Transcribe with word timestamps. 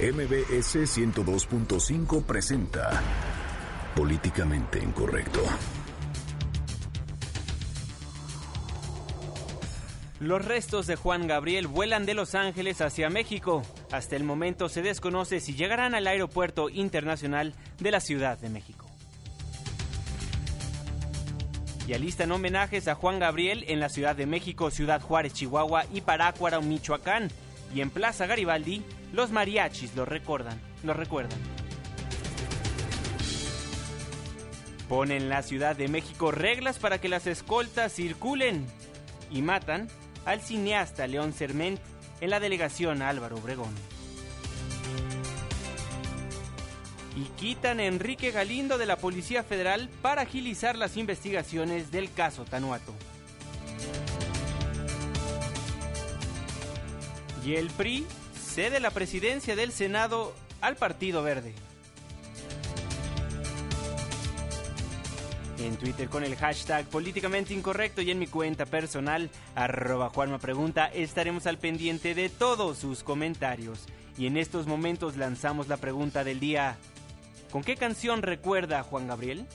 MBS 0.00 0.74
102.5 0.74 2.24
presenta 2.24 3.00
Políticamente 3.94 4.80
Incorrecto. 4.80 5.40
Los 10.18 10.44
restos 10.44 10.88
de 10.88 10.96
Juan 10.96 11.28
Gabriel 11.28 11.68
vuelan 11.68 12.06
de 12.06 12.14
Los 12.14 12.34
Ángeles 12.34 12.80
hacia 12.80 13.08
México. 13.08 13.62
Hasta 13.92 14.16
el 14.16 14.24
momento 14.24 14.68
se 14.68 14.82
desconoce 14.82 15.38
si 15.38 15.54
llegarán 15.54 15.94
al 15.94 16.08
aeropuerto 16.08 16.70
internacional 16.70 17.54
de 17.78 17.92
la 17.92 18.00
Ciudad 18.00 18.36
de 18.36 18.48
México. 18.48 18.86
Y 21.86 21.92
alistan 21.92 22.32
homenajes 22.32 22.88
a 22.88 22.96
Juan 22.96 23.20
Gabriel 23.20 23.64
en 23.68 23.78
la 23.78 23.88
Ciudad 23.88 24.16
de 24.16 24.26
México, 24.26 24.72
Ciudad 24.72 25.00
Juárez, 25.00 25.34
Chihuahua 25.34 25.84
y 25.94 26.00
Parácuaro, 26.00 26.62
Michoacán. 26.62 27.28
Y 27.72 27.80
en 27.80 27.90
Plaza 27.90 28.26
Garibaldi, 28.26 28.82
los 29.14 29.30
mariachis 29.30 29.94
lo 29.94 30.04
recuerdan, 30.04 30.60
lo 30.82 30.92
recuerdan. 30.92 31.38
Ponen 34.88 35.22
en 35.22 35.28
la 35.28 35.42
Ciudad 35.42 35.76
de 35.76 35.88
México 35.88 36.32
reglas 36.32 36.78
para 36.78 37.00
que 37.00 37.08
las 37.08 37.26
escoltas 37.26 37.94
circulen 37.94 38.66
y 39.30 39.40
matan 39.40 39.88
al 40.24 40.40
cineasta 40.40 41.06
León 41.06 41.32
Serment 41.32 41.78
en 42.20 42.30
la 42.30 42.40
delegación 42.40 43.02
Álvaro 43.02 43.36
Obregón. 43.36 43.72
Y 47.16 47.22
quitan 47.38 47.78
a 47.78 47.84
Enrique 47.84 48.32
Galindo 48.32 48.78
de 48.78 48.86
la 48.86 48.96
Policía 48.96 49.44
Federal 49.44 49.88
para 50.02 50.22
agilizar 50.22 50.76
las 50.76 50.96
investigaciones 50.96 51.92
del 51.92 52.12
caso 52.12 52.44
Tanuato. 52.44 52.92
Y 57.46 57.54
el 57.54 57.68
PRI 57.70 58.04
cede 58.54 58.78
la 58.78 58.92
presidencia 58.92 59.56
del 59.56 59.72
Senado 59.72 60.32
al 60.60 60.76
Partido 60.76 61.24
Verde. 61.24 61.52
En 65.58 65.76
Twitter 65.76 66.08
con 66.08 66.22
el 66.22 66.36
hashtag 66.36 66.86
políticamente 66.86 67.52
incorrecto 67.52 68.00
y 68.00 68.12
en 68.12 68.20
mi 68.20 68.28
cuenta 68.28 68.64
personal, 68.64 69.28
arroba 69.56 70.08
Juanma 70.10 70.38
Pregunta, 70.38 70.86
estaremos 70.86 71.48
al 71.48 71.58
pendiente 71.58 72.14
de 72.14 72.28
todos 72.28 72.78
sus 72.78 73.02
comentarios. 73.02 73.86
Y 74.16 74.28
en 74.28 74.36
estos 74.36 74.68
momentos 74.68 75.16
lanzamos 75.16 75.66
la 75.66 75.76
pregunta 75.76 76.22
del 76.22 76.38
día. 76.38 76.76
¿Con 77.50 77.64
qué 77.64 77.74
canción 77.74 78.22
recuerda 78.22 78.78
a 78.78 78.82
Juan 78.84 79.08
Gabriel? 79.08 79.46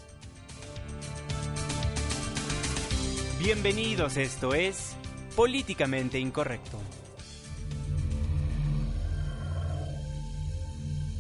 Bienvenidos, 3.40 4.18
esto 4.18 4.54
es 4.54 4.98
Políticamente 5.38 6.20
Incorrecto. 6.20 6.82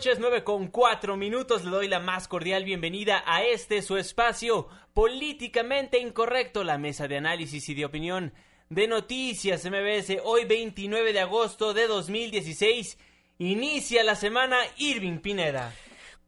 Noches, 0.00 0.18
9 0.18 0.44
con 0.44 0.68
4 0.68 1.14
minutos. 1.18 1.62
Le 1.62 1.70
doy 1.70 1.86
la 1.86 2.00
más 2.00 2.26
cordial 2.26 2.64
bienvenida 2.64 3.22
a 3.26 3.44
este 3.44 3.82
su 3.82 3.98
espacio 3.98 4.66
políticamente 4.94 5.98
incorrecto, 5.98 6.64
la 6.64 6.78
mesa 6.78 7.06
de 7.06 7.18
análisis 7.18 7.68
y 7.68 7.74
de 7.74 7.84
opinión 7.84 8.32
de 8.70 8.88
Noticias 8.88 9.62
MBS. 9.66 10.22
Hoy 10.24 10.46
29 10.46 11.12
de 11.12 11.20
agosto 11.20 11.74
de 11.74 11.86
2016 11.86 12.96
inicia 13.36 14.02
la 14.02 14.14
semana 14.14 14.56
Irving 14.78 15.18
Pineda. 15.18 15.70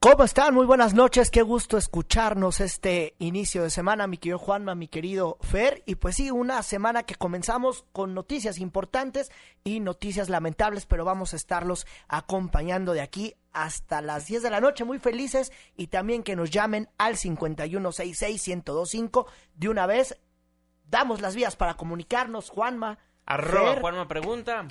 ¿Cómo 0.02 0.24
están? 0.24 0.52
Muy 0.52 0.66
buenas 0.66 0.92
noches, 0.94 1.30
qué 1.30 1.42
gusto 1.42 1.78
escucharnos 1.78 2.60
este 2.60 3.14
inicio 3.20 3.62
de 3.62 3.70
semana, 3.70 4.08
mi 4.08 4.18
querido 4.18 4.36
Juanma, 4.36 4.74
mi 4.74 4.88
querido 4.88 5.38
Fer. 5.42 5.84
Y 5.86 5.94
pues 5.94 6.16
sí, 6.16 6.32
una 6.32 6.60
semana 6.64 7.04
que 7.04 7.14
comenzamos 7.14 7.84
con 7.92 8.12
noticias 8.12 8.58
importantes 8.58 9.30
y 9.62 9.78
noticias 9.78 10.28
lamentables, 10.28 10.86
pero 10.86 11.04
vamos 11.04 11.34
a 11.34 11.36
estarlos 11.36 11.86
acompañando 12.08 12.94
de 12.94 13.00
aquí 13.00 13.36
hasta 13.52 14.02
las 14.02 14.26
10 14.26 14.42
de 14.42 14.50
la 14.50 14.60
noche, 14.60 14.82
muy 14.82 14.98
felices. 14.98 15.52
Y 15.76 15.86
también 15.86 16.24
que 16.24 16.34
nos 16.34 16.50
llamen 16.50 16.88
al 16.98 17.14
5166-1025 17.14 19.26
de 19.54 19.68
una 19.68 19.86
vez. 19.86 20.18
Damos 20.90 21.20
las 21.20 21.36
vías 21.36 21.54
para 21.54 21.74
comunicarnos, 21.74 22.50
Juanma. 22.50 22.98
Arroba 23.24 23.74
Fer, 23.74 23.80
Juanma 23.80 24.08
Pregunta. 24.08 24.66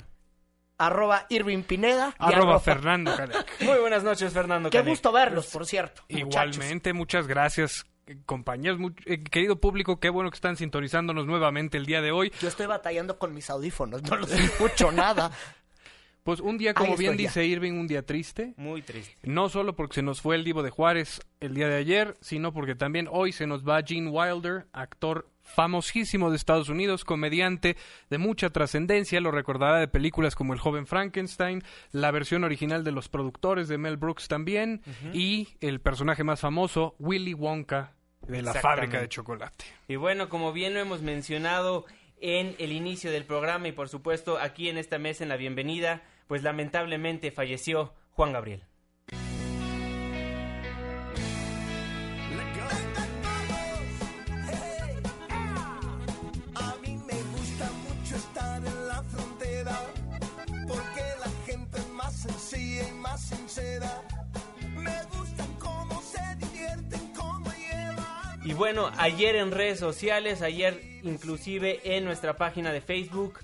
Arroba 0.86 1.26
Irving 1.28 1.62
Pineda. 1.62 2.14
Arroba 2.18 2.58
Fernando 2.60 3.14
Canek. 3.16 3.60
Muy 3.60 3.78
buenas 3.78 4.02
noches, 4.02 4.32
Fernando. 4.32 4.70
Qué 4.70 4.82
gusto 4.82 5.12
verlos, 5.12 5.46
por 5.46 5.66
cierto. 5.66 6.02
muchachos. 6.08 6.56
Igualmente, 6.56 6.92
muchas 6.92 7.26
gracias, 7.26 7.86
eh, 8.06 8.16
compañeros. 8.26 8.80
Eh, 9.06 9.22
querido 9.22 9.60
público, 9.60 10.00
qué 10.00 10.10
bueno 10.10 10.30
que 10.30 10.36
están 10.36 10.56
sintonizándonos 10.56 11.26
nuevamente 11.26 11.78
el 11.78 11.86
día 11.86 12.00
de 12.02 12.10
hoy. 12.10 12.32
Yo 12.40 12.48
estoy 12.48 12.66
batallando 12.66 13.18
con 13.18 13.32
mis 13.32 13.48
audífonos, 13.50 14.02
no 14.02 14.16
los 14.16 14.30
escucho 14.32 14.90
nada. 14.92 15.30
Pues 16.24 16.38
un 16.38 16.56
día, 16.56 16.72
como 16.72 16.96
bien 16.96 17.12
ya. 17.12 17.18
dice 17.18 17.44
Irving, 17.44 17.72
un 17.72 17.88
día 17.88 18.06
triste. 18.06 18.54
Muy 18.56 18.80
triste. 18.82 19.16
No 19.24 19.48
solo 19.48 19.74
porque 19.74 19.96
se 19.96 20.02
nos 20.02 20.20
fue 20.20 20.36
el 20.36 20.44
Divo 20.44 20.62
de 20.62 20.70
Juárez 20.70 21.20
el 21.40 21.52
día 21.54 21.66
de 21.66 21.74
ayer, 21.76 22.16
sino 22.20 22.52
porque 22.52 22.76
también 22.76 23.08
hoy 23.10 23.32
se 23.32 23.48
nos 23.48 23.66
va 23.66 23.82
Gene 23.82 24.08
Wilder, 24.08 24.66
actor 24.72 25.28
famosísimo 25.54 26.30
de 26.30 26.36
Estados 26.36 26.68
Unidos, 26.68 27.04
comediante 27.04 27.76
de 28.10 28.18
mucha 28.18 28.50
trascendencia, 28.50 29.20
lo 29.20 29.30
recordará 29.30 29.78
de 29.78 29.88
películas 29.88 30.34
como 30.34 30.52
El 30.52 30.58
joven 30.58 30.86
Frankenstein, 30.86 31.62
la 31.92 32.10
versión 32.10 32.44
original 32.44 32.84
de 32.84 32.92
los 32.92 33.08
productores 33.08 33.68
de 33.68 33.78
Mel 33.78 33.96
Brooks 33.96 34.28
también, 34.28 34.82
y 35.12 35.48
el 35.60 35.80
personaje 35.80 36.24
más 36.24 36.40
famoso, 36.40 36.94
Willy 36.98 37.34
Wonka, 37.34 37.92
de 38.26 38.42
la 38.42 38.54
fábrica 38.54 39.00
de 39.00 39.08
chocolate. 39.08 39.64
Y 39.88 39.96
bueno, 39.96 40.28
como 40.28 40.52
bien 40.52 40.74
lo 40.74 40.80
hemos 40.80 41.02
mencionado 41.02 41.84
en 42.20 42.54
el 42.58 42.72
inicio 42.72 43.10
del 43.10 43.24
programa 43.24 43.68
y 43.68 43.72
por 43.72 43.88
supuesto 43.88 44.38
aquí 44.38 44.68
en 44.68 44.78
esta 44.78 44.98
mesa 44.98 45.24
en 45.24 45.28
la 45.28 45.36
bienvenida, 45.36 46.02
pues 46.28 46.42
lamentablemente 46.42 47.32
falleció 47.32 47.94
Juan 48.12 48.32
Gabriel. 48.32 48.62
Y 68.52 68.54
bueno, 68.54 68.90
ayer 68.98 69.36
en 69.36 69.50
redes 69.50 69.78
sociales, 69.78 70.42
ayer 70.42 70.78
inclusive 71.04 71.80
en 71.96 72.04
nuestra 72.04 72.36
página 72.36 72.70
de 72.70 72.82
Facebook, 72.82 73.38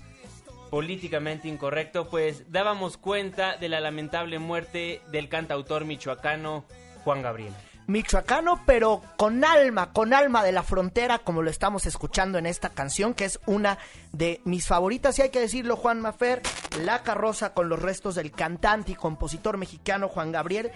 políticamente 0.69 1.47
incorrecto, 1.47 2.07
pues 2.11 2.51
dábamos 2.51 2.97
cuenta 2.97 3.57
de 3.57 3.69
la 3.69 3.79
lamentable 3.79 4.37
muerte 4.37 5.01
del 5.11 5.27
cantautor 5.27 5.83
michoacano 5.83 6.63
Juan 7.03 7.23
Gabriel. 7.23 7.55
Michoacano, 7.87 8.61
pero 8.67 9.01
con 9.17 9.43
alma, 9.43 9.91
con 9.93 10.13
alma 10.13 10.43
de 10.43 10.51
la 10.51 10.61
frontera, 10.61 11.17
como 11.17 11.41
lo 11.41 11.49
estamos 11.49 11.87
escuchando 11.87 12.37
en 12.37 12.45
esta 12.45 12.69
canción, 12.69 13.15
que 13.15 13.25
es 13.25 13.39
una 13.47 13.79
de 14.11 14.41
mis 14.45 14.67
favoritas, 14.67 15.17
y 15.17 15.23
hay 15.23 15.31
que 15.31 15.39
decirlo, 15.39 15.75
Juan 15.75 16.01
Mafer, 16.01 16.43
La 16.83 17.01
carroza 17.01 17.55
con 17.55 17.67
los 17.67 17.81
restos 17.81 18.13
del 18.13 18.31
cantante 18.31 18.91
y 18.91 18.95
compositor 18.95 19.57
mexicano 19.57 20.07
Juan 20.07 20.31
Gabriel, 20.31 20.71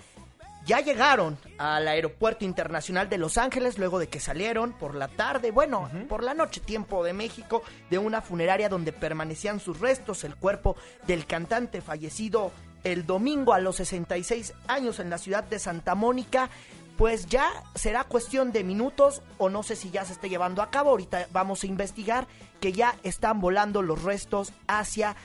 ya 0.65 0.79
llegaron 0.79 1.37
al 1.57 1.87
aeropuerto 1.87 2.45
internacional 2.45 3.09
de 3.09 3.17
Los 3.17 3.37
Ángeles 3.37 3.77
luego 3.77 3.99
de 3.99 4.07
que 4.07 4.19
salieron 4.19 4.73
por 4.73 4.95
la 4.95 5.07
tarde, 5.07 5.51
bueno, 5.51 5.89
por 6.07 6.23
la 6.23 6.33
noche, 6.33 6.61
tiempo 6.61 7.03
de 7.03 7.13
México, 7.13 7.63
de 7.89 7.97
una 7.97 8.21
funeraria 8.21 8.69
donde 8.69 8.93
permanecían 8.93 9.59
sus 9.59 9.79
restos, 9.79 10.23
el 10.23 10.35
cuerpo 10.35 10.75
del 11.05 11.25
cantante 11.25 11.81
fallecido 11.81 12.51
el 12.83 13.05
domingo 13.05 13.53
a 13.53 13.59
los 13.59 13.77
66 13.77 14.53
años 14.67 14.99
en 14.99 15.09
la 15.09 15.17
ciudad 15.17 15.43
de 15.43 15.59
Santa 15.59 15.95
Mónica. 15.95 16.49
Pues 16.97 17.25
ya 17.25 17.49
será 17.73 18.03
cuestión 18.03 18.51
de 18.51 18.63
minutos 18.63 19.23
o 19.39 19.49
no 19.49 19.63
sé 19.63 19.75
si 19.75 19.89
ya 19.89 20.05
se 20.05 20.13
esté 20.13 20.29
llevando 20.29 20.61
a 20.61 20.69
cabo. 20.69 20.91
Ahorita 20.91 21.27
vamos 21.31 21.63
a 21.63 21.67
investigar 21.67 22.27
que 22.59 22.71
ya 22.71 22.95
están 23.03 23.41
volando 23.41 23.81
los 23.81 24.03
restos 24.03 24.53
hacia 24.67 25.15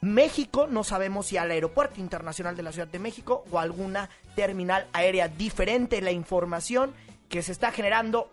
México. 0.00 0.66
No 0.66 0.84
sabemos 0.84 1.26
si 1.26 1.36
al 1.36 1.50
aeropuerto 1.50 2.00
internacional 2.00 2.56
de 2.56 2.62
la 2.62 2.72
Ciudad 2.72 2.88
de 2.88 2.98
México 2.98 3.44
o 3.50 3.58
alguna 3.58 4.10
terminal 4.34 4.86
aérea 4.92 5.28
diferente. 5.28 6.00
La 6.00 6.12
información 6.12 6.92
que 7.28 7.42
se 7.42 7.52
está 7.52 7.72
generando 7.72 8.30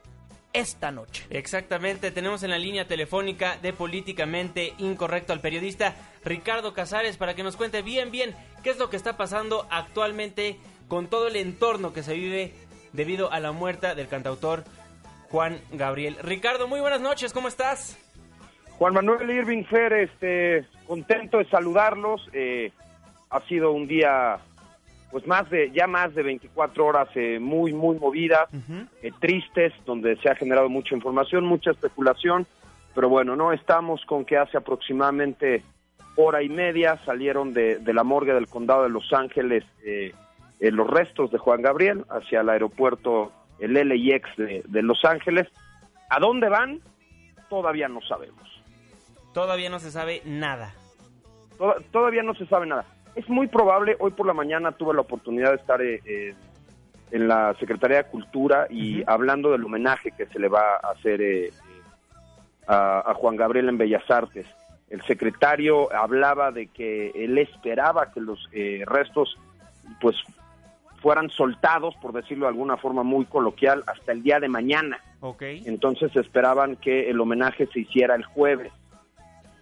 esta 0.53 0.91
noche. 0.91 1.25
Exactamente, 1.31 2.11
tenemos 2.11 2.43
en 2.43 2.51
la 2.51 2.59
línea 2.59 2.87
telefónica 2.87 3.57
de 3.61 3.73
Políticamente 3.73 4.73
Incorrecto 4.77 5.33
al 5.33 5.41
periodista 5.41 5.95
Ricardo 6.23 6.73
Casares 6.73 7.17
para 7.17 7.33
que 7.33 7.43
nos 7.43 7.57
cuente 7.57 7.81
bien, 7.81 8.11
bien 8.11 8.35
qué 8.61 8.69
es 8.69 8.77
lo 8.77 8.89
que 8.89 8.97
está 8.97 9.17
pasando 9.17 9.67
actualmente 9.71 10.57
con 10.87 11.07
todo 11.07 11.27
el 11.27 11.35
entorno 11.37 11.91
que 11.91 12.03
se 12.03 12.13
vive 12.13 12.53
debido 12.93 13.31
a 13.31 13.39
la 13.39 13.51
muerte 13.51 13.95
del 13.95 14.07
cantautor 14.07 14.63
Juan 15.29 15.59
Gabriel. 15.71 16.17
Ricardo, 16.21 16.67
muy 16.67 16.79
buenas 16.79 17.01
noches, 17.01 17.33
¿cómo 17.33 17.47
estás? 17.47 17.97
Juan 18.77 18.93
Manuel 18.93 19.29
Irving 19.29 19.63
Fer, 19.63 19.93
este, 19.93 20.67
contento 20.83 21.37
de 21.37 21.45
saludarlos. 21.45 22.29
Eh, 22.33 22.71
ha 23.29 23.41
sido 23.41 23.71
un 23.71 23.87
día, 23.87 24.37
pues 25.11 25.25
más 25.25 25.49
de, 25.49 25.71
ya 25.71 25.87
más 25.87 26.13
de 26.13 26.23
24 26.23 26.85
horas 26.85 27.09
eh, 27.15 27.39
muy, 27.39 27.73
muy 27.73 27.97
movidas, 27.97 28.47
eh, 29.01 29.11
tristes, 29.19 29.73
donde 29.85 30.15
se 30.17 30.29
ha 30.29 30.35
generado 30.35 30.69
mucha 30.69 30.95
información, 30.95 31.45
mucha 31.45 31.71
especulación. 31.71 32.45
Pero 32.93 33.09
bueno, 33.09 33.35
no 33.35 33.51
estamos 33.51 34.05
con 34.05 34.23
que 34.23 34.37
hace 34.37 34.57
aproximadamente 34.57 35.63
hora 36.15 36.43
y 36.43 36.49
media 36.49 36.99
salieron 37.05 37.53
de, 37.53 37.79
de 37.79 37.93
la 37.93 38.03
morgue 38.03 38.33
del 38.33 38.47
condado 38.47 38.83
de 38.83 38.89
Los 38.89 39.11
Ángeles 39.13 39.63
eh, 39.83 40.13
eh, 40.63 40.71
los 40.71 40.89
restos 40.89 41.29
de 41.29 41.37
Juan 41.37 41.61
Gabriel 41.61 42.05
hacia 42.09 42.39
el 42.39 42.47
aeropuerto, 42.47 43.33
el 43.59 43.73
LIX 43.73 44.23
de, 44.37 44.63
de 44.65 44.81
Los 44.81 45.03
Ángeles. 45.03 45.47
¿A 46.09 46.19
dónde 46.21 46.47
van? 46.47 46.79
Todavía 47.49 47.89
no 47.89 47.99
sabemos. 48.01 48.52
Todavía 49.33 49.69
no 49.69 49.79
se 49.79 49.91
sabe 49.91 50.21
nada. 50.25 50.73
Toda- 51.57 51.77
todavía 51.91 52.23
no 52.23 52.33
se 52.35 52.45
sabe 52.45 52.65
nada. 52.67 52.85
Es 53.15 53.27
muy 53.29 53.47
probable, 53.47 53.95
hoy 53.99 54.11
por 54.11 54.25
la 54.25 54.33
mañana 54.33 54.71
tuve 54.71 54.93
la 54.93 55.01
oportunidad 55.01 55.51
de 55.51 55.55
estar 55.57 55.81
eh, 55.81 56.01
eh, 56.05 56.33
en 57.11 57.27
la 57.27 57.53
Secretaría 57.59 57.97
de 57.97 58.09
Cultura 58.09 58.65
y 58.69 59.03
hablando 59.07 59.51
del 59.51 59.63
homenaje 59.63 60.11
que 60.11 60.25
se 60.27 60.39
le 60.39 60.47
va 60.47 60.75
a 60.81 60.91
hacer 60.91 61.21
eh, 61.21 61.51
a, 62.67 63.11
a 63.11 63.13
Juan 63.13 63.35
Gabriel 63.35 63.69
en 63.69 63.77
Bellas 63.77 64.09
Artes. 64.09 64.47
El 64.89 65.01
secretario 65.03 65.91
hablaba 65.93 66.51
de 66.51 66.67
que 66.67 67.11
él 67.15 67.37
esperaba 67.37 68.11
que 68.11 68.19
los 68.21 68.47
eh, 68.51 68.83
restos 68.85 69.37
pues 70.01 70.15
fueran 71.01 71.29
soltados, 71.29 71.95
por 72.01 72.13
decirlo 72.13 72.45
de 72.45 72.51
alguna 72.51 72.77
forma 72.77 73.03
muy 73.03 73.25
coloquial, 73.25 73.83
hasta 73.87 74.11
el 74.11 74.23
día 74.23 74.39
de 74.39 74.47
mañana. 74.47 74.99
Ok. 75.19 75.41
Entonces 75.65 76.15
esperaban 76.15 76.77
que 76.77 77.09
el 77.09 77.19
homenaje 77.19 77.67
se 77.67 77.81
hiciera 77.81 78.15
el 78.15 78.23
jueves. 78.23 78.71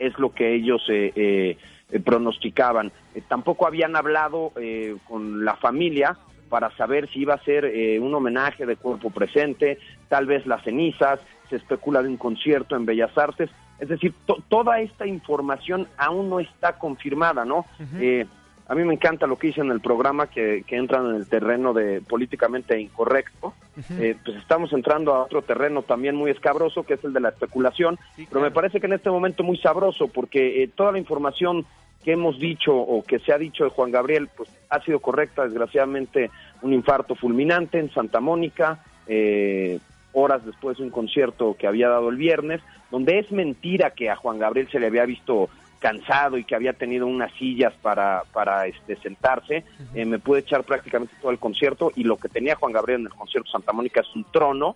Es 0.01 0.17
lo 0.19 0.33
que 0.33 0.53
ellos 0.55 0.81
eh, 0.89 1.11
eh, 1.15 1.99
pronosticaban. 1.99 2.91
Eh, 3.15 3.21
tampoco 3.27 3.67
habían 3.67 3.95
hablado 3.95 4.51
eh, 4.59 4.95
con 5.07 5.45
la 5.45 5.55
familia 5.55 6.17
para 6.49 6.69
saber 6.75 7.09
si 7.09 7.19
iba 7.21 7.33
a 7.35 7.43
ser 7.43 7.65
eh, 7.65 7.99
un 7.99 8.13
homenaje 8.13 8.65
de 8.65 8.75
cuerpo 8.75 9.09
presente, 9.09 9.77
tal 10.09 10.25
vez 10.25 10.45
las 10.45 10.63
cenizas, 10.63 11.19
se 11.49 11.55
especula 11.57 12.01
de 12.01 12.09
un 12.09 12.17
concierto 12.17 12.75
en 12.75 12.85
Bellas 12.85 13.17
Artes. 13.17 13.49
Es 13.79 13.87
decir, 13.89 14.13
to- 14.25 14.43
toda 14.49 14.79
esta 14.81 15.05
información 15.07 15.87
aún 15.97 16.29
no 16.29 16.39
está 16.39 16.77
confirmada, 16.77 17.45
¿no? 17.45 17.65
Eh, 17.99 18.25
a 18.67 18.75
mí 18.75 18.83
me 18.85 18.93
encanta 18.93 19.27
lo 19.27 19.37
que 19.37 19.47
hice 19.47 19.61
en 19.61 19.71
el 19.71 19.81
programa, 19.81 20.27
que, 20.27 20.63
que 20.67 20.77
entran 20.77 21.05
en 21.09 21.15
el 21.15 21.27
terreno 21.27 21.73
de 21.73 22.01
políticamente 22.01 22.79
incorrecto. 22.79 23.53
Eh, 23.99 24.15
pues 24.23 24.37
estamos 24.37 24.73
entrando 24.73 25.13
a 25.13 25.23
otro 25.23 25.41
terreno 25.41 25.83
también 25.83 26.15
muy 26.15 26.31
escabroso, 26.31 26.83
que 26.83 26.95
es 26.95 27.03
el 27.03 27.13
de 27.13 27.21
la 27.21 27.29
especulación, 27.29 27.97
Sí, 28.15 28.27
pero 28.27 28.41
me 28.41 28.51
parece 28.51 28.79
que 28.79 28.87
en 28.87 28.93
este 28.93 29.09
momento 29.09 29.43
muy 29.43 29.57
sabroso, 29.57 30.07
porque 30.07 30.63
eh, 30.63 30.67
toda 30.67 30.91
la 30.91 30.99
información 30.99 31.65
que 32.03 32.13
hemos 32.13 32.39
dicho 32.39 32.75
o 32.75 33.03
que 33.03 33.19
se 33.19 33.31
ha 33.31 33.37
dicho 33.37 33.63
de 33.63 33.69
Juan 33.69 33.91
Gabriel, 33.91 34.29
pues 34.35 34.49
ha 34.69 34.81
sido 34.81 34.99
correcta, 34.99 35.45
desgraciadamente 35.45 36.31
un 36.61 36.73
infarto 36.73 37.15
fulminante 37.15 37.79
en 37.79 37.91
Santa 37.91 38.19
Mónica, 38.19 38.83
eh, 39.07 39.79
horas 40.13 40.45
después 40.45 40.77
de 40.77 40.83
un 40.83 40.89
concierto 40.89 41.55
que 41.57 41.67
había 41.67 41.89
dado 41.89 42.09
el 42.09 42.17
viernes, 42.17 42.61
donde 42.89 43.19
es 43.19 43.31
mentira 43.31 43.91
que 43.91 44.09
a 44.09 44.15
Juan 44.15 44.39
Gabriel 44.39 44.67
se 44.69 44.79
le 44.79 44.87
había 44.87 45.05
visto 45.05 45.49
cansado 45.81 46.37
y 46.37 46.43
que 46.45 46.55
había 46.55 46.73
tenido 46.73 47.07
unas 47.07 47.33
sillas 47.33 47.73
para, 47.81 48.23
para 48.31 48.67
este, 48.67 48.95
sentarse, 48.97 49.65
eh, 49.95 50.05
me 50.05 50.19
pude 50.19 50.39
echar 50.41 50.63
prácticamente 50.63 51.13
todo 51.19 51.31
el 51.31 51.39
concierto 51.39 51.91
y 51.95 52.03
lo 52.03 52.17
que 52.17 52.29
tenía 52.29 52.55
Juan 52.55 52.71
Gabriel 52.71 52.99
en 53.01 53.07
el 53.07 53.13
concierto 53.13 53.49
Santa 53.51 53.73
Mónica 53.73 54.01
es 54.01 54.15
un 54.15 54.23
trono 54.31 54.75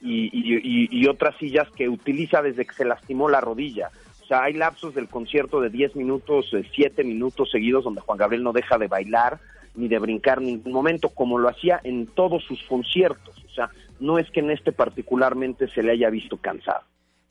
y, 0.00 0.24
y- 0.32 0.56
y- 0.56 0.88
y 0.90 1.06
otras 1.06 1.36
sillas 1.36 1.68
que 1.76 1.88
utiliza 1.88 2.42
desde 2.42 2.64
que 2.64 2.74
se 2.74 2.84
lastimó 2.84 3.28
la 3.28 3.40
rodilla. 3.40 3.90
O 4.22 4.24
sea, 4.24 4.42
hay 4.44 4.54
lapsos 4.54 4.94
del 4.94 5.08
concierto 5.08 5.60
de 5.60 5.68
10 5.68 5.94
minutos, 5.96 6.50
7 6.74 7.04
minutos 7.04 7.50
seguidos 7.50 7.84
donde 7.84 8.00
Juan 8.00 8.16
Gabriel 8.18 8.42
no 8.42 8.52
deja 8.52 8.78
de 8.78 8.88
bailar 8.88 9.38
ni 9.74 9.88
de 9.88 9.98
brincar 9.98 10.38
en 10.38 10.46
ningún 10.46 10.72
momento, 10.72 11.10
como 11.10 11.38
lo 11.38 11.48
hacía 11.48 11.80
en 11.84 12.06
todos 12.06 12.42
sus 12.44 12.62
conciertos. 12.64 13.36
O 13.44 13.54
sea, 13.54 13.68
no 14.00 14.18
es 14.18 14.30
que 14.30 14.40
en 14.40 14.50
este 14.50 14.72
particularmente 14.72 15.68
se 15.68 15.82
le 15.82 15.92
haya 15.92 16.08
visto 16.10 16.36
cansado. 16.38 16.80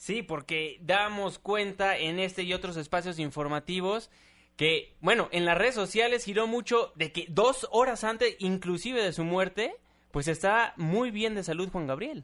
Sí, 0.01 0.23
porque 0.23 0.79
damos 0.81 1.37
cuenta 1.37 1.95
en 1.95 2.17
este 2.17 2.41
y 2.41 2.55
otros 2.55 2.75
espacios 2.75 3.19
informativos 3.19 4.09
que, 4.57 4.95
bueno, 4.99 5.27
en 5.31 5.45
las 5.45 5.55
redes 5.55 5.75
sociales 5.75 6.25
giró 6.25 6.47
mucho 6.47 6.91
de 6.95 7.11
que 7.11 7.27
dos 7.29 7.67
horas 7.71 8.03
antes, 8.03 8.35
inclusive 8.39 8.99
de 9.03 9.11
su 9.13 9.23
muerte, 9.23 9.75
pues 10.09 10.27
está 10.27 10.73
muy 10.75 11.11
bien 11.11 11.35
de 11.35 11.43
salud 11.43 11.69
Juan 11.69 11.85
Gabriel. 11.85 12.23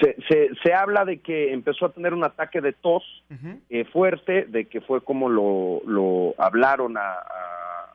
Se, 0.00 0.16
se, 0.28 0.48
se 0.60 0.74
habla 0.74 1.04
de 1.04 1.20
que 1.20 1.52
empezó 1.52 1.86
a 1.86 1.92
tener 1.92 2.12
un 2.14 2.24
ataque 2.24 2.60
de 2.60 2.72
tos 2.72 3.04
eh, 3.70 3.84
fuerte, 3.92 4.46
de 4.46 4.64
que 4.64 4.80
fue 4.80 5.00
como 5.04 5.28
lo, 5.28 5.80
lo 5.86 6.34
hablaron 6.36 6.96
a, 6.96 7.12
a- 7.12 7.94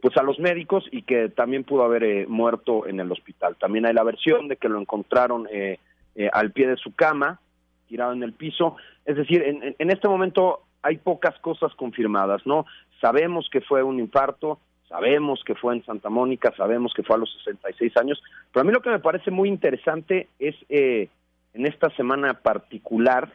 pues 0.00 0.16
a 0.16 0.22
los 0.22 0.38
médicos 0.38 0.82
y 0.90 1.02
que 1.02 1.28
también 1.28 1.62
pudo 1.64 1.82
haber 1.84 2.04
eh, 2.04 2.26
muerto 2.26 2.86
en 2.86 3.00
el 3.00 3.12
hospital. 3.12 3.56
También 3.60 3.84
hay 3.84 3.92
la 3.92 4.02
versión 4.02 4.48
de 4.48 4.56
que 4.56 4.70
lo 4.70 4.80
encontraron 4.80 5.46
eh, 5.52 5.78
eh, 6.14 6.30
al 6.32 6.52
pie 6.52 6.68
de 6.68 6.76
su 6.78 6.94
cama, 6.94 7.38
tirado 7.88 8.12
en 8.12 8.22
el 8.22 8.32
piso. 8.32 8.76
Es 9.04 9.16
decir, 9.16 9.42
en, 9.42 9.74
en- 9.78 9.90
este 9.90 10.08
momento 10.08 10.60
hay 10.82 10.98
pocas 10.98 11.38
cosas 11.40 11.74
confirmadas, 11.74 12.46
¿no? 12.46 12.66
Sabemos 13.00 13.48
que 13.50 13.60
fue 13.60 13.82
un 13.82 13.98
infarto, 13.98 14.58
sabemos 14.88 15.42
que 15.44 15.54
fue 15.54 15.74
en 15.74 15.84
Santa 15.84 16.08
Mónica, 16.10 16.52
sabemos 16.56 16.92
que 16.94 17.02
fue 17.02 17.16
a 17.16 17.18
los 17.18 17.32
66 17.44 17.96
años, 17.96 18.22
pero 18.52 18.62
a 18.62 18.64
mí 18.64 18.72
lo 18.72 18.80
que 18.80 18.90
me 18.90 18.98
parece 19.00 19.30
muy 19.30 19.48
interesante 19.48 20.28
es 20.38 20.54
eh, 20.68 21.08
en 21.54 21.66
esta 21.66 21.90
semana 21.90 22.34
particular 22.34 23.32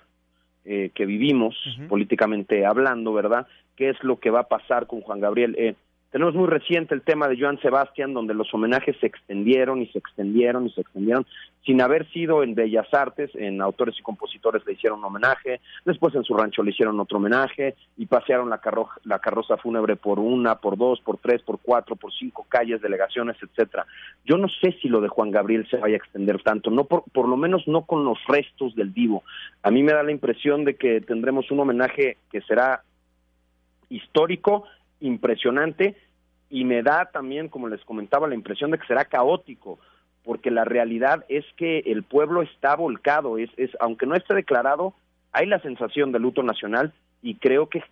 eh, 0.64 0.92
que 0.94 1.06
vivimos, 1.06 1.56
políticamente 1.90 2.66
hablando, 2.66 3.14
¿verdad? 3.14 3.48
¿Qué 3.76 3.90
es 3.90 4.02
lo 4.04 4.20
que 4.20 4.30
va 4.30 4.42
a 4.42 4.48
pasar 4.48 4.86
con 4.88 5.02
Juan 5.02 5.20
Gabriel? 5.20 5.56
Eh, 5.58 5.76
tenemos 6.12 6.36
muy 6.36 6.48
reciente 6.48 6.94
el 6.94 7.02
tema 7.02 7.28
de 7.28 7.40
Joan 7.40 7.60
Sebastián, 7.62 8.14
donde 8.14 8.34
los 8.34 8.54
homenajes 8.54 8.98
se 9.00 9.08
extendieron 9.08 9.82
y 9.82 9.88
se 9.88 9.98
extendieron 10.00 10.68
y 10.68 10.70
se 10.72 10.82
extendieron, 10.82 11.26
sin 11.66 11.82
haber 11.82 12.10
sido 12.12 12.44
en 12.44 12.54
Bellas 12.54 12.94
Artes, 12.94 13.32
en 13.34 13.62
autores 13.62 13.96
y 13.98 14.02
compositores 14.02 14.66
le 14.66 14.74
hicieron 14.74 15.00
un 15.00 15.06
homenaje, 15.06 15.62
después 15.86 16.14
en 16.16 16.24
su 16.24 16.36
rancho 16.36 16.64
le 16.64 16.72
hicieron 16.72 17.00
otro 17.00 17.18
homenaje 17.18 17.76
y 17.98 18.08
pasearon 18.08 18.50
la, 18.50 18.58
carro- 18.58 18.90
la 19.06 19.20
carroza 19.20 19.58
fúnebre 19.58 19.96
por 19.96 20.20
una, 20.20 20.56
por 20.56 20.78
dos, 20.78 21.00
por 21.00 21.18
tres, 21.18 21.42
por 21.44 21.60
cuatro, 21.62 21.96
por 21.96 22.12
cinco 22.12 22.46
calles, 22.50 22.82
delegaciones, 22.82 23.38
etcétera. 23.42 23.86
Yo 24.26 24.38
no 24.38 24.50
sé 24.50 24.76
si 24.82 24.90
lo 24.90 25.00
de 25.00 25.08
Juan 25.08 25.32
Gabriel 25.32 25.66
se 25.70 25.78
vaya 25.78 25.94
a 25.94 25.98
extender 25.98 26.42
tanto, 26.44 26.72
no 26.72 26.84
por, 26.86 27.04
por 27.14 27.30
lo 27.30 27.38
menos 27.38 27.68
no 27.68 27.84
con 27.84 28.04
los 28.04 28.18
restos 28.28 28.76
del 28.76 28.90
vivo. 28.90 29.24
A 29.64 29.72
mí 29.72 29.82
me 29.82 29.94
da 29.94 30.04
la 30.04 30.12
impresión 30.12 30.66
de 30.66 30.76
que 30.76 31.00
tendremos 31.00 31.50
un 31.52 31.62
homenaje 31.62 32.18
que 32.32 32.42
será 32.42 32.84
histórico, 33.90 34.66
impresionante, 35.02 35.98
y 36.50 36.64
me 36.64 36.84
da 36.84 37.10
también, 37.12 37.50
como 37.50 37.68
les 37.68 37.84
comentaba, 37.84 38.28
la 38.28 38.36
impresión 38.36 38.72
de 38.72 38.78
que 38.78 38.88
será 38.88 39.06
caótico, 39.06 39.80
porque 40.24 40.52
la 40.52 40.66
realidad 40.66 41.26
es 41.30 41.46
que 41.58 41.80
el 41.80 42.04
pueblo 42.04 42.42
está 42.42 42.76
volcado, 42.76 43.38
es, 43.38 43.50
es 43.58 43.72
aunque 43.80 44.06
no 44.06 44.16
esté 44.16 44.34
declarado, 44.34 44.94
hay 45.32 45.48
la 45.48 45.60
sensación 45.60 46.12
de 46.12 46.20
luto 46.20 46.44
nacional 46.44 46.94
y 47.22 47.36
creo 47.36 47.68
que 47.68 47.84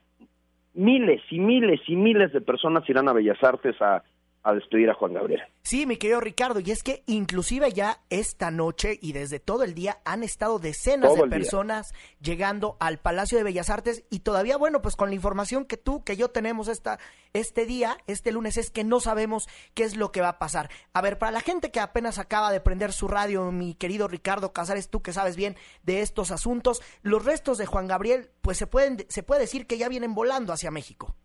miles 0.73 1.21
y 1.29 1.39
miles 1.39 1.81
y 1.87 1.95
miles 1.95 2.31
de 2.31 2.41
personas 2.41 2.87
irán 2.89 3.09
a 3.09 3.13
Bellas 3.13 3.41
Artes 3.43 3.81
a, 3.81 4.03
a 4.49 4.53
despedir 4.53 4.89
a 4.89 4.93
Juan 4.93 5.13
Gabriel. 5.13 5.41
Sí, 5.61 5.85
mi 5.85 5.97
querido 5.97 6.19
Ricardo, 6.19 6.59
y 6.59 6.71
es 6.71 6.83
que 6.83 7.03
inclusive 7.05 7.71
ya 7.71 8.01
esta 8.09 8.51
noche 8.51 8.97
y 9.01 9.13
desde 9.13 9.39
todo 9.39 9.63
el 9.63 9.73
día 9.73 9.99
han 10.05 10.23
estado 10.23 10.59
decenas 10.59 11.13
Todo 11.13 11.23
de 11.23 11.29
día. 11.29 11.37
personas 11.37 11.93
llegando 12.21 12.77
al 12.79 12.97
Palacio 12.99 13.37
de 13.37 13.43
Bellas 13.43 13.69
Artes 13.69 14.03
y 14.09 14.19
todavía, 14.19 14.57
bueno, 14.57 14.81
pues 14.81 14.95
con 14.95 15.09
la 15.09 15.15
información 15.15 15.65
que 15.65 15.77
tú, 15.77 16.03
que 16.03 16.17
yo 16.17 16.29
tenemos 16.29 16.67
esta, 16.67 16.99
este 17.33 17.65
día, 17.65 17.97
este 18.07 18.31
lunes, 18.31 18.57
es 18.57 18.71
que 18.71 18.83
no 18.83 18.99
sabemos 18.99 19.47
qué 19.73 19.83
es 19.83 19.95
lo 19.95 20.11
que 20.11 20.21
va 20.21 20.29
a 20.29 20.39
pasar. 20.39 20.69
A 20.93 21.01
ver, 21.01 21.17
para 21.17 21.31
la 21.31 21.41
gente 21.41 21.71
que 21.71 21.79
apenas 21.79 22.19
acaba 22.19 22.51
de 22.51 22.61
prender 22.61 22.91
su 22.91 23.07
radio, 23.07 23.51
mi 23.51 23.75
querido 23.75 24.07
Ricardo 24.07 24.53
Casares, 24.53 24.89
tú 24.89 25.01
que 25.01 25.13
sabes 25.13 25.35
bien 25.35 25.55
de 25.83 26.01
estos 26.01 26.31
asuntos, 26.31 26.81
los 27.01 27.25
restos 27.25 27.57
de 27.57 27.65
Juan 27.65 27.87
Gabriel, 27.87 28.29
pues 28.41 28.57
se 28.57 28.67
pueden, 28.67 29.05
se 29.09 29.23
puede 29.23 29.41
decir 29.41 29.67
que 29.67 29.77
ya 29.77 29.89
vienen 29.89 30.15
volando 30.15 30.53
hacia 30.53 30.71
México. 30.71 31.15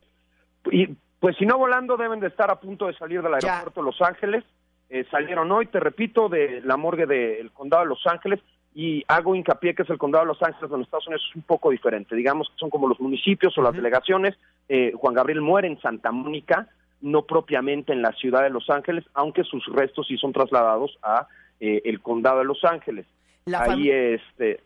Y 0.70 0.96
pues 1.24 1.38
si 1.38 1.46
no 1.46 1.56
volando 1.56 1.96
deben 1.96 2.20
de 2.20 2.26
estar 2.26 2.50
a 2.50 2.60
punto 2.60 2.86
de 2.86 2.92
salir 2.98 3.22
del 3.22 3.32
aeropuerto 3.32 3.80
de 3.80 3.86
Los 3.86 4.02
Ángeles. 4.02 4.44
Eh, 4.90 5.06
salieron 5.10 5.50
hoy, 5.52 5.64
te 5.64 5.80
repito, 5.80 6.28
de 6.28 6.60
la 6.60 6.76
morgue 6.76 7.06
del 7.06 7.50
condado 7.50 7.82
de 7.82 7.88
Los 7.88 8.06
Ángeles 8.06 8.40
y 8.74 9.02
hago 9.08 9.34
hincapié 9.34 9.74
que 9.74 9.84
es 9.84 9.88
el 9.88 9.96
condado 9.96 10.26
de 10.26 10.28
Los 10.28 10.42
Ángeles 10.42 10.68
donde 10.68 10.84
Estados 10.84 11.06
Unidos 11.06 11.26
es 11.30 11.36
un 11.36 11.40
poco 11.40 11.70
diferente. 11.70 12.14
Digamos 12.14 12.50
que 12.50 12.58
son 12.58 12.68
como 12.68 12.88
los 12.88 13.00
municipios 13.00 13.56
o 13.56 13.62
las 13.62 13.72
delegaciones. 13.72 14.36
Eh, 14.68 14.92
Juan 14.94 15.14
Gabriel 15.14 15.40
muere 15.40 15.66
en 15.66 15.80
Santa 15.80 16.12
Mónica, 16.12 16.68
no 17.00 17.22
propiamente 17.22 17.94
en 17.94 18.02
la 18.02 18.12
ciudad 18.12 18.42
de 18.42 18.50
Los 18.50 18.68
Ángeles, 18.68 19.06
aunque 19.14 19.44
sus 19.44 19.64
restos 19.72 20.06
sí 20.06 20.18
son 20.18 20.34
trasladados 20.34 20.98
a 21.02 21.26
eh, 21.58 21.80
el 21.86 22.02
condado 22.02 22.40
de 22.40 22.44
Los 22.44 22.62
Ángeles. 22.64 23.06
La 23.46 23.62
ahí 23.62 23.88
este 23.88 24.60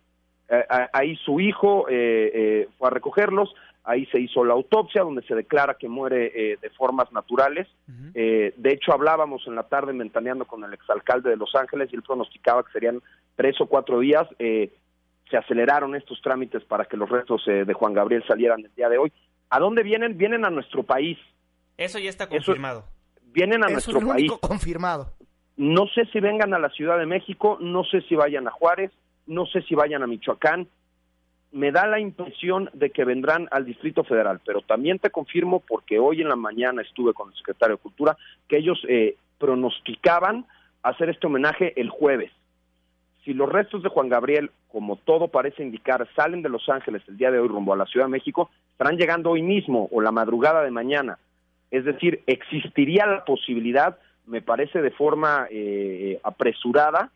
ahí 0.92 1.16
su 1.24 1.40
hijo 1.40 1.88
eh, 1.88 2.30
eh, 2.34 2.68
fue 2.78 2.88
a 2.88 2.90
recogerlos 2.90 3.54
ahí 3.84 4.04
se 4.12 4.20
hizo 4.20 4.44
la 4.44 4.52
autopsia 4.52 5.02
donde 5.02 5.22
se 5.22 5.34
declara 5.34 5.72
que 5.74 5.88
muere 5.88 6.30
eh, 6.34 6.58
de 6.60 6.68
formas 6.70 7.10
naturales. 7.10 7.66
Eh, 8.14 8.52
de 8.54 8.72
hecho 8.72 8.92
hablábamos 8.92 9.46
en 9.46 9.54
la 9.54 9.62
tarde 9.62 9.94
ventaneando 9.94 10.44
con 10.44 10.62
el 10.62 10.74
exalcalde 10.74 11.30
de 11.30 11.36
Los 11.38 11.54
Ángeles 11.54 11.88
y 11.90 11.96
él 11.96 12.02
pronosticaba 12.02 12.62
que 12.64 12.72
serían 12.72 13.00
tres 13.34 13.58
o 13.62 13.66
cuatro 13.66 13.98
días 14.00 14.26
eh, 14.38 14.70
se 15.30 15.38
aceleraron 15.38 15.94
estos 15.94 16.20
trámites 16.20 16.62
para 16.64 16.84
que 16.84 16.98
los 16.98 17.08
restos 17.08 17.42
eh, 17.46 17.64
de 17.64 17.72
Juan 17.72 17.94
Gabriel 17.94 18.22
salieran 18.28 18.60
el 18.62 18.74
día 18.74 18.90
de 18.90 18.98
hoy 18.98 19.10
¿a 19.48 19.58
dónde 19.58 19.82
vienen? 19.82 20.18
vienen 20.18 20.44
a 20.44 20.50
nuestro 20.50 20.82
país 20.82 21.16
Eso 21.78 21.98
ya 21.98 22.10
está 22.10 22.28
confirmado. 22.28 22.84
vienen 23.32 23.62
a 23.62 23.68
Eso 23.68 23.72
nuestro 23.72 23.98
es 23.98 24.04
lo 24.04 24.08
país 24.10 24.30
único 24.30 24.38
confirmado. 24.46 25.12
no 25.56 25.86
sé 25.94 26.04
si 26.12 26.20
vengan 26.20 26.52
a 26.52 26.58
la 26.58 26.68
Ciudad 26.70 26.98
de 26.98 27.06
México, 27.06 27.56
no 27.60 27.84
sé 27.84 28.02
si 28.02 28.14
vayan 28.16 28.46
a 28.48 28.50
Juárez, 28.50 28.90
no 29.28 29.46
sé 29.46 29.62
si 29.62 29.74
vayan 29.74 30.02
a 30.02 30.06
Michoacán. 30.06 30.66
Me 31.52 31.70
da 31.70 31.86
la 31.86 32.00
impresión 32.00 32.68
de 32.74 32.90
que 32.90 33.04
vendrán 33.04 33.48
al 33.50 33.64
Distrito 33.64 34.04
Federal, 34.04 34.40
pero 34.44 34.60
también 34.62 34.98
te 34.98 35.10
confirmo, 35.10 35.60
porque 35.60 35.98
hoy 35.98 36.20
en 36.20 36.28
la 36.28 36.36
mañana 36.36 36.82
estuve 36.82 37.14
con 37.14 37.30
el 37.30 37.36
secretario 37.36 37.76
de 37.76 37.82
Cultura, 37.82 38.16
que 38.48 38.58
ellos 38.58 38.78
eh, 38.88 39.16
pronosticaban 39.38 40.44
hacer 40.82 41.08
este 41.08 41.26
homenaje 41.26 41.80
el 41.80 41.88
jueves. 41.88 42.32
Si 43.24 43.32
los 43.32 43.48
restos 43.48 43.82
de 43.82 43.88
Juan 43.88 44.08
Gabriel, 44.08 44.50
como 44.68 44.96
todo 44.96 45.28
parece 45.28 45.62
indicar, 45.62 46.06
salen 46.14 46.42
de 46.42 46.48
Los 46.48 46.68
Ángeles 46.68 47.02
el 47.08 47.16
día 47.16 47.30
de 47.30 47.38
hoy 47.38 47.48
rumbo 47.48 47.72
a 47.72 47.76
la 47.76 47.86
Ciudad 47.86 48.06
de 48.06 48.12
México, 48.12 48.50
estarán 48.72 48.96
llegando 48.96 49.30
hoy 49.30 49.42
mismo 49.42 49.88
o 49.90 50.00
la 50.00 50.12
madrugada 50.12 50.62
de 50.62 50.70
mañana. 50.70 51.18
Es 51.70 51.84
decir, 51.84 52.22
existiría 52.26 53.06
la 53.06 53.24
posibilidad, 53.24 53.98
me 54.26 54.40
parece 54.40 54.80
de 54.80 54.90
forma 54.90 55.46
eh, 55.50 56.20
apresurada, 56.22 57.10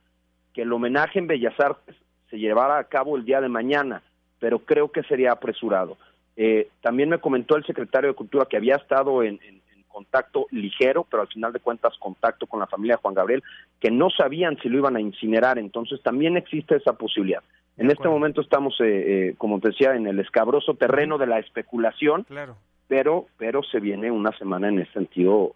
que 0.52 0.62
el 0.62 0.73
homenaje 0.73 1.19
en 1.19 1.26
Bellas 1.26 1.59
Artes 1.59 1.97
se 2.33 2.39
llevara 2.39 2.79
a 2.79 2.85
cabo 2.85 3.15
el 3.17 3.27
día 3.27 3.43
de 3.43 3.49
mañana, 3.51 4.03
pero 4.41 4.59
creo 4.61 4.91
que 4.91 5.03
sería 5.03 5.33
apresurado. 5.33 5.99
Eh, 6.35 6.71
también 6.81 7.11
me 7.11 7.19
comentó 7.19 7.57
el 7.57 7.65
secretario 7.67 8.09
de 8.09 8.15
Cultura 8.17 8.47
que 8.47 8.57
había 8.57 8.77
estado 8.77 9.23
en, 9.23 9.39
en- 9.47 9.61
en 9.77 9.83
contacto 9.87 10.47
ligero, 10.51 11.07
pero 11.11 11.21
al 11.21 11.29
final 11.29 11.53
de 11.53 11.61
cuentas 11.61 11.93
contacto 11.99 12.47
con 12.47 12.59
la 12.61 12.67
familia 12.67 12.95
de 12.97 13.03
Juan 13.03 13.12
Gabriel, 13.15 13.43
que 13.79 13.91
no 13.91 14.09
sabían 14.09 14.57
si 14.62 14.71
lo 14.71 14.79
iban 14.79 14.97
a 14.97 15.01
incinerar, 15.03 15.59
entonces 15.59 16.03
también 16.03 16.39
existe 16.39 16.75
esa 16.77 16.95
posibilidad. 16.95 17.43
En 17.77 17.91
este 17.91 18.09
momento 18.09 18.41
estamos, 18.41 18.81
eh, 18.81 18.85
eh, 19.29 19.35
como 19.37 19.61
te 19.61 19.69
decía, 19.69 19.95
en 19.95 20.07
el 20.07 20.19
escabroso 20.21 20.73
terreno 20.75 21.19
de 21.19 21.27
la 21.27 21.39
especulación, 21.39 22.23
Claro. 22.25 22.57
pero 22.89 23.27
pero 23.37 23.62
se 23.62 23.79
viene 23.79 24.11
una 24.11 24.33
semana 24.39 24.69
en 24.69 24.79
ese 24.79 24.93
sentido 24.93 25.55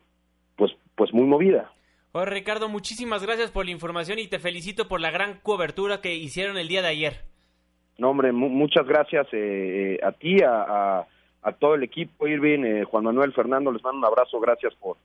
pues 0.57 0.73
pues 0.95 1.13
muy 1.15 1.25
movida 1.25 1.71
Oye, 2.17 2.27
Ricardo, 2.31 2.69
muchísimas 2.69 3.23
gracias 3.23 3.51
por 3.51 3.65
la 3.65 3.71
información 3.73 4.19
y 4.19 4.27
te 4.27 4.39
felicito 4.39 4.89
por 4.89 5.01
la 5.01 5.11
gran 5.11 5.39
cobertura 5.43 6.01
que 6.01 6.15
hicieron 6.15 6.57
el 6.57 6.69
día 6.69 6.81
de 6.83 6.89
ayer. 6.89 7.21
no 7.99 8.11
hombre 8.11 8.33
mu- 8.33 8.49
muchas 8.49 8.87
gracias 8.87 9.27
eh, 9.33 9.99
eh, 10.01 10.05
a 10.05 10.13
ti 10.13 10.43
a, 10.43 10.63
a, 11.01 11.07
a 11.43 11.53
todo 11.53 11.75
el 11.75 11.83
equipo 11.83 12.27
Irving 12.27 12.65
eh, 12.65 12.85
Juan 12.85 13.05
Manuel 13.05 13.33
Fernando 13.33 13.71
les 13.73 13.83
mando 13.83 13.99
un 13.99 14.05
abrazo 14.07 14.39
gracias 14.41 14.75
por 14.77 14.97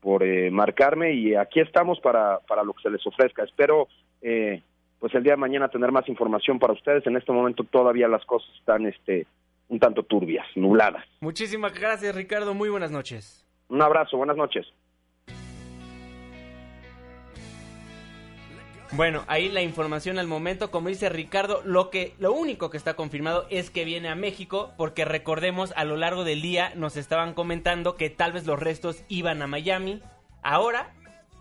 por 0.00 0.22
eh, 0.22 0.50
marcarme 0.50 1.12
y 1.14 1.34
aquí 1.34 1.60
estamos 1.60 1.98
para 2.00 2.38
para 2.48 2.62
lo 2.62 2.72
que 2.74 2.82
se 2.82 2.90
les 2.90 3.06
ofrezca 3.06 3.42
espero 3.44 3.88
eh, 4.22 4.62
pues 4.98 5.14
el 5.14 5.22
día 5.22 5.32
de 5.34 5.36
mañana 5.38 5.68
tener 5.68 5.92
más 5.92 6.08
información 6.08 6.58
para 6.58 6.72
ustedes 6.74 7.06
en 7.06 7.16
este 7.16 7.32
momento 7.32 7.64
todavía 7.64 8.08
las 8.08 8.24
cosas 8.24 8.48
están 8.58 8.86
este 8.86 9.26
un 9.68 9.78
tanto 9.78 10.02
turbias 10.04 10.46
nubladas 10.54 11.04
Muchísimas 11.20 11.72
gracias, 11.74 12.14
Ricardo. 12.14 12.54
Muy 12.54 12.68
buenas 12.68 12.90
noches. 12.90 13.44
un 13.68 13.82
abrazo 13.82 14.16
buenas 14.16 14.36
noches 14.36 14.66
Bueno, 18.96 19.24
ahí 19.26 19.50
la 19.50 19.60
información 19.60 20.18
al 20.18 20.26
momento, 20.26 20.70
como 20.70 20.88
dice 20.88 21.10
Ricardo, 21.10 21.60
lo 21.66 21.90
que 21.90 22.14
lo 22.18 22.32
único 22.32 22.70
que 22.70 22.78
está 22.78 22.94
confirmado 22.94 23.46
es 23.50 23.68
que 23.68 23.84
viene 23.84 24.08
a 24.08 24.14
México, 24.14 24.72
porque 24.78 25.04
recordemos 25.04 25.74
a 25.76 25.84
lo 25.84 25.98
largo 25.98 26.24
del 26.24 26.40
día 26.40 26.72
nos 26.76 26.96
estaban 26.96 27.34
comentando 27.34 27.96
que 27.96 28.08
tal 28.08 28.32
vez 28.32 28.46
los 28.46 28.58
restos 28.58 29.02
iban 29.08 29.42
a 29.42 29.46
Miami. 29.46 30.00
Ahora, 30.42 30.94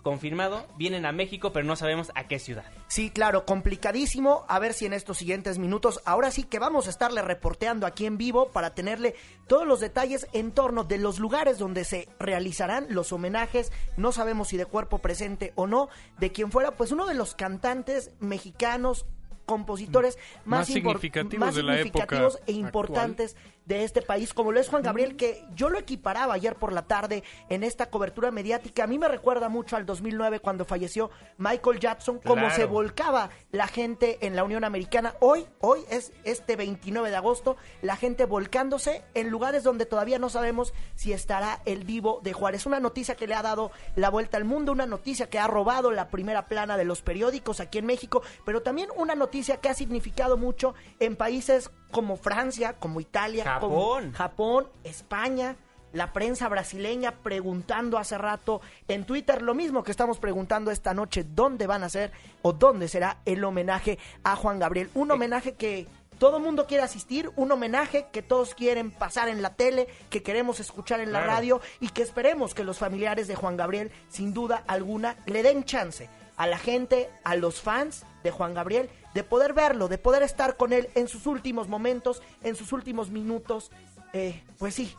confirmado, 0.06 0.68
vienen 0.78 1.04
a 1.08 1.12
México, 1.12 1.52
pero 1.52 1.66
no 1.66 1.76
sabemos 1.76 2.12
a 2.14 2.28
qué 2.28 2.38
ciudad. 2.38 2.64
Sí, 2.88 3.10
claro, 3.10 3.44
complicadísimo. 3.44 4.46
A 4.48 4.60
ver 4.60 4.76
si 4.76 4.86
en 4.86 4.94
estos 4.94 5.18
siguientes 5.18 5.58
minutos, 5.58 6.00
ahora 6.06 6.30
sí 6.30 6.44
que 6.44 6.60
vamos 6.60 6.86
a 6.86 6.92
estarle 6.92 7.24
reporteando 7.24 7.88
aquí 7.88 8.06
en 8.06 8.20
vivo 8.20 8.50
para 8.52 8.76
tenerle 8.76 9.16
todos 9.48 9.66
los 9.66 9.80
detalles 9.80 10.28
en 10.32 10.52
torno 10.52 10.84
de 10.84 11.00
los 11.00 11.18
lugares 11.18 11.58
donde 11.58 11.86
se 11.86 12.08
realizarán 12.20 12.86
los 12.90 13.12
homenajes. 13.12 13.72
No 13.98 14.12
sabemos 14.12 14.50
si 14.50 14.58
de 14.58 14.68
cuerpo 14.68 15.00
presente 15.00 15.54
o 15.56 15.66
no, 15.66 15.90
de 16.20 16.32
quien 16.32 16.52
fuera, 16.52 16.70
pues 16.78 16.92
uno 16.92 17.08
de 17.08 17.16
los 17.16 17.34
cantantes 17.34 18.12
mexicanos 18.20 19.08
compositores 19.48 20.18
más, 20.44 20.62
Más 20.62 20.70
impor- 20.70 20.74
significativos 20.74 21.40
más 21.48 21.56
de 21.56 21.64
la 21.64 21.76
significativos 21.78 22.36
época 22.36 22.52
e 22.52 22.54
importantes 22.54 23.36
de 23.66 23.84
este 23.84 24.02
país, 24.02 24.34
como 24.34 24.52
lo 24.52 24.60
es 24.60 24.70
Juan 24.70 24.84
Gabriel, 24.84 25.16
que 25.16 25.44
yo 25.56 25.70
lo 25.70 25.80
equiparaba 25.80 26.34
ayer 26.36 26.56
por 26.56 26.72
la 26.72 26.84
tarde 26.84 27.24
en 27.50 27.64
esta 27.64 27.88
cobertura 27.90 28.32
mediática. 28.32 28.84
A 28.84 28.88
mí 28.88 29.00
me 29.00 29.08
recuerda 29.08 29.50
mucho 29.50 29.76
al 29.76 29.86
2009 29.86 30.40
cuando 30.40 30.66
falleció 30.66 31.10
Michael 31.38 31.80
Jackson, 31.80 32.20
como 32.20 32.44
Claro. 32.44 32.56
se 32.56 32.66
volcaba 32.66 33.30
la 33.52 33.68
gente 33.68 34.20
en 34.26 34.36
la 34.36 34.44
Unión 34.44 34.64
Americana. 34.64 35.16
Hoy, 35.20 35.48
hoy 35.62 35.82
es 35.90 36.12
este 36.24 36.56
29 36.56 37.10
de 37.10 37.16
agosto, 37.16 37.58
la 37.82 37.96
gente 37.96 38.26
volcándose 38.26 39.04
en 39.14 39.30
lugares 39.30 39.64
donde 39.64 39.86
todavía 39.86 40.20
no 40.20 40.30
sabemos 40.30 40.74
si 40.96 41.12
estará 41.14 41.62
el 41.66 41.84
vivo 41.86 42.20
de 42.24 42.34
Juárez. 42.34 42.66
Una 42.66 42.80
noticia 42.80 43.16
que 43.16 43.28
le 43.28 43.34
ha 43.36 43.42
dado 43.42 43.72
la 43.96 44.10
vuelta 44.10 44.38
al 44.38 44.46
mundo, 44.46 44.72
una 44.72 44.86
noticia 44.86 45.30
que 45.30 45.40
ha 45.40 45.48
robado 45.48 45.92
la 45.92 46.10
primera 46.10 46.46
plana 46.48 46.78
de 46.78 46.86
los 46.86 47.02
periódicos 47.02 47.60
aquí 47.60 47.80
en 47.80 47.86
México, 47.88 48.22
pero 48.46 48.62
también 48.62 48.90
una 48.96 49.16
noticia 49.16 49.58
que 49.58 49.70
ha 49.70 49.74
significado 49.74 50.38
mucho 50.38 50.76
en 51.00 51.16
países 51.16 51.72
como 51.92 52.18
Francia, 52.18 52.74
como 52.74 53.00
Italia, 53.00 53.55
Japón. 53.60 54.12
Japón, 54.14 54.68
España, 54.84 55.56
la 55.94 56.12
prensa 56.14 56.50
brasileña 56.50 57.12
preguntando 57.24 57.98
hace 57.98 58.18
rato 58.18 58.62
en 58.88 59.06
Twitter 59.06 59.42
lo 59.42 59.54
mismo 59.54 59.84
que 59.84 59.92
estamos 59.92 60.20
preguntando 60.20 60.72
esta 60.72 60.94
noche, 60.94 61.24
dónde 61.24 61.68
van 61.68 61.84
a 61.84 61.90
ser 61.90 62.12
o 62.42 62.54
dónde 62.54 62.88
será 62.88 63.18
el 63.26 63.44
homenaje 63.44 63.98
a 64.24 64.36
Juan 64.36 64.60
Gabriel. 64.60 64.90
Un 64.94 65.12
homenaje 65.12 65.54
que 65.54 65.88
todo 66.20 66.38
el 66.38 66.44
mundo 66.44 66.66
quiere 66.66 66.84
asistir, 66.84 67.30
un 67.36 67.52
homenaje 67.52 68.08
que 68.12 68.22
todos 68.22 68.56
quieren 68.56 68.92
pasar 68.92 69.28
en 69.30 69.42
la 69.42 69.54
tele, 69.56 69.88
que 70.10 70.24
queremos 70.24 70.60
escuchar 70.60 71.00
en 71.02 71.12
la 71.12 71.20
Claro. 71.20 71.34
radio 71.34 71.62
y 71.80 71.90
que 71.90 72.02
esperemos 72.04 72.54
que 72.54 72.64
los 72.64 72.78
familiares 72.78 73.28
de 73.28 73.36
Juan 73.36 73.58
Gabriel, 73.58 73.92
sin 74.10 74.34
duda 74.34 74.64
alguna, 74.68 75.16
le 75.26 75.44
den 75.44 75.64
chance 75.66 76.10
a 76.38 76.48
la 76.48 76.58
gente, 76.58 77.10
a 77.24 77.36
los 77.36 77.62
fans 77.62 78.06
de 78.24 78.32
Juan 78.32 78.54
Gabriel, 78.54 78.90
de 79.16 79.24
poder 79.24 79.54
verlo, 79.54 79.88
de 79.88 79.98
poder 79.98 80.22
estar 80.22 80.58
con 80.58 80.74
él 80.74 80.90
en 80.94 81.08
sus 81.08 81.26
últimos 81.26 81.70
momentos, 81.70 82.22
en 82.44 82.56
sus 82.56 82.74
últimos 82.74 83.10
minutos. 83.10 83.72
Eh, 84.14 84.44
pues 84.60 84.76
sí, 84.76 84.94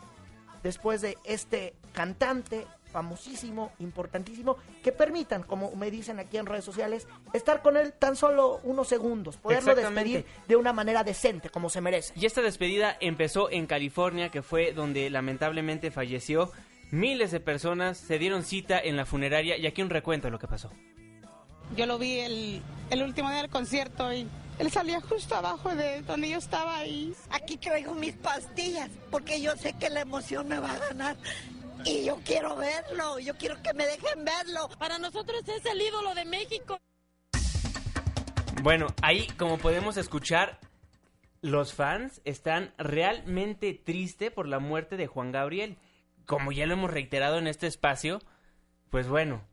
después 0.63 1.01
de 1.01 1.17
este 1.23 1.75
cantante 1.93 2.65
famosísimo, 2.91 3.71
importantísimo, 3.79 4.57
que 4.81 4.91
permitan, 4.91 5.43
como 5.43 5.75
me 5.75 5.91
dicen 5.91 6.19
aquí 6.19 6.37
en 6.37 6.47
redes 6.47 6.65
sociales, 6.65 7.07
estar 7.33 7.61
con 7.61 7.77
él 7.77 7.93
tan 7.93 8.15
solo 8.15 8.59
unos 8.63 8.87
segundos, 8.87 9.37
poderlo 9.37 9.75
despedir 9.75 10.25
de 10.47 10.55
una 10.55 10.73
manera 10.73 11.03
decente, 11.03 11.49
como 11.51 11.69
se 11.69 11.79
merece. 11.79 12.13
Y 12.15 12.25
esta 12.25 12.41
despedida 12.41 12.97
empezó 12.99 13.51
en 13.51 13.67
California, 13.67 14.29
que 14.29 14.41
fue 14.41 14.73
donde 14.73 15.11
lamentablemente 15.11 15.91
falleció. 15.91 16.51
Miles 16.89 17.29
de 17.31 17.39
personas 17.39 17.99
se 17.99 18.17
dieron 18.17 18.43
cita 18.43 18.79
en 18.79 18.95
la 18.95 19.05
funeraria 19.05 19.57
y 19.57 19.67
aquí 19.67 19.83
un 19.83 19.91
recuento 19.91 20.27
de 20.27 20.31
lo 20.31 20.39
que 20.39 20.47
pasó. 20.47 20.71
Yo 21.75 21.85
lo 21.85 21.97
vi 21.97 22.19
el, 22.19 22.61
el 22.89 23.03
último 23.03 23.29
día 23.29 23.41
del 23.41 23.49
concierto 23.49 24.11
y 24.13 24.27
él 24.59 24.71
salía 24.71 24.99
justo 25.01 25.35
abajo 25.35 25.75
de 25.75 26.01
donde 26.01 26.29
yo 26.29 26.37
estaba 26.37 26.85
y 26.85 27.13
Aquí 27.29 27.57
traigo 27.57 27.93
mis 27.93 28.15
pastillas 28.15 28.89
porque 29.11 29.41
yo 29.41 29.55
sé 29.55 29.73
que 29.73 29.89
la 29.89 30.01
emoción 30.01 30.47
me 30.47 30.59
va 30.59 30.71
a 30.71 30.79
ganar. 30.79 31.17
Y 31.85 32.05
yo 32.05 32.19
quiero 32.25 32.55
verlo, 32.55 33.19
yo 33.19 33.37
quiero 33.37 33.61
que 33.61 33.73
me 33.73 33.85
dejen 33.85 34.25
verlo. 34.25 34.67
Para 34.79 34.97
nosotros 34.97 35.41
es 35.47 35.65
el 35.65 35.81
ídolo 35.81 36.15
de 36.15 36.25
México. 36.25 36.77
Bueno, 38.63 38.87
ahí 39.03 39.27
como 39.37 39.59
podemos 39.59 39.95
escuchar, 39.97 40.59
los 41.41 41.73
fans 41.73 42.21
están 42.25 42.73
realmente 42.77 43.73
tristes 43.73 44.31
por 44.31 44.47
la 44.47 44.59
muerte 44.59 44.97
de 44.97 45.07
Juan 45.07 45.31
Gabriel. 45.31 45.77
Como 46.25 46.51
ya 46.51 46.65
lo 46.65 46.73
hemos 46.73 46.91
reiterado 46.91 47.37
en 47.37 47.47
este 47.47 47.67
espacio, 47.67 48.19
pues 48.89 49.07
bueno, 49.07 49.43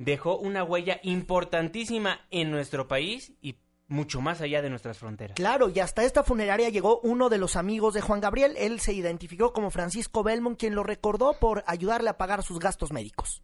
dejó 0.00 0.38
una 0.38 0.64
huella 0.64 0.98
importantísima 1.02 2.20
en 2.30 2.50
nuestro 2.50 2.88
país 2.88 3.32
y 3.42 3.56
mucho 3.86 4.20
más 4.22 4.40
allá 4.40 4.62
de 4.62 4.70
nuestras 4.70 4.98
fronteras. 4.98 5.34
Claro, 5.36 5.68
y 5.68 5.78
hasta 5.80 6.04
esta 6.04 6.22
funeraria 6.24 6.70
llegó 6.70 7.00
uno 7.02 7.28
de 7.28 7.36
los 7.38 7.54
amigos 7.56 7.92
de 7.92 8.00
Juan 8.00 8.20
Gabriel. 8.20 8.54
Él 8.56 8.80
se 8.80 8.94
identificó 8.94 9.52
como 9.52 9.70
Francisco 9.70 10.22
Belmont, 10.22 10.58
quien 10.58 10.74
lo 10.74 10.84
recordó 10.84 11.34
por 11.38 11.62
ayudarle 11.66 12.08
a 12.08 12.16
pagar 12.16 12.42
sus 12.42 12.58
gastos 12.58 12.92
médicos. 12.92 13.42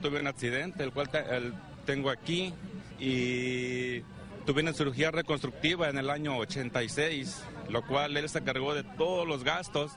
Tuve 0.00 0.20
un 0.20 0.26
accidente, 0.28 0.84
el 0.84 0.92
cual 0.92 1.08
te- 1.08 1.34
el- 1.34 1.52
tengo 1.84 2.10
aquí, 2.10 2.54
y 3.00 4.02
tuve 4.46 4.62
una 4.62 4.74
cirugía 4.74 5.10
reconstructiva 5.10 5.88
en 5.88 5.98
el 5.98 6.10
año 6.10 6.36
86, 6.36 7.42
lo 7.70 7.84
cual 7.84 8.16
él 8.16 8.28
se 8.28 8.44
cargó 8.44 8.74
de 8.74 8.84
todos 8.84 9.26
los 9.26 9.42
gastos. 9.42 9.92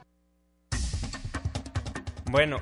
Bueno, 2.31 2.61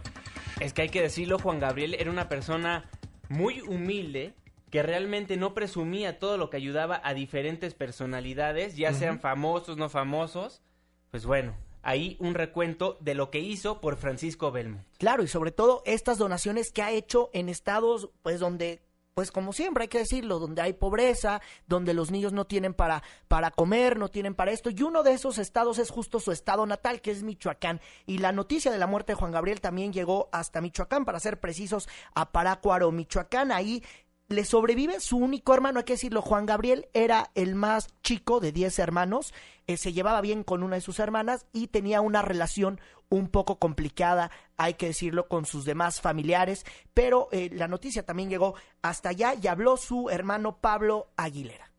es 0.59 0.73
que 0.73 0.81
hay 0.83 0.89
que 0.89 1.01
decirlo, 1.01 1.37
Juan 1.39 1.59
Gabriel 1.59 1.95
era 1.99 2.09
una 2.09 2.27
persona 2.27 2.89
muy 3.29 3.61
humilde, 3.61 4.33
que 4.69 4.83
realmente 4.83 5.37
no 5.37 5.53
presumía 5.53 6.19
todo 6.19 6.37
lo 6.37 6.49
que 6.49 6.57
ayudaba 6.57 7.01
a 7.03 7.13
diferentes 7.13 7.73
personalidades, 7.73 8.75
ya 8.75 8.93
sean 8.93 9.19
famosos, 9.19 9.77
no 9.77 9.89
famosos, 9.89 10.61
pues 11.09 11.25
bueno, 11.25 11.55
ahí 11.81 12.17
un 12.19 12.35
recuento 12.35 12.97
de 12.99 13.15
lo 13.15 13.31
que 13.31 13.39
hizo 13.39 13.81
por 13.81 13.97
Francisco 13.97 14.51
Belmont. 14.51 14.85
Claro, 14.97 15.23
y 15.23 15.27
sobre 15.27 15.51
todo 15.51 15.81
estas 15.85 16.17
donaciones 16.17 16.71
que 16.71 16.81
ha 16.81 16.91
hecho 16.91 17.29
en 17.33 17.49
estados, 17.49 18.09
pues 18.21 18.39
donde 18.39 18.81
pues 19.13 19.31
como 19.31 19.53
siempre 19.53 19.83
hay 19.83 19.87
que 19.87 19.99
decirlo, 19.99 20.39
donde 20.39 20.61
hay 20.61 20.73
pobreza, 20.73 21.41
donde 21.67 21.93
los 21.93 22.11
niños 22.11 22.33
no 22.33 22.45
tienen 22.45 22.73
para, 22.73 23.03
para 23.27 23.51
comer, 23.51 23.97
no 23.97 24.09
tienen 24.09 24.35
para 24.35 24.51
esto, 24.51 24.69
y 24.69 24.81
uno 24.81 25.03
de 25.03 25.13
esos 25.13 25.37
estados 25.37 25.77
es 25.79 25.89
justo 25.89 26.19
su 26.19 26.31
estado 26.31 26.65
natal, 26.65 27.01
que 27.01 27.11
es 27.11 27.23
Michoacán. 27.23 27.81
Y 28.05 28.19
la 28.19 28.31
noticia 28.31 28.71
de 28.71 28.77
la 28.77 28.87
muerte 28.87 29.11
de 29.11 29.17
Juan 29.17 29.31
Gabriel 29.31 29.61
también 29.61 29.91
llegó 29.93 30.29
hasta 30.31 30.61
Michoacán, 30.61 31.05
para 31.05 31.19
ser 31.19 31.39
precisos, 31.39 31.89
a 32.13 32.31
Parácuaro, 32.31 32.91
Michoacán. 32.91 33.51
Ahí 33.51 33.83
le 34.29 34.45
sobrevive 34.45 34.99
su 34.99 35.17
único 35.17 35.55
hermano, 35.55 35.79
hay 35.79 35.85
que 35.85 35.93
decirlo, 35.93 36.21
Juan 36.21 36.45
Gabriel 36.45 36.87
era 36.93 37.31
el 37.33 37.55
más 37.55 37.87
chico 38.03 38.39
de 38.39 38.51
10 38.51 38.77
hermanos, 38.77 39.33
eh, 39.65 39.75
se 39.75 39.91
llevaba 39.91 40.21
bien 40.21 40.43
con 40.43 40.61
una 40.61 40.75
de 40.75 40.81
sus 40.81 40.99
hermanas 40.99 41.47
y 41.51 41.67
tenía 41.67 42.01
una 42.01 42.21
relación 42.21 42.79
un 43.09 43.27
poco 43.27 43.57
complicada, 43.57 44.29
hay 44.55 44.75
que 44.75 44.85
decirlo, 44.85 45.27
con 45.27 45.47
sus 45.47 45.65
demás 45.65 45.99
familiares, 45.99 46.63
pero 46.93 47.27
eh, 47.31 47.49
la 47.51 47.67
noticia 47.67 48.05
también 48.05 48.29
llegó 48.29 48.53
hasta 48.83 49.09
allá 49.09 49.33
y 49.33 49.47
habló 49.47 49.77
su 49.77 50.11
hermano 50.11 50.57
Pablo 50.57 51.09
Aguilera. 51.17 51.71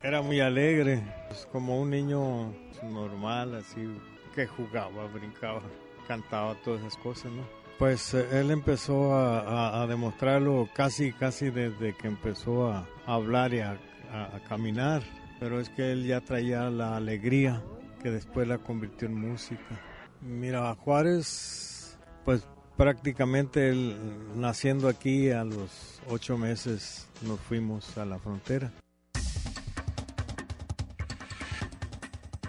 Era 0.00 0.22
muy 0.22 0.40
alegre, 0.40 1.02
pues, 1.28 1.46
como 1.52 1.80
un 1.80 1.90
niño 1.90 2.50
normal, 2.82 3.56
así, 3.56 3.86
que 4.34 4.46
jugaba, 4.46 5.06
brincaba, 5.08 5.60
cantaba, 6.08 6.54
todas 6.64 6.80
esas 6.80 6.96
cosas, 6.96 7.30
¿no? 7.30 7.61
Pues 7.78 8.14
eh, 8.14 8.26
él 8.32 8.50
empezó 8.50 9.14
a, 9.14 9.86
demostrarlo 9.86 10.68
casi, 10.74 11.12
casi 11.12 11.50
desde 11.50 11.94
que 11.96 12.08
empezó 12.08 12.68
a, 12.68 12.86
hablar 13.06 13.52
y 13.54 13.60
a, 13.60 13.78
caminar, 14.48 15.02
pero 15.40 15.58
es 15.58 15.70
que 15.70 15.92
él 15.92 16.06
ya 16.06 16.20
traía 16.20 16.68
la 16.68 16.96
alegría 16.96 17.62
que 18.02 18.10
después 18.10 18.46
la 18.46 18.58
convirtió 18.58 19.08
en 19.08 19.14
música. 19.14 19.80
Mira, 20.20 20.74
Juárez, 20.74 21.98
pues 22.24 22.46
prácticamente 22.76 23.70
él, 23.70 23.96
naciendo 24.34 24.88
aquí 24.88 25.30
a 25.30 25.44
los 25.44 26.00
ocho 26.08 26.36
meses 26.36 27.08
nos 27.22 27.40
fuimos 27.40 27.96
a 27.96 28.04
la 28.04 28.18
frontera. 28.18 28.70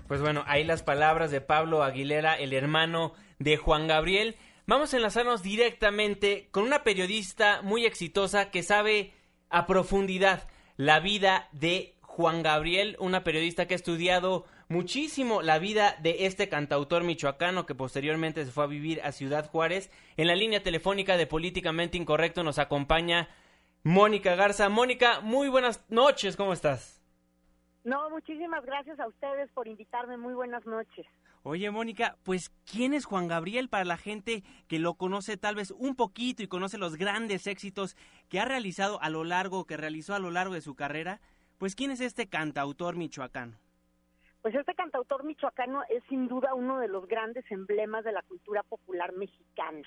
Pues 0.07 0.21
bueno, 0.21 0.43
ahí 0.45 0.63
las 0.63 0.83
palabras 0.83 1.31
de 1.31 1.41
Pablo 1.41 1.81
Aguilera, 1.81 2.35
el 2.35 2.53
hermano 2.53 3.13
de 3.39 3.57
Juan 3.57 3.87
Gabriel. 3.87 4.35
Vamos 4.65 4.93
a 4.93 4.97
enlazarnos 4.97 5.43
directamente 5.43 6.47
con 6.51 6.63
una 6.63 6.83
periodista 6.83 7.61
muy 7.63 7.85
exitosa 7.85 8.49
que 8.49 8.63
sabe 8.63 9.13
a 9.49 9.65
profundidad 9.65 10.47
la 10.77 11.01
vida 11.01 11.49
de 11.51 11.97
Juan 11.99 12.43
Gabriel, 12.43 12.95
una 12.99 13.25
periodista 13.25 13.67
que 13.67 13.73
ha 13.73 13.75
estudiado 13.75 14.45
muchísimo 14.69 15.41
la 15.41 15.59
vida 15.59 15.97
de 16.01 16.27
este 16.27 16.47
cantautor 16.47 17.03
michoacano 17.03 17.65
que 17.65 17.75
posteriormente 17.75 18.45
se 18.45 18.51
fue 18.51 18.63
a 18.63 18.67
vivir 18.67 19.01
a 19.03 19.11
Ciudad 19.11 19.49
Juárez. 19.49 19.91
En 20.15 20.27
la 20.27 20.35
línea 20.35 20.63
telefónica 20.63 21.17
de 21.17 21.27
Políticamente 21.27 21.97
Incorrecto 21.97 22.41
nos 22.41 22.57
acompaña 22.57 23.27
Mónica 23.83 24.35
Garza. 24.35 24.69
Mónica, 24.69 25.19
muy 25.19 25.49
buenas 25.49 25.83
noches, 25.89 26.37
¿cómo 26.37 26.53
estás? 26.53 27.03
No, 27.83 28.09
muchísimas 28.09 28.63
gracias 28.65 28.97
a 29.01 29.07
ustedes 29.07 29.51
por 29.51 29.67
invitarme. 29.67 30.15
Muy 30.15 30.33
buenas 30.33 30.65
noches. 30.65 31.05
Oye, 31.45 31.69
Mónica, 31.71 32.15
pues 32.23 32.51
¿quién 32.65 32.93
es 32.93 33.03
Juan 33.03 33.27
Gabriel 33.27 33.67
para 33.67 33.83
la 33.83 33.97
gente 33.97 34.43
que 34.69 34.79
lo 34.79 34.93
conoce 34.93 35.35
tal 35.35 35.55
vez 35.55 35.71
un 35.71 35.93
poquito 35.93 36.41
y 36.41 36.47
conoce 36.47 36.77
los 36.77 36.95
grandes 36.95 37.47
éxitos 37.47 37.97
que 38.29 38.39
ha 38.39 38.45
realizado 38.45 39.01
a 39.01 39.09
lo 39.09 39.25
largo, 39.25 39.65
que 39.65 39.75
realizó 39.75 40.15
a 40.15 40.19
lo 40.19 40.31
largo 40.31 40.53
de 40.53 40.61
su 40.61 40.73
carrera? 40.73 41.19
Pues 41.57 41.75
¿quién 41.75 41.91
es 41.91 41.99
este 41.99 42.29
cantautor 42.29 42.95
michoacano? 42.95 43.57
Pues 44.41 44.55
este 44.55 44.73
cantautor 44.73 45.25
michoacano 45.25 45.83
es 45.89 46.01
sin 46.07 46.29
duda 46.29 46.53
uno 46.53 46.79
de 46.79 46.87
los 46.87 47.07
grandes 47.07 47.43
emblemas 47.51 48.05
de 48.05 48.13
la 48.13 48.21
cultura 48.21 48.63
popular 48.63 49.11
mexicana. 49.11 49.81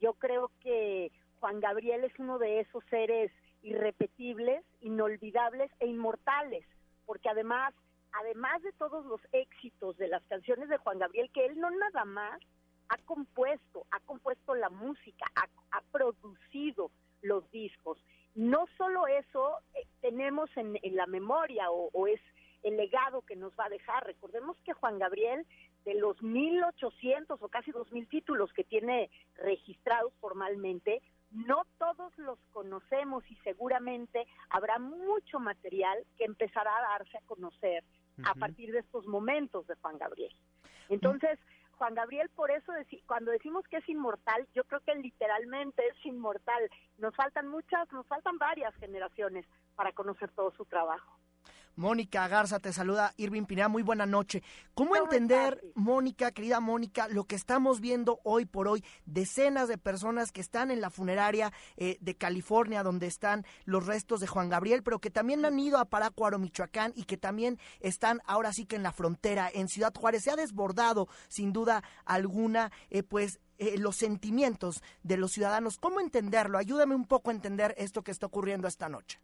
Yo 0.00 0.12
creo 0.12 0.52
que 0.60 1.10
Juan 1.40 1.58
Gabriel 1.58 2.04
es 2.04 2.16
uno 2.20 2.38
de 2.38 2.60
esos 2.60 2.84
seres 2.88 3.32
irrepetibles, 3.62 4.64
inolvidables 4.80 5.72
e 5.80 5.88
inmortales, 5.88 6.64
porque 7.04 7.28
además 7.28 7.74
además 8.12 8.62
de 8.62 8.72
todos 8.72 9.04
los 9.06 9.20
éxitos 9.32 9.96
de 9.96 10.08
las 10.08 10.22
canciones 10.24 10.68
de 10.68 10.78
Juan 10.78 10.98
Gabriel, 10.98 11.30
que 11.32 11.46
él 11.46 11.58
no 11.58 11.70
nada 11.70 12.04
más 12.04 12.40
ha 12.88 12.98
compuesto, 13.04 13.86
ha 13.90 14.00
compuesto 14.00 14.54
la 14.54 14.68
música, 14.68 15.26
ha, 15.36 15.80
producido 15.92 16.90
los 17.22 17.48
discos. 17.50 17.98
No 18.34 18.66
solo 18.76 19.06
eso 19.06 19.58
eh, 19.74 19.86
tenemos 20.00 20.50
en, 20.56 20.78
la 20.94 21.06
memoria 21.06 21.70
o, 21.70 21.90
o, 21.92 22.06
es 22.06 22.20
el 22.62 22.76
legado 22.76 23.22
que 23.22 23.36
nos 23.36 23.52
va 23.54 23.66
a 23.66 23.70
dejar. 23.70 24.06
Recordemos 24.06 24.56
que 24.64 24.72
Juan 24.72 24.98
Gabriel, 24.98 25.46
de 25.84 25.94
los 25.94 26.16
1.800 26.18 27.36
o 27.40 27.48
casi 27.48 27.72
2.000 27.72 28.08
títulos 28.08 28.52
que 28.52 28.64
tiene 28.64 29.10
registrados 29.36 30.12
formalmente, 30.20 31.00
no 31.30 31.64
todos 31.78 32.16
los 32.18 32.38
conocemos 32.52 33.24
y 33.30 33.36
seguramente 33.36 34.26
habrá 34.48 34.78
mucho 34.78 35.38
material 35.38 36.04
que 36.18 36.24
empezará 36.24 36.76
a 36.76 36.98
darse 36.98 37.16
a 37.16 37.26
conocer 37.26 37.84
a 38.24 38.34
partir 38.34 38.72
de 38.72 38.80
estos 38.80 39.06
momentos 39.06 39.66
de 39.66 39.74
Juan 39.76 39.98
Gabriel. 39.98 40.34
Entonces, 40.88 41.38
Juan 41.78 41.94
Gabriel, 41.94 42.28
por 42.34 42.50
eso 42.50 42.72
cuando 43.06 43.30
decimos 43.30 43.66
que 43.68 43.78
es 43.78 43.88
inmortal, 43.88 44.46
yo 44.54 44.64
creo 44.64 44.80
que 44.80 44.94
literalmente 44.96 45.82
es 45.88 46.06
inmortal. 46.06 46.68
Nos 46.98 47.14
faltan 47.14 47.48
muchas, 47.48 47.90
nos 47.92 48.06
faltan 48.06 48.36
varias 48.38 48.74
generaciones 48.76 49.46
para 49.76 49.92
conocer 49.92 50.30
todo 50.32 50.50
su 50.52 50.64
trabajo. 50.66 51.19
Mónica 51.76 52.28
Garza 52.28 52.58
te 52.58 52.72
saluda, 52.72 53.14
Irving 53.16 53.44
Pineda, 53.44 53.68
muy 53.68 53.82
buena 53.82 54.06
noche. 54.06 54.42
¿Cómo 54.74 54.96
entender, 54.96 55.62
Mónica, 55.74 56.30
querida 56.32 56.60
Mónica, 56.60 57.08
lo 57.08 57.24
que 57.24 57.36
estamos 57.36 57.80
viendo 57.80 58.20
hoy 58.24 58.44
por 58.44 58.68
hoy? 58.68 58.84
Decenas 59.06 59.68
de 59.68 59.78
personas 59.78 60.32
que 60.32 60.40
están 60.40 60.70
en 60.70 60.80
la 60.80 60.90
funeraria 60.90 61.52
eh, 61.76 61.96
de 62.00 62.14
California, 62.16 62.82
donde 62.82 63.06
están 63.06 63.44
los 63.64 63.86
restos 63.86 64.20
de 64.20 64.26
Juan 64.26 64.48
Gabriel, 64.48 64.82
pero 64.82 64.98
que 64.98 65.10
también 65.10 65.44
han 65.44 65.58
ido 65.58 65.78
a 65.78 65.86
Parácuaro, 65.86 66.38
Michoacán, 66.38 66.92
y 66.96 67.04
que 67.04 67.16
también 67.16 67.58
están 67.80 68.20
ahora 68.26 68.52
sí 68.52 68.66
que 68.66 68.76
en 68.76 68.82
la 68.82 68.92
frontera, 68.92 69.50
en 69.52 69.68
Ciudad 69.68 69.94
Juárez. 69.94 70.24
Se 70.24 70.30
ha 70.30 70.36
desbordado, 70.36 71.08
sin 71.28 71.52
duda 71.52 71.82
alguna, 72.04 72.72
eh, 72.90 73.02
pues 73.02 73.40
eh, 73.58 73.76
los 73.78 73.96
sentimientos 73.96 74.82
de 75.02 75.16
los 75.16 75.32
ciudadanos. 75.32 75.78
¿Cómo 75.78 76.00
entenderlo? 76.00 76.58
Ayúdame 76.58 76.94
un 76.94 77.06
poco 77.06 77.30
a 77.30 77.34
entender 77.34 77.74
esto 77.78 78.02
que 78.02 78.10
está 78.10 78.26
ocurriendo 78.26 78.66
esta 78.66 78.88
noche. 78.88 79.20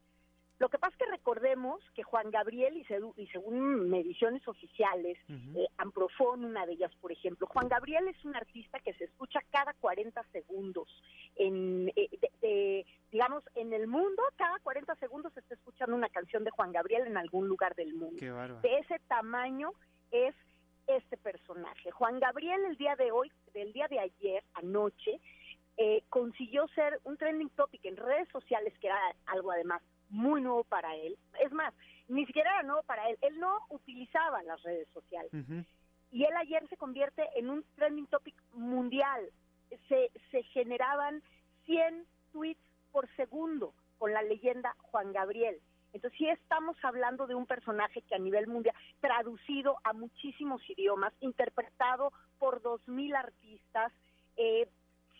Lo 0.59 0.71
que 0.71 0.79
pasa 0.79 0.95
es 0.95 1.05
que 1.05 1.11
recordemos 1.11 1.83
que 1.95 2.03
Juan 2.03 2.31
Gabriel, 2.31 2.77
y, 2.77 2.85
según 3.27 3.91
mediciones 3.91 4.47
oficiales, 4.49 5.19
eh, 5.29 5.67
Amprofón, 5.77 6.45
una 6.47 6.65
de 6.65 6.73
ellas, 6.73 6.93
por 7.01 7.13
ejemplo, 7.13 7.47
Juan 7.47 7.69
Gabriel 7.69 8.09
es 8.09 8.25
un 8.25 8.35
artista 8.35 8.79
que 8.81 8.95
se 8.95 9.05
escucha 9.05 9.41
cada 9.51 9.75
40 9.75 10.23
segundos. 10.33 10.89
En, 11.37 11.93
eh, 11.95 12.87
digamos, 13.13 13.45
en 13.55 13.75
el 13.75 13.87
mundo, 13.87 14.23
cada 14.37 14.59
40 14.61 14.95
segundos 14.95 15.35
se 15.35 15.41
está 15.41 15.55
escuchando 15.55 15.95
una 15.95 16.09
canción 16.09 16.43
de 16.43 16.51
Juan 16.51 16.73
Gabriel 16.73 17.07
en 17.07 17.19
algún 17.19 17.49
lugar 17.49 17.75
del 17.75 17.95
mundo. 17.95 18.17
de 18.63 18.79
ese 18.79 18.99
tamaño 19.09 19.73
es 20.11 20.35
este 20.87 21.17
personaje. 21.19 21.91
Juan 21.91 22.19
Gabriel 22.19 22.65
el 22.65 22.77
día 22.77 22.97
de 22.97 23.11
hoy, 23.11 23.31
del 23.53 23.73
día 23.73 23.89
de 23.89 23.99
ayer, 23.99 24.43
anoche, 24.55 25.21
eh, 25.77 26.03
consiguió 26.09 26.67
ser 26.69 27.01
un 27.05 27.19
trending 27.19 27.51
topic 27.51 27.85
en 27.85 27.97
redes 27.97 28.29
sociales, 28.31 28.73
que 28.81 28.87
era 28.87 28.99
algo 29.27 29.51
además 29.51 29.83
muy 30.09 30.41
nuevo 30.41 30.65
para 30.65 30.95
él. 30.95 31.17
Es 31.41 31.53
más, 31.53 31.75
ni 32.09 32.27
siquiera 32.27 32.51
era 32.51 32.63
nuevo 32.63 32.83
para 32.83 33.09
él. 33.09 33.19
Él 33.21 33.39
no 33.39 33.59
utilizaba 33.71 34.43
las 34.43 34.63
redes 34.63 34.89
sociales. 34.93 35.31
Y 36.11 36.25
él 36.25 36.37
ayer 36.37 36.67
se 36.69 36.77
convierte 36.77 37.29
en 37.37 37.51
un 37.51 37.65
trending 37.75 38.07
topic 38.07 38.35
mundial. 38.53 39.31
Se, 39.89 40.11
se 40.31 40.43
generaban 40.45 41.23
100 41.65 42.07
tweets 42.33 42.61
por 42.93 43.09
segundo 43.17 43.75
con 43.99 44.13
la 44.13 44.23
leyenda 44.23 44.75
Juan 44.79 45.13
Gabriel. 45.13 45.61
Entonces 45.93 46.19
sí 46.19 46.29
estamos 46.29 46.77
hablando 46.83 47.27
de 47.27 47.35
un 47.35 47.47
personaje 47.47 48.03
que 48.03 48.15
a 48.15 48.19
nivel 48.19 48.47
mundial, 48.47 48.75
traducido 49.01 49.79
a 49.83 49.95
muchísimos 49.95 50.61
idiomas, 50.69 51.15
interpretado 51.21 52.13
por 52.39 52.63
2.000 52.63 53.17
artistas, 53.17 53.93
eh, 54.37 54.69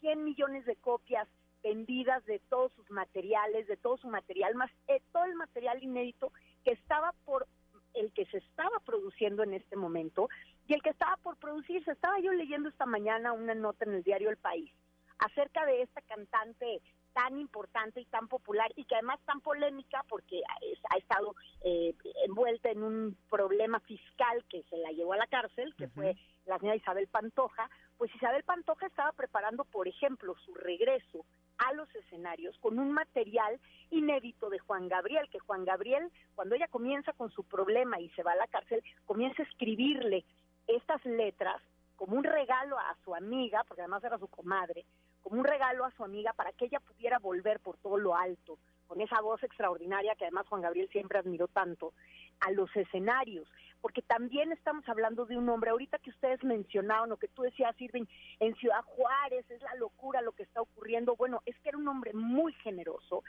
100 0.01 0.25
millones 0.25 0.67
de 0.67 0.77
copias 0.77 1.27
vendidas 1.67 2.25
de 2.27 2.39
todos 2.49 2.71
sus 2.75 2.89
materiales, 2.93 3.67
de 3.67 3.77
todo 3.77 3.97
su 3.97 4.07
material, 4.07 4.55
más 4.55 4.71
eh, 4.87 5.01
todo 5.13 5.25
el 5.25 5.35
material 5.35 5.83
inédito 5.83 6.33
que 6.65 6.71
estaba 6.71 7.13
por 7.25 7.49
el 7.95 8.13
que 8.13 8.25
se 8.27 8.39
estaba 8.39 8.79
produciendo 8.85 9.43
en 9.43 9.53
este 9.53 9.75
momento 9.75 10.29
y 10.69 10.75
el 10.75 10.83
que 10.83 10.91
estaba 10.91 11.17
por 11.17 11.37
producirse. 11.39 11.91
Estaba 11.91 12.21
yo 12.21 12.33
leyendo 12.33 12.69
esta 12.69 12.87
mañana 12.87 13.33
una 13.33 13.55
nota 13.55 13.85
en 13.85 13.95
el 13.95 14.05
diario 14.05 14.31
El 14.31 14.37
País 14.37 14.71
acerca 15.19 15.67
de 15.67 15.83
esta 15.83 16.03
cantante 16.03 16.81
tan 17.15 17.37
importante 17.39 18.01
y 18.01 18.05
tan 18.05 18.29
popular 18.29 18.71
y 18.77 18.85
que 18.85 18.95
además 18.95 19.19
tan 19.25 19.41
polémica 19.41 20.05
porque 20.09 20.43
ha, 20.91 20.97
estado 20.99 21.35
eh, 21.65 21.95
envuelta 22.27 22.71
en 22.71 22.83
un 22.83 23.17
problema 23.31 23.81
fiscal 23.81 24.45
que 24.51 24.63
se 24.65 24.77
la 24.77 24.93
llevó 24.93 25.15
a 25.15 25.17
la 25.17 25.27
cárcel, 25.27 25.75
que 25.77 25.89
fue 25.89 26.15
la 26.45 26.59
señora 26.59 26.77
Isabel 26.77 27.09
Pantoja, 27.09 27.71
pues 27.97 28.15
Isabel 28.15 28.45
Pantoja 28.45 28.87
estaba 28.87 29.13
preparando, 29.13 29.65
por 29.65 29.89
ejemplo, 29.89 30.37
su 30.45 30.53
regreso 30.55 31.25
a 31.59 31.73
los 31.73 31.93
escenarios 31.95 32.57
con 32.59 32.79
un 32.79 32.93
material 32.93 33.59
inédito 33.91 34.51
de 34.51 34.59
Juan 34.59 34.89
Gabriel, 34.89 35.29
que 35.31 35.39
Juan 35.39 35.65
Gabriel, 35.65 36.11
cuando 36.35 36.55
ella 36.55 36.69
comienza 36.69 37.13
con 37.13 37.31
su 37.31 37.45
problema 37.45 38.01
y 38.01 38.09
se 38.11 38.23
va 38.23 38.33
a 38.33 38.37
la 38.37 38.47
cárcel, 38.47 38.83
comienza 39.05 39.43
a 39.43 39.47
escribirle 39.47 40.25
estas 40.67 41.05
letras 41.05 41.63
como 41.97 42.17
un 42.17 42.25
regalo 42.25 42.79
a 42.79 42.97
su 43.05 43.15
amiga, 43.15 43.65
porque 43.65 43.83
además 43.83 44.05
era 44.05 44.19
su 44.19 44.29
comadre, 44.29 44.85
como 45.23 45.41
un 45.41 45.45
regalo 45.45 45.85
a 45.85 45.91
su 45.93 46.05
amiga 46.05 46.33
para 46.35 46.53
que 46.53 46.67
ella 46.67 46.81
pudiera 46.81 47.19
volver 47.19 47.61
por 47.61 47.79
todo 47.79 47.97
lo 47.97 48.15
alto, 48.15 48.59
con 48.87 49.01
esa 49.01 49.21
voz 49.21 49.43
extraordinaria 49.43 50.15
que 50.15 50.25
además 50.25 50.47
Juan 50.49 50.63
Gabriel 50.63 50.89
siempre 50.91 51.19
admiró 51.19 51.49
tanto, 51.49 51.93
a 52.41 52.51
los 52.51 52.75
escenarios, 52.77 53.49
porque 53.81 54.03
también 54.03 54.53
estamos 54.53 54.87
hablando 54.89 55.27
de 55.27 55.37
un 55.37 55.49
hombre, 55.49 55.71
ahorita 55.71 55.99
que 55.99 56.11
ustedes 56.11 56.43
mencionaron, 56.45 57.13
o 57.13 57.17
que 57.17 57.29
tú 57.29 57.43
decías, 57.43 57.81
Irving, 57.81 58.05
en 58.41 58.55
Ciudad 58.57 58.83
Juárez, 58.83 59.51
es 59.51 59.63
la 59.63 59.75
locura 59.77 60.21
lo 60.23 60.33
que 60.33 60.43
está 60.43 60.61
ocurriendo, 60.61 61.17
bueno, 61.17 61.43
es 61.47 61.59
que 61.61 61.71
era 61.71 61.79
un 61.79 61.89
hombre 61.89 62.13
muy 62.13 62.53
generoso, 62.55 63.23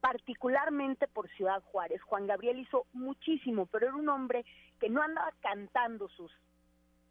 particularmente 0.00 1.08
por 1.08 1.28
Ciudad 1.30 1.62
Juárez. 1.62 2.02
Juan 2.02 2.26
Gabriel 2.26 2.58
hizo 2.58 2.86
muchísimo, 2.92 3.66
pero 3.66 3.86
era 3.86 3.96
un 3.96 4.08
hombre 4.08 4.44
que 4.78 4.90
no 4.90 5.02
andaba 5.02 5.32
cantando 5.40 6.08
sus 6.08 6.30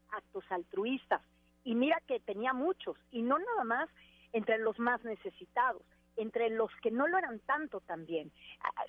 actos 0.10 0.44
altruistas. 0.50 1.22
Y 1.64 1.76
mira 1.76 2.00
que 2.08 2.20
tenía 2.20 2.54
muchos, 2.54 2.98
y 3.12 3.22
no 3.22 3.40
nada 3.40 3.64
más 3.64 3.90
entre 4.32 4.58
los 4.58 4.78
más 4.80 5.04
necesitados, 5.04 5.84
entre 6.16 6.50
los 6.50 6.70
que 6.82 6.92
no 6.92 7.08
lo 7.08 7.18
eran 7.18 7.40
tanto 7.40 7.80
también. 7.82 8.32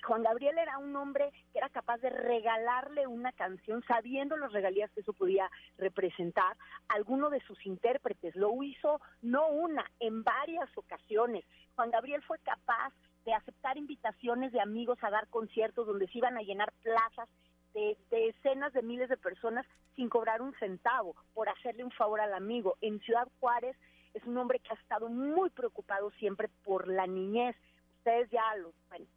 Juan 0.03 0.23
Gabriel 0.23 0.57
era 0.57 0.77
un 0.77 0.95
hombre 0.95 1.31
que 1.51 1.59
era 1.59 1.69
capaz 1.69 1.97
de 1.97 2.09
regalarle 2.09 3.07
una 3.07 3.31
canción 3.31 3.83
sabiendo 3.87 4.37
las 4.37 4.51
regalías 4.51 4.91
que 4.91 5.01
eso 5.01 5.13
podía 5.13 5.49
representar 5.77 6.57
alguno 6.87 7.29
de 7.29 7.41
sus 7.41 7.65
intérpretes. 7.65 8.35
Lo 8.35 8.61
hizo 8.63 9.01
no 9.21 9.47
una, 9.47 9.89
en 9.99 10.23
varias 10.23 10.69
ocasiones. 10.77 11.45
Juan 11.75 11.91
Gabriel 11.91 12.21
fue 12.23 12.39
capaz 12.39 12.93
de 13.25 13.33
aceptar 13.33 13.77
invitaciones 13.77 14.51
de 14.51 14.61
amigos 14.61 14.99
a 15.01 15.09
dar 15.09 15.27
conciertos 15.27 15.87
donde 15.87 16.07
se 16.07 16.19
iban 16.19 16.37
a 16.37 16.41
llenar 16.41 16.71
plazas 16.83 17.27
de, 17.73 17.97
decenas 18.09 18.71
de 18.73 18.81
miles 18.81 19.09
de 19.09 19.17
personas 19.17 19.65
sin 19.95 20.09
cobrar 20.09 20.41
un 20.41 20.53
centavo 20.59 21.15
por 21.33 21.49
hacerle 21.49 21.83
un 21.83 21.91
favor 21.91 22.21
al 22.21 22.33
amigo. 22.33 22.77
En 22.81 22.99
Ciudad 23.01 23.27
Juárez 23.39 23.75
es 24.15 24.23
un 24.25 24.37
hombre 24.37 24.59
que 24.59 24.71
ha 24.71 24.77
estado 24.77 25.09
muy 25.09 25.49
preocupado 25.49 26.09
siempre 26.11 26.49
por 26.63 26.87
la 26.87 27.05
niñez. 27.05 27.55
Ustedes 27.97 28.29
ya 28.31 28.55
lo, 28.55 28.73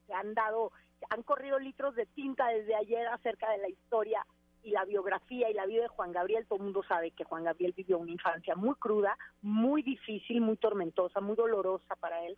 se 0.07 0.13
han 0.13 0.35
dado, 0.35 0.73
han 1.11 1.23
corrido 1.23 1.59
litros 1.59 1.95
de 1.95 2.07
tinta 2.07 2.49
desde 2.49 2.75
ayer 2.75 3.07
acerca 3.07 3.51
de 3.51 3.59
la 3.59 3.69
historia 3.69 4.27
y 4.65 4.71
la 4.71 4.85
biografía 4.85 5.49
y 5.49 5.55
la 5.55 5.67
vida 5.67 5.83
de 5.83 5.89
Juan 5.89 6.13
Gabriel. 6.13 6.47
Todo 6.47 6.59
el 6.59 6.65
mundo 6.65 6.83
sabe 6.83 7.13
que 7.13 7.25
Juan 7.25 7.45
Gabriel 7.45 7.75
vivió 7.77 7.99
una 7.99 8.11
infancia 8.11 8.57
muy 8.57 8.75
cruda, 8.75 9.17
muy 9.41 9.83
difícil, 9.83 10.41
muy 10.41 10.57
tormentosa, 10.57 11.21
muy 11.21 11.37
dolorosa 11.37 11.95
para 11.97 12.27
él. 12.27 12.37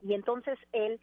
Y 0.00 0.14
entonces 0.14 0.58
él 0.72 0.98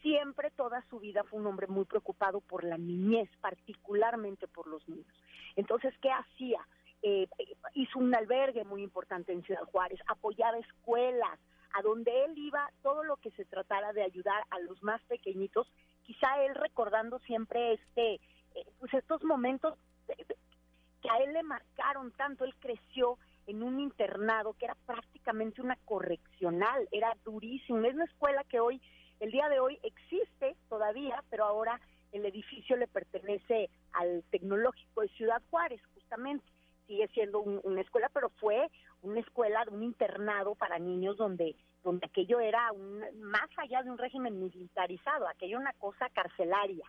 siempre 0.00 0.50
toda 0.52 0.82
su 0.88 0.98
vida 0.98 1.24
fue 1.24 1.40
un 1.40 1.46
hombre 1.46 1.66
muy 1.66 1.84
preocupado 1.84 2.40
por 2.40 2.64
la 2.64 2.78
niñez, 2.78 3.28
particularmente 3.42 4.48
por 4.48 4.66
los 4.66 4.88
niños. 4.88 5.14
Entonces, 5.56 5.92
¿qué 6.00 6.10
hacía? 6.10 6.66
Eh, 7.02 7.28
hizo 7.74 7.98
un 7.98 8.14
albergue 8.14 8.64
muy 8.64 8.82
importante 8.82 9.32
en 9.32 9.42
Ciudad 9.42 9.64
Juárez, 9.64 10.00
apoyaba 10.08 10.58
escuelas, 10.58 11.38
a 11.74 11.82
donde 11.82 12.24
él 12.24 12.32
iba, 12.36 12.70
todo 12.82 13.04
lo 13.04 13.16
que 13.16 13.30
se 13.32 13.44
tratara 13.44 13.92
de 13.92 14.02
ayudar 14.02 14.44
a 14.50 14.58
los 14.60 14.82
más 14.82 15.02
pequeñitos, 15.04 15.70
quizá 16.04 16.42
él 16.44 16.54
recordando 16.54 17.18
siempre 17.20 17.74
este, 17.74 18.14
eh, 18.14 18.66
pues 18.78 18.94
estos 18.94 19.22
momentos 19.24 19.74
que 20.06 21.10
a 21.10 21.18
él 21.18 21.34
le 21.34 21.42
marcaron 21.42 22.12
tanto, 22.12 22.44
él 22.44 22.54
creció 22.58 23.18
en 23.46 23.62
un 23.62 23.78
internado 23.78 24.54
que 24.54 24.64
era 24.64 24.76
prácticamente 24.86 25.60
una 25.60 25.76
correccional, 25.84 26.88
era 26.90 27.16
durísimo, 27.24 27.84
es 27.84 27.94
una 27.94 28.04
escuela 28.04 28.42
que 28.44 28.60
hoy, 28.60 28.80
el 29.20 29.30
día 29.30 29.48
de 29.48 29.60
hoy 29.60 29.78
existe 29.82 30.56
todavía, 30.68 31.22
pero 31.30 31.44
ahora 31.44 31.80
el 32.12 32.24
edificio 32.24 32.76
le 32.76 32.88
pertenece 32.88 33.68
al 33.92 34.24
tecnológico 34.30 35.02
de 35.02 35.08
Ciudad 35.08 35.42
Juárez, 35.50 35.80
justamente 35.94 36.44
sigue 36.86 37.08
siendo 37.08 37.40
una 37.40 37.80
escuela, 37.80 38.10
pero 38.12 38.30
fue 38.30 38.70
una 39.02 39.20
escuela, 39.20 39.64
un 39.70 39.82
internado 39.82 40.54
para 40.54 40.78
niños 40.78 41.16
donde 41.16 41.56
donde 41.86 42.06
aquello 42.06 42.40
era 42.40 42.72
un, 42.72 43.00
más 43.20 43.48
allá 43.58 43.80
de 43.84 43.90
un 43.90 43.96
régimen 43.96 44.40
militarizado, 44.40 45.28
aquello 45.28 45.56
una 45.56 45.72
cosa 45.74 46.08
carcelaria. 46.10 46.84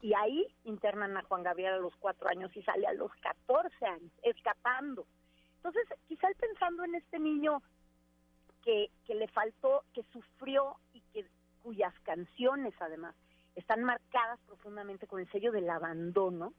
Y 0.00 0.14
ahí 0.14 0.46
internan 0.62 1.16
a 1.16 1.24
Juan 1.24 1.42
Gabriel 1.42 1.74
a 1.74 1.78
los 1.78 1.96
cuatro 1.96 2.28
años 2.28 2.56
y 2.56 2.62
sale 2.62 2.86
a 2.86 2.92
los 2.92 3.10
catorce 3.16 3.84
años, 3.84 4.12
escapando. 4.22 5.04
Entonces, 5.56 5.82
quizá 6.06 6.28
él 6.28 6.36
pensando 6.38 6.84
en 6.84 6.94
este 6.94 7.18
niño 7.18 7.60
que, 8.62 8.88
que 9.04 9.16
le 9.16 9.26
faltó, 9.26 9.82
que 9.92 10.04
sufrió 10.12 10.76
y 10.92 11.00
que 11.12 11.26
cuyas 11.64 11.92
canciones 12.04 12.72
además 12.78 13.16
están 13.56 13.82
marcadas 13.82 14.38
profundamente 14.46 15.08
con 15.08 15.18
el 15.18 15.28
sello 15.32 15.50
del 15.50 15.68
abandono, 15.68 16.52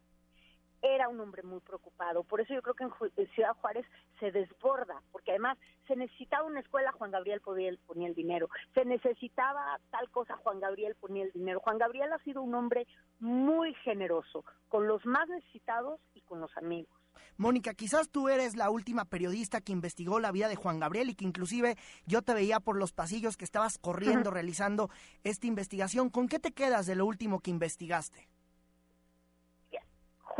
era 0.81 1.09
un 1.09 1.19
hombre 1.19 1.43
muy 1.43 1.59
preocupado. 1.59 2.23
Por 2.23 2.41
eso 2.41 2.53
yo 2.53 2.61
creo 2.61 2.75
que 2.75 2.83
en, 2.83 3.27
Ciudad 3.29 3.55
Juárez 3.61 3.85
se 4.19 4.31
desborda, 4.31 5.01
porque 5.11 5.31
además 5.31 5.57
se 5.87 5.95
necesitaba 5.95 6.45
una 6.45 6.59
escuela, 6.59 6.91
Juan 6.91 7.11
Gabriel 7.11 7.41
ponía 7.41 8.07
el 8.07 8.15
dinero. 8.15 8.49
Se 8.73 8.85
necesitaba 8.85 9.79
tal 9.89 10.09
cosa, 10.09 10.37
Juan 10.37 10.59
Gabriel 10.59 10.95
ponía 10.95 11.23
el 11.23 11.31
dinero. 11.31 11.59
Juan 11.59 11.77
Gabriel 11.77 12.11
ha 12.13 12.19
sido 12.19 12.41
un 12.41 12.55
hombre 12.55 12.87
muy 13.19 13.73
generoso 13.75 14.43
con 14.69 14.87
los 14.87 15.05
más 15.05 15.27
necesitados 15.29 15.99
y 16.13 16.21
con 16.21 16.39
los 16.39 16.55
amigos. 16.57 16.97
Mónica, 17.37 17.73
quizás 17.73 18.09
tú 18.09 18.29
eres 18.29 18.55
la 18.55 18.69
última 18.71 19.05
periodista 19.05 19.61
que 19.61 19.71
investigó 19.71 20.19
la 20.19 20.31
vida 20.31 20.47
de 20.47 20.55
Juan 20.55 20.79
Gabriel 20.79 21.09
y 21.09 21.15
que 21.15 21.25
inclusive 21.25 21.77
yo 22.05 22.23
te 22.23 22.33
veía 22.33 22.59
por 22.59 22.77
los 22.77 22.93
pasillos 22.93 23.37
que 23.37 23.45
estabas 23.45 23.77
corriendo 23.77 24.31
realizando 24.31 24.89
esta 25.23 25.45
investigación. 25.45 26.09
¿Con 26.09 26.27
qué 26.27 26.39
te 26.39 26.51
quedas 26.51 26.87
de 26.87 26.95
lo 26.95 27.05
último 27.05 27.39
que 27.39 27.51
investigaste? 27.51 28.27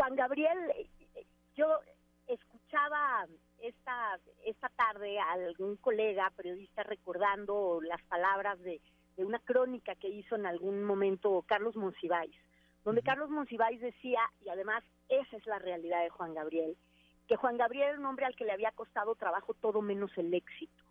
Juan 0.08 0.16
Gabriel, 0.16 0.72
yo 1.58 1.68
escuchaba 2.28 3.26
esta, 3.62 4.18
esta 4.46 4.70
tarde 4.70 5.20
a 5.20 5.34
algún 5.34 5.76
colega 5.76 6.32
periodista 6.34 6.84
recordando 6.84 7.82
las 7.82 8.02
palabras 8.04 8.58
de, 8.62 8.80
una 9.18 9.40
crónica 9.40 9.96
que 9.96 10.08
hizo 10.08 10.38
en 10.38 10.46
algún 10.46 10.86
momento 10.86 11.44
Carlos 11.46 11.76
Monsiváis, 11.76 12.34
donde 12.86 13.02
Carlos 13.02 13.30
Monsiváis 13.30 13.82
decía, 13.82 14.22
y 14.46 14.48
además 14.48 14.82
esa 15.10 15.36
es 15.36 15.46
la 15.46 15.60
realidad 15.60 16.02
de 16.02 16.10
Juan 16.10 16.34
Gabriel, 16.34 16.78
que 17.28 17.36
Juan 17.36 17.58
Gabriel 17.58 17.90
era 17.90 18.00
un 18.00 18.06
hombre 18.06 18.28
al 18.28 18.36
que 18.38 18.46
le 18.46 18.54
había 18.54 18.72
costado 18.72 19.14
trabajo 19.16 19.56
todo 19.56 19.82
menos 19.82 20.18
el 20.18 20.34
éxito. 20.34 20.86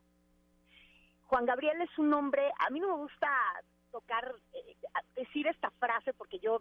Juan 1.29 1.47
Gabriel 1.47 1.81
es 1.81 1.99
un 1.99 2.13
hombre, 2.13 2.53
a 2.59 2.69
mí 2.69 2.81
no 2.81 2.89
me 2.89 3.03
gusta 3.03 3.31
tocar, 3.91 4.35
eh, 4.53 4.77
decir 5.15 5.47
esta 5.47 5.71
frase 5.71 6.13
porque 6.13 6.39
yo 6.39 6.59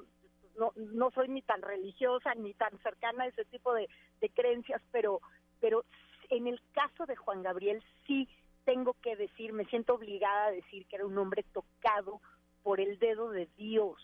no, 0.57 0.71
no 0.75 1.11
soy 1.11 1.27
ni 1.27 1.41
tan 1.41 1.61
religiosa 1.61 2.33
ni 2.35 2.53
tan 2.53 2.77
cercana 2.79 3.23
a 3.23 3.27
ese 3.27 3.45
tipo 3.45 3.73
de, 3.73 3.87
creencias, 4.33 4.81
pero, 4.91 5.21
pero 5.59 5.85
en 6.29 6.47
el 6.47 6.59
caso 6.73 7.05
de 7.05 7.15
Juan 7.15 7.43
Gabriel 7.43 7.83
sí 8.07 8.27
tengo 8.63 8.95
que 9.01 9.15
decir, 9.15 9.53
me 9.53 9.65
siento 9.65 9.93
obligada 9.93 10.47
a 10.47 10.51
decir 10.51 10.85
que 10.87 10.95
era 10.95 11.05
un 11.05 11.17
hombre 11.17 11.43
tocado 11.53 12.19
por 12.63 12.79
el 12.79 12.97
dedo 12.97 13.29
de 13.29 13.47
Dios 13.57 14.01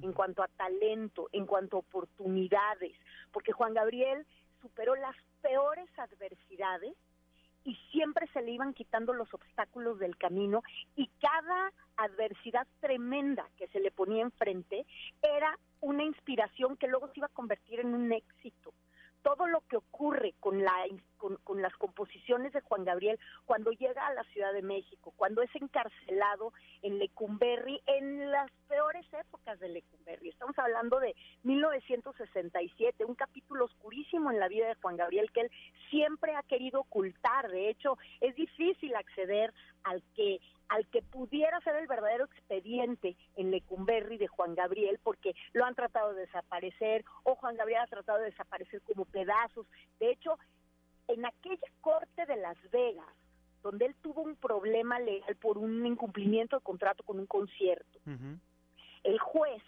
en 0.00 0.12
cuanto 0.12 0.42
a 0.42 0.48
talento, 0.48 1.28
en 1.32 1.46
cuanto 1.46 1.76
a 1.76 1.80
oportunidades, 1.80 2.92
porque 3.32 3.52
Juan 3.52 3.74
Gabriel 3.74 4.26
superó 4.60 4.94
las 4.94 5.16
peores 5.42 5.88
adversidades 5.98 6.94
y 7.64 7.74
siempre 7.90 8.26
se 8.28 8.42
le 8.42 8.52
iban 8.52 8.74
quitando 8.74 9.12
los 9.12 9.32
obstáculos 9.32 9.98
del 9.98 10.16
camino 10.16 10.62
y 10.96 11.08
cada 11.20 11.72
adversidad 11.96 12.66
tremenda 12.80 13.48
que 13.56 13.68
se 13.68 13.80
le 13.80 13.90
ponía 13.90 14.22
enfrente 14.22 14.86
era 15.22 15.58
una 15.80 16.04
inspiración 16.04 16.76
que 16.76 16.88
luego 16.88 17.08
se 17.08 17.20
iba 17.20 17.26
a 17.26 17.34
convertir 17.34 17.80
en 17.80 17.94
un 17.94 18.12
éxito. 18.12 18.72
Todo 19.22 19.46
lo 19.46 19.62
que 19.62 19.76
ocurre 19.76 20.34
con, 20.40 20.62
la, 20.62 20.86
con, 21.42 21.62
las 21.62 21.74
composiciones 21.76 22.52
de 22.52 22.60
Juan 22.60 22.84
Gabriel 22.84 23.18
cuando 23.46 23.70
llega 23.72 24.06
a 24.06 24.14
la 24.14 24.24
Ciudad 24.24 24.52
de 24.52 24.62
México, 24.62 25.12
cuando 25.16 25.42
es 25.42 25.50
encarcelado 25.54 26.52
en 26.82 26.98
Lecumberri, 26.98 27.80
en 27.86 28.30
las 28.30 28.50
peores 28.68 29.06
épocas 29.12 29.58
de 29.60 29.68
Lecumberri. 29.68 30.28
Estamos 30.28 30.58
hablando 30.58 31.00
de 31.00 31.14
1967, 31.44 33.04
un 33.04 33.14
capítulo 33.14 33.64
oscurísimo 33.64 34.30
en 34.30 34.40
la 34.40 34.48
vida 34.48 34.68
de 34.68 34.74
Juan 34.76 34.96
Gabriel 34.96 35.30
que 35.32 35.42
él 35.42 35.50
siempre 35.90 36.34
ha 36.34 36.42
querido 36.42 36.80
ocultar. 36.80 37.50
De 37.50 37.70
hecho, 37.70 37.96
es 38.20 38.34
difícil 38.34 38.94
acceder 38.94 39.52
al 39.84 40.02
que 40.14 40.40
al 40.68 40.86
que 40.88 41.02
pudiera 41.02 41.60
ser 41.60 41.76
el 41.76 41.86
verdadero 41.86 42.24
expediente 42.24 43.16
en 43.36 43.50
Lecumberri 43.50 44.16
de 44.16 44.28
Juan 44.28 44.54
Gabriel, 44.54 44.98
porque 45.02 45.34
lo 45.52 45.64
han 45.64 45.74
tratado 45.74 46.14
de 46.14 46.22
desaparecer, 46.22 47.04
o 47.22 47.34
Juan 47.36 47.56
Gabriel 47.56 47.82
ha 47.82 47.86
tratado 47.86 48.18
de 48.18 48.30
desaparecer 48.30 48.80
como 48.82 49.04
pedazos. 49.04 49.66
De 50.00 50.10
hecho, 50.10 50.38
en 51.08 51.26
aquella 51.26 51.68
corte 51.80 52.26
de 52.26 52.36
Las 52.36 52.56
Vegas, 52.70 53.08
donde 53.62 53.86
él 53.86 53.94
tuvo 54.02 54.22
un 54.22 54.36
problema 54.36 54.98
legal 54.98 55.36
por 55.36 55.58
un 55.58 55.86
incumplimiento 55.86 56.56
de 56.56 56.62
contrato 56.62 57.02
con 57.02 57.18
un 57.18 57.26
concierto, 57.26 57.98
el 59.02 59.18
juez, 59.18 59.62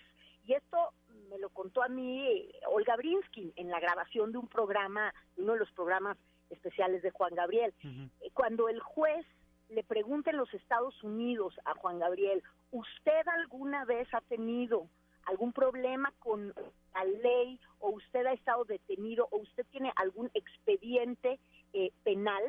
y 0.44 0.55
esto 0.55 0.92
me 1.31 1.38
lo 1.38 1.49
contó 1.51 1.83
a 1.83 1.88
mí 1.88 2.49
Olga 2.68 2.96
Brinsky 2.96 3.53
en 3.57 3.70
la 3.70 3.81
grabación 3.81 4.33
de 4.33 4.38
un 4.38 4.49
programa, 4.49 5.12
uno 5.37 5.55
de 5.55 5.59
los 5.59 5.70
programas 5.72 6.16
especiales 6.51 7.03
de 7.03 7.11
Juan 7.11 7.35
Gabriel, 7.35 7.75
eh, 7.83 8.31
cuando 8.33 8.68
el 8.68 8.81
juez 8.81 9.27
le 9.68 9.83
pregunte 9.83 10.31
en 10.31 10.37
los 10.37 10.53
Estados 10.55 11.03
Unidos 11.03 11.59
a 11.64 11.75
Juan 11.75 11.99
Gabriel, 11.99 12.42
¿usted 12.70 13.27
alguna 13.27 13.85
vez 13.85 14.07
ha 14.14 14.20
tenido 14.20 14.88
algún 15.25 15.53
problema 15.53 16.12
con 16.20 16.55
la 16.94 17.05
ley 17.05 17.61
usted 18.16 18.26
ha 18.26 18.33
estado 18.33 18.64
detenido 18.64 19.29
o 19.31 19.38
usted 19.38 19.66
tiene 19.70 19.92
algún 19.96 20.31
expediente 20.33 21.38
eh, 21.74 21.92
penal? 22.02 22.42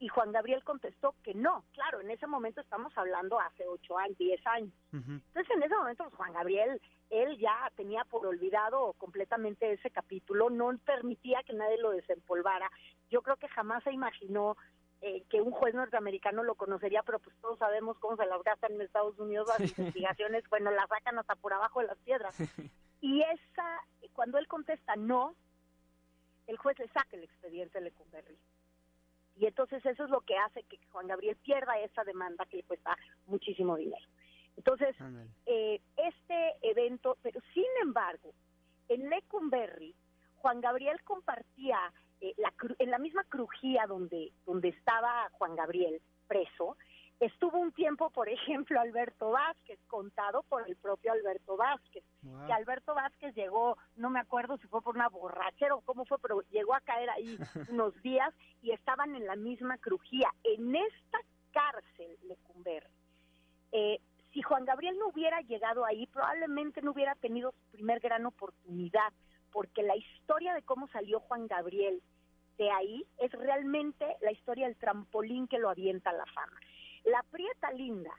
Y 0.00 0.06
Juan 0.08 0.30
Gabriel 0.30 0.62
contestó 0.62 1.14
que 1.24 1.34
no. 1.34 1.64
Claro, 1.72 2.00
en 2.00 2.10
ese 2.10 2.26
momento 2.26 2.60
estamos 2.60 2.92
hablando 2.96 3.40
hace 3.40 3.66
ocho 3.66 3.98
años, 3.98 4.16
diez 4.16 4.40
años. 4.46 4.72
Entonces, 4.92 5.50
en 5.50 5.62
ese 5.62 5.74
momento, 5.74 6.04
pues, 6.04 6.14
Juan 6.14 6.32
Gabriel, 6.34 6.80
él 7.10 7.36
ya 7.38 7.72
tenía 7.74 8.04
por 8.04 8.24
olvidado 8.24 8.92
completamente 8.98 9.72
ese 9.72 9.90
capítulo, 9.90 10.50
no 10.50 10.70
permitía 10.84 11.42
que 11.42 11.52
nadie 11.52 11.78
lo 11.78 11.90
desempolvara. 11.90 12.70
Yo 13.10 13.22
creo 13.22 13.36
que 13.38 13.48
jamás 13.48 13.82
se 13.82 13.90
imaginó 13.90 14.56
eh, 15.00 15.24
que 15.28 15.40
un 15.40 15.50
juez 15.50 15.74
norteamericano 15.74 16.44
lo 16.44 16.54
conocería, 16.54 17.02
pero 17.02 17.18
pues 17.18 17.34
todos 17.40 17.58
sabemos 17.58 17.98
cómo 17.98 18.16
se 18.16 18.26
las 18.26 18.42
gastan 18.44 18.74
en 18.74 18.82
Estados 18.82 19.18
Unidos 19.18 19.48
las 19.48 19.76
investigaciones, 19.76 20.44
bueno, 20.48 20.70
las 20.70 20.88
sacan 20.88 21.18
hasta 21.18 21.34
por 21.34 21.52
abajo 21.54 21.80
de 21.80 21.86
las 21.86 21.98
piedras. 21.98 22.36
Y 23.00 23.22
esa, 23.22 23.80
cuando 24.12 24.38
él 24.38 24.46
contesta 24.48 24.96
no, 24.96 25.34
el 26.46 26.56
juez 26.56 26.78
le 26.78 26.88
saca 26.88 27.16
el 27.16 27.24
expediente 27.24 27.78
de 27.78 27.84
Lecumberri. 27.84 28.38
Y 29.36 29.46
entonces 29.46 29.84
eso 29.86 30.04
es 30.04 30.10
lo 30.10 30.22
que 30.22 30.36
hace 30.36 30.64
que 30.64 30.78
Juan 30.90 31.06
Gabriel 31.06 31.36
pierda 31.36 31.78
esa 31.78 32.02
demanda 32.02 32.44
que 32.46 32.56
le 32.58 32.62
cuesta 32.64 32.96
muchísimo 33.26 33.76
dinero. 33.76 34.04
Entonces, 34.56 34.96
eh, 35.46 35.80
este 35.96 36.56
evento, 36.62 37.16
pero 37.22 37.40
sin 37.54 37.64
embargo, 37.80 38.34
en 38.88 39.08
Lecumberri, 39.08 39.94
Juan 40.38 40.60
Gabriel 40.60 41.00
compartía 41.04 41.78
eh, 42.20 42.34
la, 42.38 42.52
en 42.78 42.90
la 42.90 42.98
misma 42.98 43.22
crujía 43.24 43.86
donde, 43.86 44.32
donde 44.44 44.70
estaba 44.70 45.28
Juan 45.32 45.54
Gabriel 45.54 46.00
preso, 46.26 46.76
estuvo 47.20 47.58
un 47.58 47.72
tiempo, 47.72 48.10
por 48.10 48.28
ejemplo, 48.28 48.80
Alberto 48.80 49.30
Vázquez, 49.30 49.78
contado 49.88 50.42
por 50.44 50.68
el 50.68 50.76
propio 50.76 51.12
Alberto 51.12 51.56
Vázquez, 51.56 52.04
que 52.46 52.52
Alberto 52.52 52.94
Vázquez 52.94 53.34
llegó, 53.34 53.76
no 53.96 54.10
me 54.10 54.20
acuerdo 54.20 54.56
si 54.58 54.68
fue 54.68 54.82
por 54.82 54.94
una 54.94 55.08
borrachera 55.08 55.74
o 55.74 55.80
cómo 55.80 56.04
fue, 56.04 56.18
pero 56.20 56.42
llegó 56.50 56.74
a 56.74 56.80
caer 56.80 57.10
ahí 57.10 57.38
unos 57.70 58.00
días 58.02 58.32
y 58.62 58.70
estaban 58.70 59.14
en 59.16 59.26
la 59.26 59.36
misma 59.36 59.78
crujía. 59.78 60.30
En 60.44 60.74
esta 60.74 61.18
cárcel, 61.52 62.16
Lecumberri, 62.24 62.86
eh, 63.72 64.00
si 64.32 64.42
Juan 64.42 64.64
Gabriel 64.64 64.96
no 64.98 65.08
hubiera 65.08 65.40
llegado 65.40 65.84
ahí, 65.84 66.06
probablemente 66.06 66.82
no 66.82 66.92
hubiera 66.92 67.14
tenido 67.16 67.52
su 67.52 67.70
primer 67.72 68.00
gran 68.00 68.26
oportunidad, 68.26 69.12
porque 69.52 69.82
la 69.82 69.96
historia 69.96 70.54
de 70.54 70.62
cómo 70.62 70.86
salió 70.88 71.20
Juan 71.20 71.46
Gabriel 71.46 72.02
de 72.58 72.70
ahí 72.70 73.04
es 73.18 73.32
realmente 73.32 74.04
la 74.20 74.32
historia 74.32 74.66
del 74.66 74.76
trampolín 74.76 75.46
que 75.46 75.58
lo 75.58 75.70
avienta 75.70 76.10
a 76.10 76.14
la 76.14 76.26
fama. 76.26 76.58
La 77.10 77.22
Prieta 77.30 77.70
Linda 77.72 78.10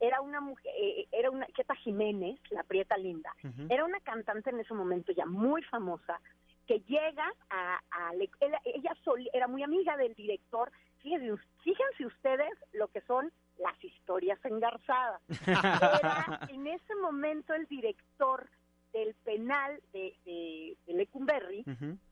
era 0.00 0.20
una 0.20 0.40
mujer, 0.40 0.72
eh, 0.76 1.06
era 1.12 1.30
una, 1.30 1.46
Queta 1.46 1.74
Jiménez, 1.76 2.38
la 2.50 2.62
Prieta 2.64 2.96
Linda, 2.96 3.34
era 3.70 3.84
una 3.84 3.98
cantante 4.00 4.50
en 4.50 4.60
ese 4.60 4.74
momento 4.74 5.12
ya 5.12 5.24
muy 5.26 5.62
famosa, 5.62 6.20
que 6.66 6.80
llega 6.80 7.32
a, 7.48 7.80
a 7.90 8.12
le- 8.14 8.28
ella, 8.64 8.92
sol- 9.04 9.30
era 9.32 9.46
muy 9.48 9.62
amiga 9.62 9.96
del 9.96 10.14
director, 10.14 10.70
fíjense, 10.98 11.42
fíjense 11.62 12.04
ustedes 12.06 12.50
lo 12.72 12.88
que 12.88 13.00
son 13.02 13.32
las 13.58 13.82
historias 13.82 14.38
engarzadas. 14.44 15.22
Era 15.46 16.40
en 16.50 16.66
ese 16.66 16.94
momento 16.96 17.54
el 17.54 17.64
director 17.66 18.46
del 18.92 19.14
penal 19.24 19.80
de, 19.94 20.14
de, 20.26 20.76
de 20.86 20.92
Lecumberri, 20.92 21.64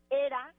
era 0.08 0.54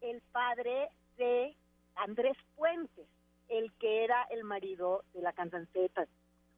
el 0.00 0.20
padre 0.32 0.90
de 1.16 1.56
Andrés 1.96 2.36
Puentes, 2.54 3.06
el 3.48 3.72
que 3.74 4.04
era 4.04 4.22
el 4.30 4.44
marido 4.44 5.04
de 5.14 5.22
la 5.22 5.32
cantante 5.32 5.88
Ta- 5.90 6.06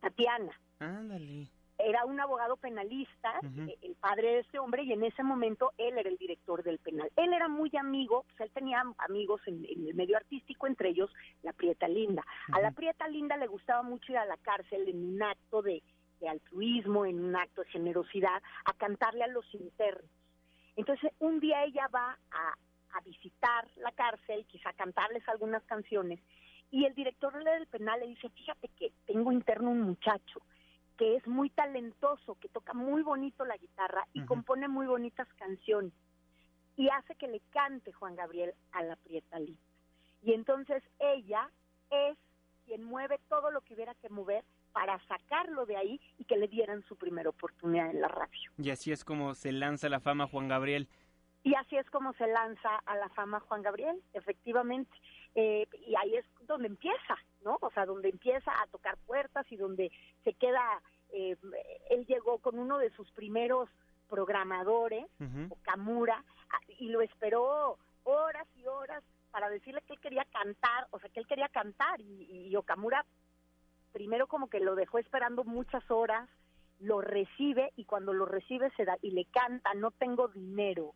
Tatiana. 0.01 0.53
Ándale. 0.79 1.47
Era 1.83 2.05
un 2.05 2.21
abogado 2.21 2.59
penalista, 2.59 3.41
eh, 3.67 3.75
el 3.81 3.95
padre 3.95 4.33
de 4.33 4.39
este 4.41 4.59
hombre, 4.59 4.83
y 4.83 4.93
en 4.93 5.03
ese 5.03 5.23
momento 5.23 5.73
él 5.79 5.97
era 5.97 6.11
el 6.11 6.19
director 6.19 6.63
del 6.63 6.79
penal. 6.79 7.11
Él 7.17 7.33
era 7.33 7.49
muy 7.49 7.71
amigo, 7.75 8.25
pues 8.29 8.41
él 8.41 8.51
tenía 8.53 8.83
amigos 8.99 9.41
en, 9.47 9.65
en 9.65 9.89
el 9.89 9.95
medio 9.95 10.19
artístico, 10.19 10.67
entre 10.67 10.91
ellos 10.91 11.11
la 11.43 11.55
Prieta 11.55 11.89
Linda. 11.89 12.23
A 12.53 12.61
la 12.61 12.71
Prieta 12.73 13.09
Linda 13.09 13.39
le 13.39 13.47
gustaba 13.47 13.83
mucho 13.83 14.13
ir 14.13 14.19
a 14.19 14.27
la 14.27 14.37
cárcel 14.37 14.89
en 14.91 15.15
un 15.15 15.23
acto 15.23 15.63
de, 15.63 15.83
de 16.21 16.29
altruismo, 16.29 17.07
en 17.07 17.19
un 17.25 17.35
acto 17.35 17.63
de 17.63 17.71
generosidad, 17.71 18.43
a 18.67 18.73
cantarle 18.75 19.25
a 19.25 19.29
los 19.29 19.47
internos. 19.55 20.11
Entonces, 20.77 21.11
un 21.19 21.41
día 21.41 21.65
ella 21.65 21.89
va 21.89 22.19
a, 22.31 22.55
a 22.93 23.01
visitar 23.01 23.67
la 23.77 23.93
cárcel, 23.93 24.45
quizá 24.47 24.73
cantarles 24.75 25.27
algunas 25.31 25.63
canciones, 25.65 26.21
y 26.71 26.85
el 26.85 26.95
director 26.95 27.33
del 27.43 27.67
penal 27.67 28.01
le 28.01 28.09
dice, 28.09 28.29
fíjate 28.31 28.69
que 28.79 28.93
tengo 29.07 29.33
interno 29.33 29.71
un 29.71 29.83
muchacho 29.83 30.41
que 31.01 31.17
es 31.17 31.27
muy 31.27 31.49
talentoso, 31.49 32.37
que 32.41 32.51
toca 32.51 32.75
muy 32.75 33.01
bonito 33.01 33.47
la 33.47 33.57
guitarra 33.57 34.07
y 34.13 34.23
compone 34.27 34.69
muy 34.69 34.87
bonitas 34.87 35.27
canciones. 35.39 35.95
Y 36.77 36.91
hace 36.91 37.15
que 37.15 37.27
le 37.27 37.41
cante 37.51 37.91
Juan 37.93 38.17
Gabriel 38.17 38.53
a 38.73 38.83
la 38.83 38.97
Prieta 38.97 39.39
Linda. 39.39 39.63
Y 40.23 40.35
entonces 40.35 40.83
ella 40.99 41.51
es 41.91 42.19
quien 42.67 42.85
mueve 42.85 43.19
todo 43.31 43.51
lo 43.51 43.63
que 43.63 43.73
hubiera 43.73 43.95
que 43.95 44.11
mover 44.11 44.45
para 44.73 44.99
sacarlo 45.07 45.65
de 45.65 45.79
ahí 45.79 46.01
y 46.19 46.25
que 46.25 46.37
le 46.37 46.49
dieran 46.49 46.85
su 46.85 46.97
primera 46.97 47.31
oportunidad 47.31 47.89
en 47.89 48.03
la 48.03 48.09
radio. 48.09 48.51
Y 48.59 48.69
así 48.69 48.93
es 48.93 49.03
como 49.03 49.35
se 49.35 49.53
lanza 49.53 49.89
la 49.89 50.01
fama 50.01 50.27
Juan 50.27 50.49
Gabriel. 50.49 50.87
Y 51.43 51.55
así 51.55 51.77
es 51.77 51.89
como 51.89 52.13
se 52.13 52.27
lanza 52.27 52.77
a 52.85 52.97
la 52.97 53.09
fama 53.09 53.41
Juan 53.41 53.63
Gabriel, 53.63 54.03
efectivamente. 54.13 54.95
Eh, 55.35 55.67
y 55.87 55.95
ahí 55.97 56.15
es 56.17 56.27
donde 56.55 56.69
empieza, 56.69 57.17
¿no? 57.43 57.59
O 57.61 57.71
sea, 57.71 57.87
donde 57.87 58.09
empieza 58.11 58.51
a 58.63 58.67
tocar 58.69 58.97
puertas 59.07 59.45
y 59.51 59.57
donde 59.57 59.91
se 60.25 60.35
queda, 60.35 60.63
eh, 61.13 61.37
él 61.91 62.07
llegó 62.07 62.39
con 62.39 62.59
uno 62.59 62.79
de 62.79 62.91
sus 62.91 63.11
primeros 63.13 63.69
programadores, 64.09 65.07
Okamura, 65.51 66.17
a- 66.51 66.73
y 66.79 66.89
lo 66.89 67.01
esperó 67.01 67.79
horas 68.05 68.47
y 68.57 68.67
horas 68.67 69.03
para 69.31 69.49
decirle 69.49 69.81
que 69.87 69.93
él 69.95 70.01
quería 70.01 70.25
cantar, 70.27 70.87
o 70.91 70.99
sea, 70.99 71.09
que 71.11 71.21
él 71.21 71.27
quería 71.27 71.49
cantar, 71.49 72.01
y, 72.01 72.49
y 72.49 72.57
Okamura 72.57 73.05
primero 73.93 74.27
como 74.27 74.49
que 74.49 74.61
lo 74.61 74.75
dejó 74.75 74.99
esperando 74.99 75.45
muchas 75.45 75.89
horas, 75.91 76.29
lo 76.81 77.01
recibe 77.01 77.73
y 77.77 77.85
cuando 77.85 78.13
lo 78.13 78.25
recibe 78.25 78.71
se 78.77 78.85
da 78.85 78.97
y 79.03 79.11
le 79.11 79.25
canta, 79.27 79.75
no 79.75 79.91
tengo 79.91 80.29
dinero, 80.29 80.93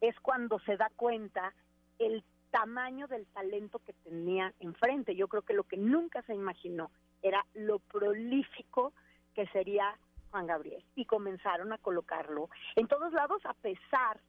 es 0.00 0.18
cuando 0.20 0.58
se 0.60 0.76
da 0.76 0.90
cuenta 0.96 1.52
el 1.98 2.22
tamaño 2.50 3.06
del 3.06 3.26
talento 3.28 3.78
que 3.80 3.92
tenía 3.92 4.52
enfrente. 4.60 5.14
Yo 5.14 5.28
creo 5.28 5.42
que 5.42 5.54
lo 5.54 5.64
que 5.64 5.76
nunca 5.76 6.22
se 6.22 6.34
imaginó 6.34 6.90
era 7.22 7.44
lo 7.54 7.78
prolífico 7.78 8.92
que 9.34 9.46
sería 9.48 9.98
Juan 10.30 10.46
Gabriel. 10.46 10.84
Y 10.94 11.04
comenzaron 11.04 11.72
a 11.72 11.78
colocarlo 11.78 12.48
en 12.74 12.86
todos 12.88 13.12
lados 13.12 13.44
a 13.44 13.54
pesar 13.54 14.20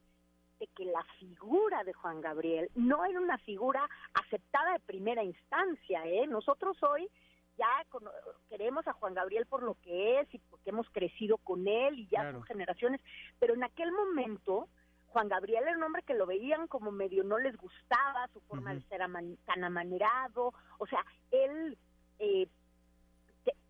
de 0.60 0.68
que 0.68 0.86
la 0.86 1.04
figura 1.20 1.84
de 1.84 1.94
Juan 1.94 2.20
Gabriel 2.22 2.70
no 2.76 3.06
era 3.06 3.20
una 3.20 3.38
figura 3.40 3.88
aceptada 4.14 4.74
de 4.74 4.80
primera 4.80 5.24
instancia. 5.24 6.06
¿eh? 6.06 6.26
Nosotros 6.28 6.82
hoy 6.82 7.08
ya 7.58 7.68
queremos 8.50 8.88
a 8.88 8.94
Juan 8.94 9.14
Gabriel 9.14 9.46
por 9.46 9.64
lo 9.64 9.76
que 9.82 10.20
es 10.20 10.34
y 10.34 10.40
porque 10.40 10.70
hemos 10.72 10.90
crecido 10.90 11.38
con 11.38 11.68
él 11.68 12.00
y 12.00 12.08
ya 12.08 12.22
Claro. 12.22 12.38
son 12.40 12.44
generaciones, 12.44 13.02
pero 13.40 13.54
en 13.54 13.64
aquel 13.64 13.92
momento 13.92 14.68
Juan 15.08 15.30
Gabriel 15.30 15.64
era 15.64 15.78
un 15.78 15.84
hombre 15.84 16.04
que 16.04 16.14
lo 16.14 16.26
veían 16.26 16.68
como 16.68 16.92
medio 16.92 17.24
no 17.24 17.38
les 17.40 17.56
gustaba 17.58 18.28
su 18.34 18.40
forma 18.42 18.74
de 18.74 18.82
ser 18.84 19.02
aman- 19.02 19.38
tan 19.46 19.64
amanerado, 19.64 20.54
o 20.78 20.88
sea, 20.88 21.04
él 21.32 21.78
eh, 22.20 22.48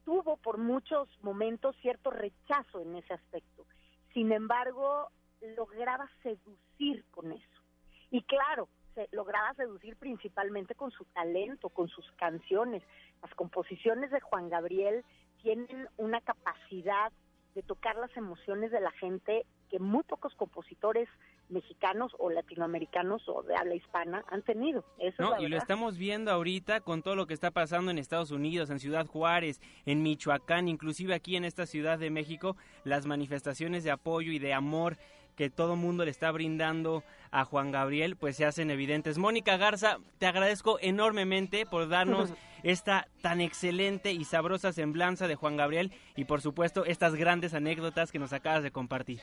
tuvo 0.04 0.38
por 0.38 0.58
muchos 0.58 1.10
momentos 1.21 1.76
cierto 1.82 2.10
rechazo 2.12 2.82
en 2.82 2.95
ese 2.95 3.13
aspecto. 3.13 3.65
Sin 4.13 4.32
embargo, 4.32 5.10
lograba 5.56 6.10
seducir 6.23 7.04
con 7.12 7.32
eso. 7.34 7.62
Y 8.10 8.23
claro, 8.23 8.69
se 8.95 9.10
lograba 9.12 9.54
seducir 9.56 9.97
principalmente 9.97 10.76
con 10.76 10.91
su 10.91 11.04
talento, 11.06 11.69
con 11.69 11.89
sus 11.89 12.10
canciones. 12.13 12.84
Las 13.21 13.34
composiciones 13.36 14.10
de 14.10 14.21
Juan 14.21 14.50
Gabriel 14.50 15.04
tienen 15.41 15.88
una 15.97 16.21
capacidad 16.21 17.12
de 17.54 17.62
tocar 17.63 17.97
las 17.97 18.15
emociones 18.15 18.71
de 18.71 18.80
la 18.80 18.91
gente 18.91 19.45
que 19.69 19.80
muy 19.80 20.03
pocos 20.03 20.34
compositores 20.36 21.08
mexicanos 21.49 22.12
o 22.19 22.30
latinoamericanos 22.30 23.27
o 23.27 23.43
de 23.43 23.56
habla 23.56 23.75
hispana 23.75 24.23
han 24.30 24.41
tenido. 24.41 24.84
Eso 24.97 25.23
es 25.23 25.30
No, 25.30 25.41
y 25.41 25.47
lo 25.47 25.58
estamos 25.58 25.97
viendo 25.97 26.32
ahorita 26.32 26.82
con 26.82 27.01
todo 27.01 27.15
lo 27.15 27.27
que 27.27 27.34
está 27.34 27.51
pasando 27.51 27.91
en 27.91 27.97
Estados 27.97 28.32
Unidos, 28.32 28.69
en 28.69 28.80
Ciudad 28.80 29.08
Juárez, 29.08 29.62
en 29.86 30.03
Michoacán, 30.03 30.67
inclusive 30.67 31.13
aquí 31.13 31.36
en 31.36 31.45
esta 31.45 31.65
Ciudad 31.65 31.99
de 31.99 32.10
México, 32.10 32.58
las 32.84 33.06
manifestaciones 33.06 33.84
de 33.84 33.91
apoyo 33.91 34.32
y 34.32 34.39
de 34.39 34.53
amor 34.53 34.97
que 35.38 35.49
todo 35.51 35.75
mundo 35.75 36.03
le 36.03 36.12
está 36.12 36.32
brindando 36.32 37.03
a 37.32 37.45
Juan 37.45 37.71
Gabriel, 37.71 38.15
pues 38.15 38.36
se 38.36 38.45
hacen 38.45 38.71
evidentes. 38.71 39.19
Mónica 39.19 39.56
Garza, 39.56 39.99
te 40.17 40.25
agradezco 40.25 40.80
enormemente 40.82 41.65
por 41.65 41.88
darnos 41.88 42.34
esta 42.63 43.08
tan 43.21 43.39
excelente 43.39 44.12
y 44.12 44.25
sabrosa 44.25 44.73
semblanza 44.73 45.27
de 45.27 45.36
Juan 45.36 45.56
Gabriel 45.56 45.93
y 46.15 46.25
por 46.25 46.41
supuesto 46.41 46.86
estas 46.86 47.15
grandes 47.15 47.53
anécdotas 47.53 48.12
que 48.12 48.19
nos 48.19 48.34
acabas 48.34 48.63
de 48.63 48.71
compartir. 48.71 49.21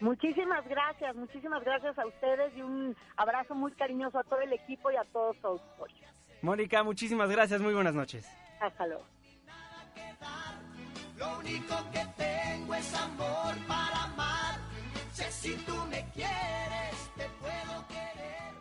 Muchísimas 0.00 0.66
gracias, 0.68 1.16
muchísimas 1.16 1.64
gracias 1.64 1.98
a 1.98 2.06
ustedes 2.06 2.52
y 2.56 2.62
un 2.62 2.94
abrazo 3.16 3.54
muy 3.54 3.72
cariñoso 3.72 4.18
a 4.18 4.24
todo 4.24 4.40
el 4.40 4.52
equipo 4.52 4.90
y 4.90 4.96
a 4.96 5.04
todos 5.12 5.36
sus 5.36 5.44
auditores. 5.46 5.96
Mónica, 6.42 6.82
muchísimas 6.82 7.30
gracias, 7.30 7.60
muy 7.60 7.72
buenas 7.72 7.94
noches. 7.94 8.28
Hasta 8.60 8.86
luego. 8.86 9.04
Lo 11.18 11.38
único 11.38 11.74
que 11.92 12.06
tengo 12.16 12.74
es 12.74 12.94
amor 12.94 13.54
para 13.66 14.04
amar. 14.04 14.60
Sé 15.12 15.30
si 15.30 15.54
tú 15.64 15.74
me 15.88 16.04
quieres, 16.12 17.10
te 17.16 17.24
puedo 17.40 17.86
querer. 17.88 18.52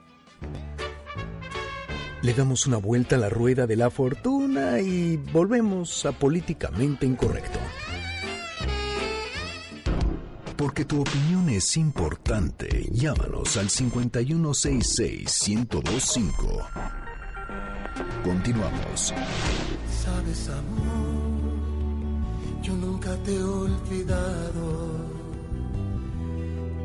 Le 2.22 2.34
damos 2.34 2.66
una 2.66 2.78
vuelta 2.78 3.18
a 3.18 3.20
la 3.20 3.30
rueda 3.30 3.68
de 3.68 3.76
la 3.76 3.90
fortuna 3.90 4.80
y 4.80 5.18
volvemos 5.18 6.06
a 6.06 6.14
políticamente 6.14 7.06
incorrecto. 7.06 7.60
Porque 10.76 10.94
tu 10.94 11.00
opinión 11.00 11.48
es 11.48 11.78
importante, 11.78 12.90
llámanos 12.92 13.56
al 13.56 13.70
5166-1025. 13.70 16.68
Continuamos. 18.22 19.14
Sabes, 20.04 20.50
amor, 20.50 22.26
yo 22.62 22.74
nunca 22.74 23.16
te 23.24 23.38
he 23.38 23.42
olvidado. 23.42 24.92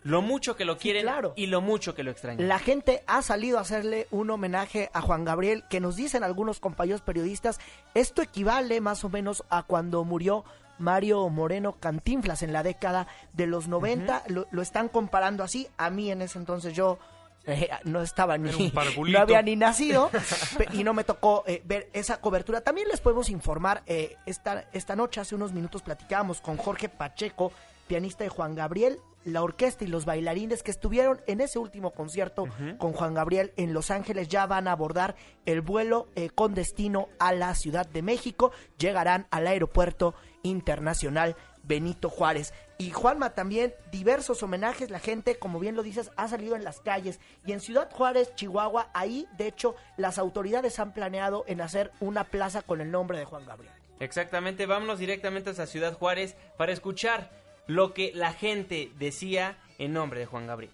lo 0.03 0.21
mucho 0.23 0.57
que 0.57 0.65
lo 0.65 0.79
quieren 0.79 1.07
y 1.37 1.47
lo 1.47 1.61
mucho 1.61 1.95
que 1.95 2.03
lo 2.03 2.11
extrañan. 2.11 2.49
La 2.49 2.59
gente 2.59 3.05
ha 3.07 3.23
salido 3.23 3.59
a 3.59 3.63
hacerle 3.63 4.09
un 4.11 4.31
homenaje 4.31 4.91
a 4.93 5.01
Juan 5.01 5.25
Gabriel, 5.25 5.65
que 5.71 5.81
nos 5.81 5.97
dicen 5.97 6.25
algunos 6.25 6.61
compañeros 6.61 7.03
periodistas, 7.03 7.61
esto 7.95 8.23
equivale 8.23 8.81
más 8.81 9.05
o 9.05 9.09
menos 9.09 9.45
a 9.49 9.63
cuando 9.63 10.03
murió 10.05 10.45
Mario 10.79 11.29
Moreno 11.29 11.77
Cantinflas 11.79 12.43
en 12.43 12.53
la 12.53 12.63
década 12.63 13.07
de 13.33 13.47
los 13.47 13.69
90, 13.69 14.25
lo, 14.29 14.47
lo 14.51 14.63
están 14.63 14.89
comparando 14.89 15.45
así, 15.45 15.69
a 15.77 15.91
mí 15.91 16.11
en 16.11 16.23
ese 16.23 16.39
entonces 16.39 16.75
yo 16.75 16.99
eh, 17.47 17.71
no 17.85 18.03
estaba 18.03 18.37
ni, 18.37 18.73
no 18.73 19.19
había 19.19 19.43
ni 19.43 19.57
nacido 19.57 20.11
y 20.73 20.85
no 20.85 20.93
me 20.95 21.05
tocó 21.05 21.45
eh, 21.47 21.63
ver 21.65 21.89
esa 21.93 22.21
cobertura. 22.21 22.61
También 22.61 22.89
les 22.89 23.01
podemos 23.01 23.31
informar, 23.31 23.83
eh, 23.87 24.17
esta, 24.27 24.69
esta 24.73 24.97
noche, 24.97 25.21
hace 25.21 25.35
unos 25.35 25.53
minutos 25.53 25.83
platicábamos 25.83 26.41
con 26.41 26.57
Jorge 26.57 26.89
Pacheco, 26.89 27.53
pianista 27.87 28.25
de 28.25 28.31
Juan 28.31 28.55
Gabriel, 28.55 28.99
la 29.25 29.43
orquesta 29.43 29.85
y 29.85 29.89
los 29.89 30.05
bailarines 30.05 30.63
que 30.63 30.71
estuvieron 30.71 31.21
en 31.27 31.41
ese 31.41 31.59
último 31.59 31.91
concierto 31.91 32.47
con 32.79 32.93
Juan 32.93 33.15
Gabriel 33.15 33.53
en 33.57 33.73
Los 33.73 33.91
Ángeles 33.91 34.29
ya 34.29 34.47
van 34.47 34.69
a 34.69 34.73
abordar 34.73 35.17
el 35.47 35.61
vuelo 35.61 36.09
eh, 36.15 36.31
con 36.31 36.55
destino 36.55 37.09
a 37.19 37.33
la 37.33 37.55
Ciudad 37.55 37.87
de 37.87 38.03
México, 38.03 38.53
llegarán 38.79 39.27
al 39.31 39.47
aeropuerto 39.47 40.15
internacional 40.43 41.37
Benito 41.63 42.09
Juárez. 42.09 42.53
Y 42.81 42.93
Juanma 42.93 43.31
también, 43.31 43.75
diversos 43.91 44.41
homenajes, 44.45 44.89
la 44.89 45.01
gente, 45.01 45.37
como 45.37 45.59
bien 45.59 45.75
lo 45.75 45.83
dices, 45.83 46.13
ha 46.15 46.29
salido 46.29 46.55
en 46.55 46.63
las 46.63 46.79
calles. 46.79 47.19
Y 47.45 47.51
en 47.51 47.59
Ciudad 47.59 47.91
Juárez, 47.91 48.33
Chihuahua, 48.37 48.89
ahí, 48.95 49.27
de 49.37 49.49
hecho, 49.49 49.75
las 49.97 50.17
autoridades 50.17 50.79
han 50.79 50.95
planeado 50.95 51.45
en 51.49 51.61
hacer 51.61 51.91
una 51.99 52.23
plaza 52.23 52.63
con 52.63 52.81
el 52.81 52.93
nombre 52.93 53.19
de 53.19 53.25
Juan 53.25 53.45
Gabriel. 53.45 53.73
Exactamente, 53.99 54.67
vámonos 54.67 55.01
directamente 55.01 55.51
hasta 55.51 55.67
Ciudad 55.67 55.95
Juárez 55.95 56.37
para 56.57 56.71
escuchar 56.71 57.33
lo 57.67 57.95
que 57.95 58.13
la 58.15 58.33
gente 58.33 58.93
decía 58.97 59.57
en 59.79 59.93
nombre 59.93 60.21
de 60.21 60.27
Juan 60.27 60.47
Gabriel. 60.47 60.73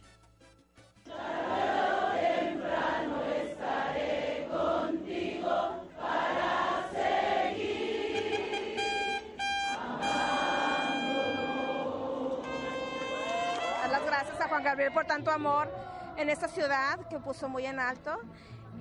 Juan 14.55 14.62
Gabriel 14.62 14.93
por 14.93 15.05
tanto 15.05 15.33
amor 15.33 15.69
en 16.17 16.31
esta 16.31 16.47
ciudad 16.47 17.01
que 17.11 17.19
puso 17.19 17.49
muy 17.49 17.67
en 17.67 17.81
alto 17.81 18.21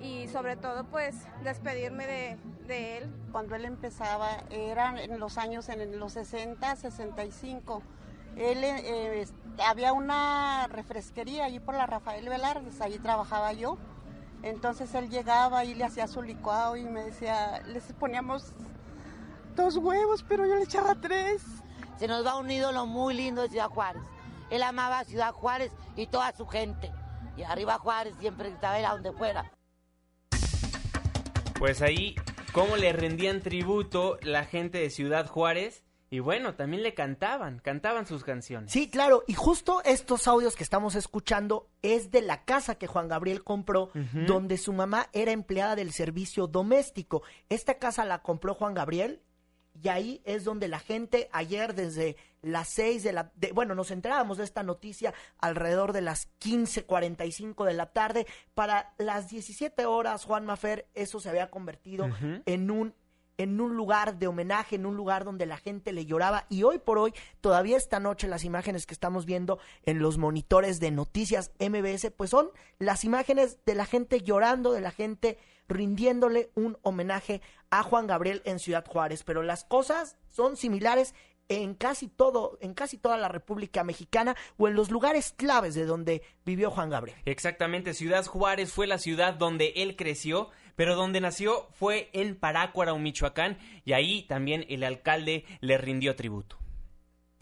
y 0.00 0.28
sobre 0.28 0.54
todo 0.54 0.84
pues 0.84 1.16
despedirme 1.42 2.06
de, 2.06 2.38
de 2.68 2.98
él. 2.98 3.12
Cuando 3.32 3.56
él 3.56 3.64
empezaba, 3.64 4.28
eran 4.50 4.98
en 4.98 5.18
los 5.18 5.36
años, 5.36 5.68
en 5.68 5.98
los 5.98 6.12
60, 6.12 6.76
65. 6.76 7.82
Él, 8.36 8.62
eh, 8.62 9.26
había 9.66 9.92
una 9.92 10.68
refresquería 10.68 11.46
allí 11.46 11.58
por 11.58 11.74
la 11.74 11.86
Rafael 11.86 12.28
Velarde, 12.28 12.70
allí 12.80 13.00
trabajaba 13.00 13.52
yo. 13.52 13.76
Entonces 14.44 14.94
él 14.94 15.10
llegaba 15.10 15.64
y 15.64 15.74
le 15.74 15.82
hacía 15.82 16.06
su 16.06 16.22
licuado 16.22 16.76
y 16.76 16.84
me 16.84 17.02
decía, 17.02 17.62
les 17.66 17.82
poníamos 17.94 18.52
dos 19.56 19.76
huevos, 19.76 20.24
pero 20.28 20.46
yo 20.46 20.54
le 20.54 20.62
echaba 20.62 20.94
tres. 20.94 21.42
Se 21.98 22.06
nos 22.06 22.24
va 22.24 22.36
un 22.36 22.48
ídolo 22.48 22.86
muy 22.86 23.14
lindo 23.14 23.42
de 23.42 23.48
Ciudad 23.48 23.70
Juárez. 23.70 24.13
Él 24.50 24.62
amaba 24.62 25.00
a 25.00 25.04
Ciudad 25.04 25.32
Juárez 25.32 25.72
y 25.96 26.06
toda 26.06 26.32
su 26.36 26.46
gente. 26.46 26.90
Y 27.36 27.42
arriba 27.42 27.78
Juárez 27.78 28.14
siempre 28.20 28.48
estaba 28.48 28.78
él 28.78 28.84
a 28.84 28.92
donde 28.92 29.12
fuera. 29.12 29.50
Pues 31.58 31.82
ahí, 31.82 32.14
cómo 32.52 32.76
le 32.76 32.92
rendían 32.92 33.40
tributo 33.40 34.18
la 34.22 34.44
gente 34.44 34.78
de 34.78 34.90
Ciudad 34.90 35.26
Juárez. 35.26 35.82
Y 36.10 36.20
bueno, 36.20 36.54
también 36.54 36.84
le 36.84 36.94
cantaban, 36.94 37.58
cantaban 37.58 38.06
sus 38.06 38.22
canciones. 38.22 38.70
Sí, 38.70 38.88
claro, 38.88 39.24
y 39.26 39.34
justo 39.34 39.82
estos 39.84 40.28
audios 40.28 40.54
que 40.54 40.62
estamos 40.62 40.94
escuchando 40.94 41.68
es 41.82 42.12
de 42.12 42.22
la 42.22 42.44
casa 42.44 42.76
que 42.76 42.86
Juan 42.86 43.08
Gabriel 43.08 43.42
compró, 43.42 43.90
donde 44.26 44.56
su 44.56 44.72
mamá 44.72 45.08
era 45.12 45.32
empleada 45.32 45.74
del 45.74 45.90
servicio 45.90 46.46
doméstico. 46.46 47.22
Esta 47.48 47.78
casa 47.78 48.04
la 48.04 48.22
compró 48.22 48.54
Juan 48.54 48.74
Gabriel 48.74 49.22
y 49.82 49.88
ahí 49.88 50.22
es 50.24 50.44
donde 50.44 50.68
la 50.68 50.78
gente 50.78 51.28
ayer 51.32 51.74
desde 51.74 52.16
las 52.42 52.68
6 52.74 53.02
de 53.02 53.12
la... 53.12 53.32
de- 53.36 53.52
bueno, 53.52 53.74
nos 53.74 53.90
enterábamos 53.90 54.38
de 54.38 54.44
esta 54.44 54.62
noticia 54.62 55.12
alrededor 55.38 55.92
de 55.92 56.02
las 56.02 56.28
15.45 56.40 57.64
de 57.64 57.74
la 57.74 57.86
tarde. 57.86 58.26
Para 58.54 58.92
las 58.98 59.28
17 59.28 59.86
horas, 59.86 60.24
Juan 60.24 60.44
Mafer, 60.46 60.86
eso 60.94 61.20
se 61.20 61.28
había 61.30 61.50
convertido 61.50 62.06
en 62.46 62.70
un 62.70 62.94
en 63.38 63.60
un 63.60 63.76
lugar 63.76 64.18
de 64.18 64.26
homenaje, 64.26 64.76
en 64.76 64.86
un 64.86 64.96
lugar 64.96 65.24
donde 65.24 65.46
la 65.46 65.56
gente 65.56 65.92
le 65.92 66.06
lloraba. 66.06 66.46
Y 66.48 66.62
hoy 66.62 66.78
por 66.78 66.98
hoy, 66.98 67.12
todavía 67.40 67.76
esta 67.76 68.00
noche, 68.00 68.28
las 68.28 68.44
imágenes 68.44 68.86
que 68.86 68.94
estamos 68.94 69.26
viendo 69.26 69.58
en 69.84 69.98
los 69.98 70.18
monitores 70.18 70.80
de 70.80 70.90
noticias 70.90 71.52
MBS, 71.58 72.10
pues 72.16 72.30
son 72.30 72.50
las 72.78 73.04
imágenes 73.04 73.58
de 73.64 73.74
la 73.74 73.86
gente 73.86 74.20
llorando, 74.20 74.72
de 74.72 74.80
la 74.80 74.90
gente 74.90 75.38
rindiéndole 75.68 76.50
un 76.54 76.76
homenaje 76.82 77.40
a 77.70 77.82
Juan 77.82 78.06
Gabriel 78.06 78.42
en 78.44 78.58
Ciudad 78.58 78.84
Juárez. 78.86 79.24
Pero 79.24 79.42
las 79.42 79.64
cosas 79.64 80.16
son 80.28 80.56
similares 80.56 81.14
en 81.48 81.74
casi 81.74 82.08
todo, 82.08 82.58
en 82.60 82.74
casi 82.74 82.98
toda 82.98 83.16
la 83.16 83.28
República 83.28 83.84
Mexicana 83.84 84.36
o 84.56 84.68
en 84.68 84.74
los 84.74 84.90
lugares 84.90 85.34
claves 85.36 85.74
de 85.74 85.84
donde 85.84 86.22
vivió 86.44 86.70
Juan 86.70 86.90
Gabriel. 86.90 87.18
Exactamente, 87.24 87.94
Ciudad 87.94 88.24
Juárez 88.24 88.72
fue 88.72 88.86
la 88.86 88.98
ciudad 88.98 89.34
donde 89.34 89.72
él 89.76 89.96
creció, 89.96 90.50
pero 90.76 90.96
donde 90.96 91.20
nació 91.20 91.68
fue 91.78 92.10
en 92.12 92.36
Parácuaro, 92.36 92.98
Michoacán, 92.98 93.58
y 93.84 93.92
ahí 93.92 94.22
también 94.28 94.64
el 94.68 94.84
alcalde 94.84 95.44
le 95.60 95.78
rindió 95.78 96.16
tributo. 96.16 96.56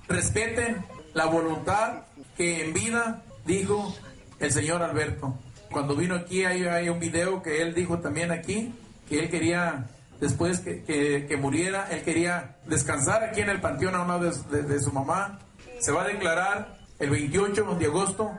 Respeten 0.09 0.85
la 1.15 1.27
voluntad 1.27 2.05
que 2.37 2.65
en 2.65 2.73
vida 2.73 3.23
dijo 3.45 3.95
el 4.41 4.51
señor 4.53 4.83
Alberto. 4.83 5.39
Cuando 5.71 5.97
vino 5.97 6.15
aquí 6.17 6.45
hay, 6.45 6.89
un 6.89 6.99
video 6.99 7.43
que 7.43 7.63
él 7.63 7.75
dijo 7.75 7.99
también 8.01 8.31
aquí, 8.31 8.75
que 9.09 9.21
él 9.21 9.31
quería, 9.31 9.87
después 10.21 10.61
que, 10.61 10.83
que- 10.85 11.37
muriera, 11.37 11.89
él 11.91 12.03
quería 12.03 12.57
descansar 12.67 13.25
aquí 13.25 13.41
en 13.41 13.49
el 13.49 13.61
panteón 13.61 13.95
a 13.95 14.03
un 14.03 14.09
lado 14.09 14.31
de, 14.31 14.81
su 14.81 14.93
mamá. 14.93 15.39
Se 15.81 15.93
va 15.93 16.03
a 16.03 16.09
declarar 16.09 16.77
el 16.99 17.11
28 17.11 17.77
de 17.79 17.87
agosto 17.87 18.31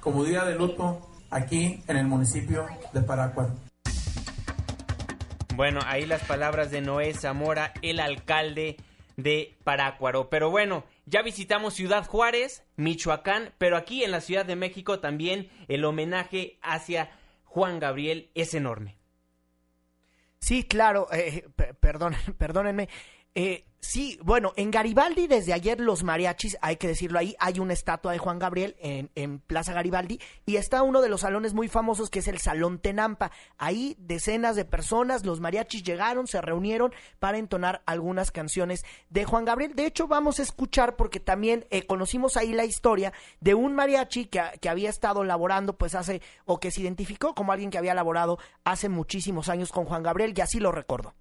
como 0.00 0.24
día 0.24 0.44
de 0.44 0.54
luto 0.54 1.08
aquí 1.30 1.82
en 1.86 1.96
el 1.96 2.06
municipio 2.06 2.66
de 2.92 3.00
Parácuaro. 3.00 3.54
Bueno, 5.62 5.78
ahí 5.86 6.06
las 6.06 6.24
palabras 6.24 6.72
de 6.72 6.80
Noé 6.80 7.14
Zamora, 7.14 7.72
el 7.82 8.00
alcalde 8.00 8.78
de 9.16 9.56
Parácuaro. 9.62 10.28
Pero 10.28 10.50
bueno, 10.50 10.84
ya 11.06 11.22
visitamos 11.22 11.74
Ciudad 11.74 12.04
Juárez, 12.04 12.64
Michoacán, 12.74 13.54
pero 13.58 13.76
aquí 13.76 14.02
en 14.02 14.10
la 14.10 14.20
Ciudad 14.20 14.44
de 14.44 14.56
México 14.56 14.98
también 14.98 15.48
el 15.68 15.84
homenaje 15.84 16.58
hacia 16.62 17.12
Juan 17.44 17.78
Gabriel 17.78 18.28
es 18.34 18.54
enorme. 18.54 18.98
Sí, 20.40 20.64
claro, 20.64 21.06
eh, 21.12 21.48
perdón, 21.78 22.16
perdónenme. 22.38 22.88
Eh, 23.36 23.64
sí, 23.82 24.18
bueno, 24.22 24.52
en 24.56 24.70
Garibaldi 24.70 25.26
desde 25.26 25.52
ayer 25.52 25.78
los 25.78 26.02
mariachis, 26.02 26.56
hay 26.62 26.76
que 26.76 26.88
decirlo 26.88 27.18
ahí, 27.18 27.36
hay 27.38 27.58
una 27.58 27.74
estatua 27.74 28.12
de 28.12 28.18
Juan 28.18 28.38
Gabriel 28.38 28.74
en, 28.78 29.10
en, 29.14 29.40
Plaza 29.40 29.74
Garibaldi 29.74 30.18
y 30.46 30.56
está 30.56 30.82
uno 30.82 31.02
de 31.02 31.10
los 31.10 31.20
salones 31.22 31.52
muy 31.52 31.68
famosos 31.68 32.08
que 32.08 32.20
es 32.20 32.28
el 32.28 32.38
Salón 32.38 32.78
Tenampa. 32.78 33.32
Ahí 33.58 33.96
decenas 33.98 34.56
de 34.56 34.64
personas, 34.64 35.26
los 35.26 35.40
mariachis 35.40 35.82
llegaron, 35.82 36.26
se 36.26 36.40
reunieron 36.40 36.94
para 37.18 37.36
entonar 37.36 37.82
algunas 37.84 38.30
canciones 38.30 38.84
de 39.10 39.24
Juan 39.24 39.44
Gabriel. 39.44 39.74
De 39.74 39.84
hecho, 39.84 40.08
vamos 40.08 40.38
a 40.38 40.42
escuchar 40.42 40.96
porque 40.96 41.20
también 41.20 41.66
eh, 41.70 41.82
conocimos 41.84 42.36
ahí 42.36 42.52
la 42.52 42.64
historia 42.64 43.12
de 43.40 43.54
un 43.54 43.74
mariachi 43.74 44.26
que, 44.26 44.40
que 44.60 44.68
había 44.68 44.88
estado 44.88 45.24
laborando 45.24 45.76
pues 45.76 45.94
hace, 45.94 46.22
o 46.46 46.60
que 46.60 46.70
se 46.70 46.80
identificó 46.80 47.34
como 47.34 47.52
alguien 47.52 47.70
que 47.70 47.78
había 47.78 47.94
laborado 47.94 48.38
hace 48.64 48.88
muchísimos 48.88 49.48
años 49.48 49.72
con 49.72 49.84
Juan 49.84 50.02
Gabriel 50.02 50.32
y 50.36 50.40
así 50.40 50.60
lo 50.60 50.72
recuerdo. 50.72 51.14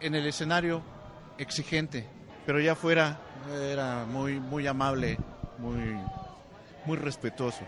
En 0.00 0.14
el 0.14 0.26
escenario, 0.26 0.82
exigente, 1.38 2.06
pero 2.44 2.60
ya 2.60 2.74
fuera 2.74 3.18
era 3.72 4.04
muy, 4.04 4.40
muy 4.40 4.66
amable, 4.66 5.18
muy, 5.58 5.96
muy 6.84 6.96
respetuoso. 6.96 7.64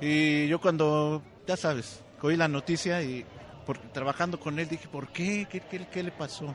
Y 0.00 0.46
yo 0.48 0.60
cuando, 0.60 1.22
ya 1.46 1.56
sabes, 1.56 2.00
oí 2.22 2.36
la 2.36 2.48
noticia 2.48 3.02
y 3.02 3.24
por, 3.66 3.78
trabajando 3.78 4.40
con 4.40 4.58
él 4.58 4.68
dije, 4.68 4.88
¿por 4.88 5.08
qué? 5.08 5.46
¿Qué, 5.50 5.60
qué? 5.60 5.86
qué 5.86 6.02
le 6.02 6.10
pasó? 6.10 6.54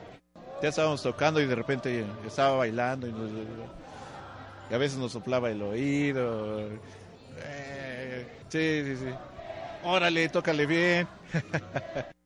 Ya 0.62 0.68
estábamos 0.68 1.02
tocando 1.02 1.40
y 1.40 1.46
de 1.46 1.54
repente 1.54 2.04
estaba 2.26 2.56
bailando 2.56 3.06
y 3.08 4.74
a 4.74 4.78
veces 4.78 4.98
nos 4.98 5.12
soplaba 5.12 5.50
el 5.50 5.62
oído. 5.62 6.68
Eh, 7.38 8.26
sí, 8.48 8.82
sí, 8.84 8.96
sí. 8.96 9.14
Órale, 9.84 10.28
tócale 10.28 10.66
bien. 10.66 11.08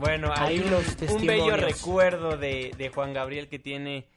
Bueno, 0.00 0.32
hay 0.34 0.60
un, 0.60 0.72
un 1.14 1.26
bello 1.26 1.56
recuerdo 1.58 2.38
de, 2.38 2.74
de 2.78 2.88
Juan 2.88 3.12
Gabriel 3.12 3.48
que 3.48 3.58
tiene 3.58 4.08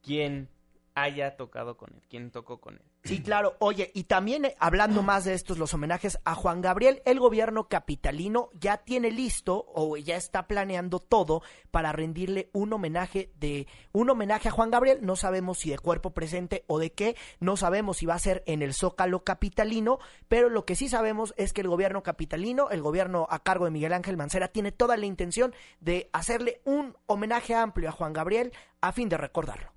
quien 0.00 0.48
haya 0.94 1.36
tocado 1.36 1.76
con 1.76 1.92
él, 1.92 2.02
quien 2.08 2.30
tocó 2.30 2.60
con 2.60 2.74
él. 2.74 2.91
Sí, 3.04 3.20
claro. 3.20 3.56
Oye, 3.58 3.90
y 3.94 4.04
también 4.04 4.44
eh, 4.44 4.56
hablando 4.60 5.02
más 5.02 5.24
de 5.24 5.34
estos, 5.34 5.58
los 5.58 5.74
homenajes 5.74 6.20
a 6.24 6.36
Juan 6.36 6.60
Gabriel, 6.60 7.02
el 7.04 7.18
gobierno 7.18 7.66
capitalino 7.68 8.50
ya 8.54 8.76
tiene 8.76 9.10
listo 9.10 9.64
o 9.74 9.96
ya 9.96 10.14
está 10.14 10.46
planeando 10.46 11.00
todo 11.00 11.42
para 11.72 11.90
rendirle 11.90 12.48
un 12.52 12.72
homenaje 12.72 13.32
de 13.40 13.66
un 13.90 14.08
homenaje 14.08 14.48
a 14.48 14.52
Juan 14.52 14.70
Gabriel. 14.70 15.00
No 15.02 15.16
sabemos 15.16 15.58
si 15.58 15.70
de 15.70 15.80
cuerpo 15.80 16.14
presente 16.14 16.62
o 16.68 16.78
de 16.78 16.92
qué, 16.92 17.16
no 17.40 17.56
sabemos 17.56 17.96
si 17.96 18.06
va 18.06 18.14
a 18.14 18.20
ser 18.20 18.44
en 18.46 18.62
el 18.62 18.72
Zócalo 18.72 19.24
capitalino, 19.24 19.98
pero 20.28 20.48
lo 20.48 20.64
que 20.64 20.76
sí 20.76 20.88
sabemos 20.88 21.34
es 21.36 21.52
que 21.52 21.62
el 21.62 21.68
gobierno 21.68 22.04
capitalino, 22.04 22.70
el 22.70 22.82
gobierno 22.82 23.26
a 23.30 23.42
cargo 23.42 23.64
de 23.64 23.72
Miguel 23.72 23.94
Ángel 23.94 24.16
Mancera, 24.16 24.46
tiene 24.46 24.70
toda 24.70 24.96
la 24.96 25.06
intención 25.06 25.52
de 25.80 26.08
hacerle 26.12 26.60
un 26.64 26.96
homenaje 27.06 27.56
amplio 27.56 27.88
a 27.88 27.92
Juan 27.92 28.12
Gabriel 28.12 28.52
a 28.80 28.92
fin 28.92 29.08
de 29.08 29.16
recordarlo. 29.16 29.71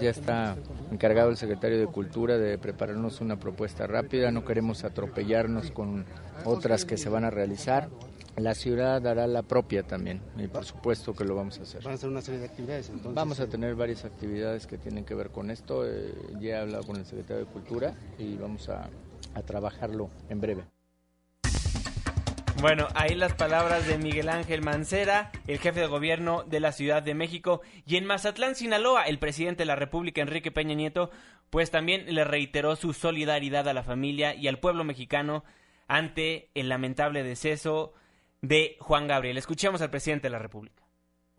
Ya 0.00 0.10
está 0.10 0.56
encargado 0.92 1.30
el 1.30 1.36
secretario 1.36 1.78
de 1.78 1.86
Cultura 1.86 2.38
de 2.38 2.56
prepararnos 2.58 3.20
una 3.20 3.38
propuesta 3.38 3.86
rápida, 3.86 4.30
no 4.30 4.44
queremos 4.44 4.84
atropellarnos 4.84 5.70
con 5.70 6.04
otras 6.44 6.84
que 6.84 6.96
se 6.96 7.08
van 7.08 7.24
a 7.24 7.30
realizar. 7.30 7.88
La 8.36 8.54
ciudad 8.54 9.04
hará 9.04 9.26
la 9.26 9.42
propia 9.42 9.82
también 9.82 10.20
y 10.36 10.46
por 10.46 10.64
supuesto 10.64 11.12
que 11.12 11.24
lo 11.24 11.34
vamos 11.34 11.58
a 11.58 11.62
hacer. 11.62 11.82
¿Van 11.82 11.92
a 11.92 11.94
hacer 11.96 12.08
una 12.08 12.20
serie 12.20 12.38
de 12.40 12.46
actividades 12.46 12.88
entonces? 12.88 13.14
Vamos 13.14 13.40
a 13.40 13.48
tener 13.48 13.74
varias 13.74 14.04
actividades 14.04 14.68
que 14.68 14.78
tienen 14.78 15.04
que 15.04 15.14
ver 15.14 15.30
con 15.30 15.50
esto. 15.50 15.84
Eh, 15.84 16.14
ya 16.40 16.50
he 16.50 16.56
hablado 16.60 16.84
con 16.84 16.96
el 16.96 17.04
secretario 17.04 17.44
de 17.44 17.50
Cultura 17.50 17.94
y 18.16 18.36
vamos 18.36 18.68
a, 18.68 18.88
a 19.34 19.42
trabajarlo 19.42 20.08
en 20.28 20.40
breve. 20.40 20.77
Bueno, 22.60 22.88
ahí 22.96 23.14
las 23.14 23.34
palabras 23.34 23.86
de 23.86 23.98
Miguel 23.98 24.28
Ángel 24.28 24.62
Mancera, 24.62 25.30
el 25.46 25.58
jefe 25.58 25.78
de 25.78 25.86
gobierno 25.86 26.42
de 26.42 26.58
la 26.58 26.72
Ciudad 26.72 27.04
de 27.04 27.14
México. 27.14 27.60
Y 27.86 27.96
en 27.96 28.04
Mazatlán, 28.04 28.56
Sinaloa, 28.56 29.04
el 29.04 29.20
presidente 29.20 29.62
de 29.62 29.66
la 29.66 29.76
República, 29.76 30.22
Enrique 30.22 30.50
Peña 30.50 30.74
Nieto, 30.74 31.10
pues 31.50 31.70
también 31.70 32.12
le 32.12 32.24
reiteró 32.24 32.74
su 32.74 32.94
solidaridad 32.94 33.68
a 33.68 33.74
la 33.74 33.84
familia 33.84 34.34
y 34.34 34.48
al 34.48 34.58
pueblo 34.58 34.82
mexicano 34.82 35.44
ante 35.86 36.48
el 36.54 36.68
lamentable 36.68 37.22
deceso 37.22 37.92
de 38.42 38.76
Juan 38.80 39.06
Gabriel. 39.06 39.38
Escuchemos 39.38 39.80
al 39.80 39.90
presidente 39.90 40.26
de 40.26 40.32
la 40.32 40.40
República. 40.40 40.82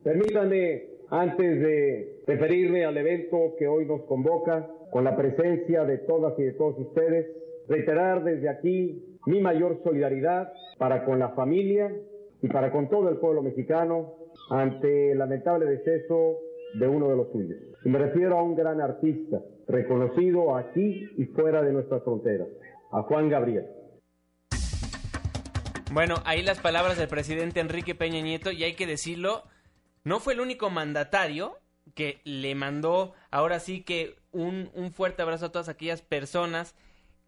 Permítanme, 0.02 0.84
antes 1.10 1.60
de 1.60 2.24
referirme 2.28 2.86
al 2.86 2.96
evento 2.96 3.56
que 3.60 3.68
hoy 3.68 3.86
nos 3.86 4.04
convoca, 4.04 4.70
con 4.90 5.04
la 5.04 5.18
presencia 5.18 5.84
de 5.84 5.98
todas 5.98 6.40
y 6.40 6.44
de 6.44 6.54
todos 6.54 6.80
ustedes, 6.80 7.28
reiterar 7.68 8.24
desde 8.24 8.50
aquí 8.50 9.20
mi 9.26 9.42
mayor 9.42 9.82
solidaridad 9.84 10.52
para 10.80 11.06
con 11.06 11.20
la 11.20 11.30
familia 11.30 11.94
y 12.42 12.48
para 12.48 12.72
con 12.72 12.90
todo 12.90 13.10
el 13.10 13.18
pueblo 13.18 13.44
mexicano 13.44 14.16
ante 14.50 15.12
el 15.12 15.20
lamentable 15.20 15.66
deceso 15.66 16.40
de 16.74 16.88
uno 16.88 17.10
de 17.10 17.18
los 17.18 17.32
suyos. 17.32 17.60
Y 17.84 17.90
me 17.90 18.00
refiero 18.00 18.40
a 18.40 18.42
un 18.42 18.56
gran 18.56 18.82
artista, 18.82 19.42
reconocido 19.68 20.56
aquí 20.56 21.08
y 21.18 21.26
fuera 21.26 21.62
de 21.62 21.74
nuestras 21.74 22.02
fronteras, 22.04 22.48
a 22.92 23.04
Juan 23.04 23.30
Gabriel. 23.30 23.66
Bueno, 25.92 26.16
ahí 26.26 26.44
las 26.44 26.60
palabras 26.60 26.98
del 26.98 27.08
presidente 27.08 27.60
Enrique 27.60 27.94
Peña 27.94 28.22
Nieto, 28.22 28.52
y 28.52 28.64
hay 28.64 28.74
que 28.74 28.88
decirlo, 28.88 29.44
no 30.04 30.20
fue 30.20 30.34
el 30.34 30.40
único 30.40 30.70
mandatario 30.70 31.58
que 31.94 32.22
le 32.24 32.56
mandó 32.56 33.14
ahora 33.32 33.60
sí 33.60 33.82
que 33.82 34.16
un, 34.32 34.70
un 34.76 34.94
fuerte 34.94 35.24
abrazo 35.24 35.48
a 35.48 35.52
todas 35.52 35.68
aquellas 35.68 36.02
personas 36.04 36.76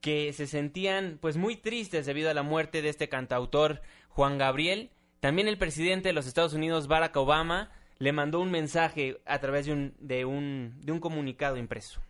que 0.02 0.34
se 0.34 0.48
sentían 0.48 1.20
pues 1.22 1.38
muy 1.38 1.56
tristes 1.56 2.06
debido 2.06 2.30
a 2.30 2.34
la 2.34 2.44
muerte 2.44 2.82
de 2.82 2.90
este 2.90 3.08
cantautor 3.08 3.82
Juan 4.10 4.38
Gabriel. 4.38 4.90
También 5.20 5.48
el 5.48 5.58
presidente 5.58 6.10
de 6.10 6.14
los 6.14 6.28
Estados 6.28 6.54
Unidos 6.54 6.88
Barack 6.88 7.16
Obama 7.16 7.72
le 8.00 8.12
mandó 8.12 8.40
un 8.40 8.50
mensaje 8.50 9.22
a 9.26 9.40
través 9.40 9.68
de 9.68 9.74
un, 9.74 9.94
de 10.00 10.26
un, 10.26 10.74
de 10.82 10.92
un 10.92 11.00
comunicado 11.00 11.58
impreso. 11.58 12.02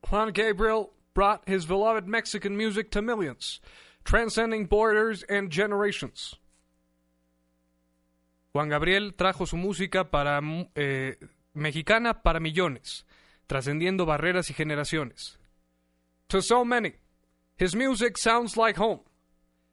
Juan 0.00 0.32
Gabriel 0.32 0.88
brought 1.14 1.46
his 1.46 1.66
beloved 1.66 2.06
Mexican 2.06 2.56
music 2.56 2.90
to 2.90 3.02
millions, 3.02 3.60
transcending 4.04 4.66
borders 4.66 5.24
and 5.28 5.50
generations. 5.50 6.40
Juan 8.52 8.68
Gabriel 8.68 9.14
trajo 9.14 9.46
su 9.46 9.56
música 9.56 10.10
para 10.10 10.40
eh, 10.74 11.18
mexicana 11.52 12.22
para 12.22 12.40
millones, 12.40 13.04
trascendiendo 13.46 14.06
barreras 14.06 14.48
y 14.48 14.54
generaciones. 14.54 15.38
To 16.34 16.42
so 16.42 16.64
many, 16.64 16.94
his 17.56 17.76
music 17.76 18.18
sounds 18.18 18.56
like 18.56 18.76
home. 18.76 18.98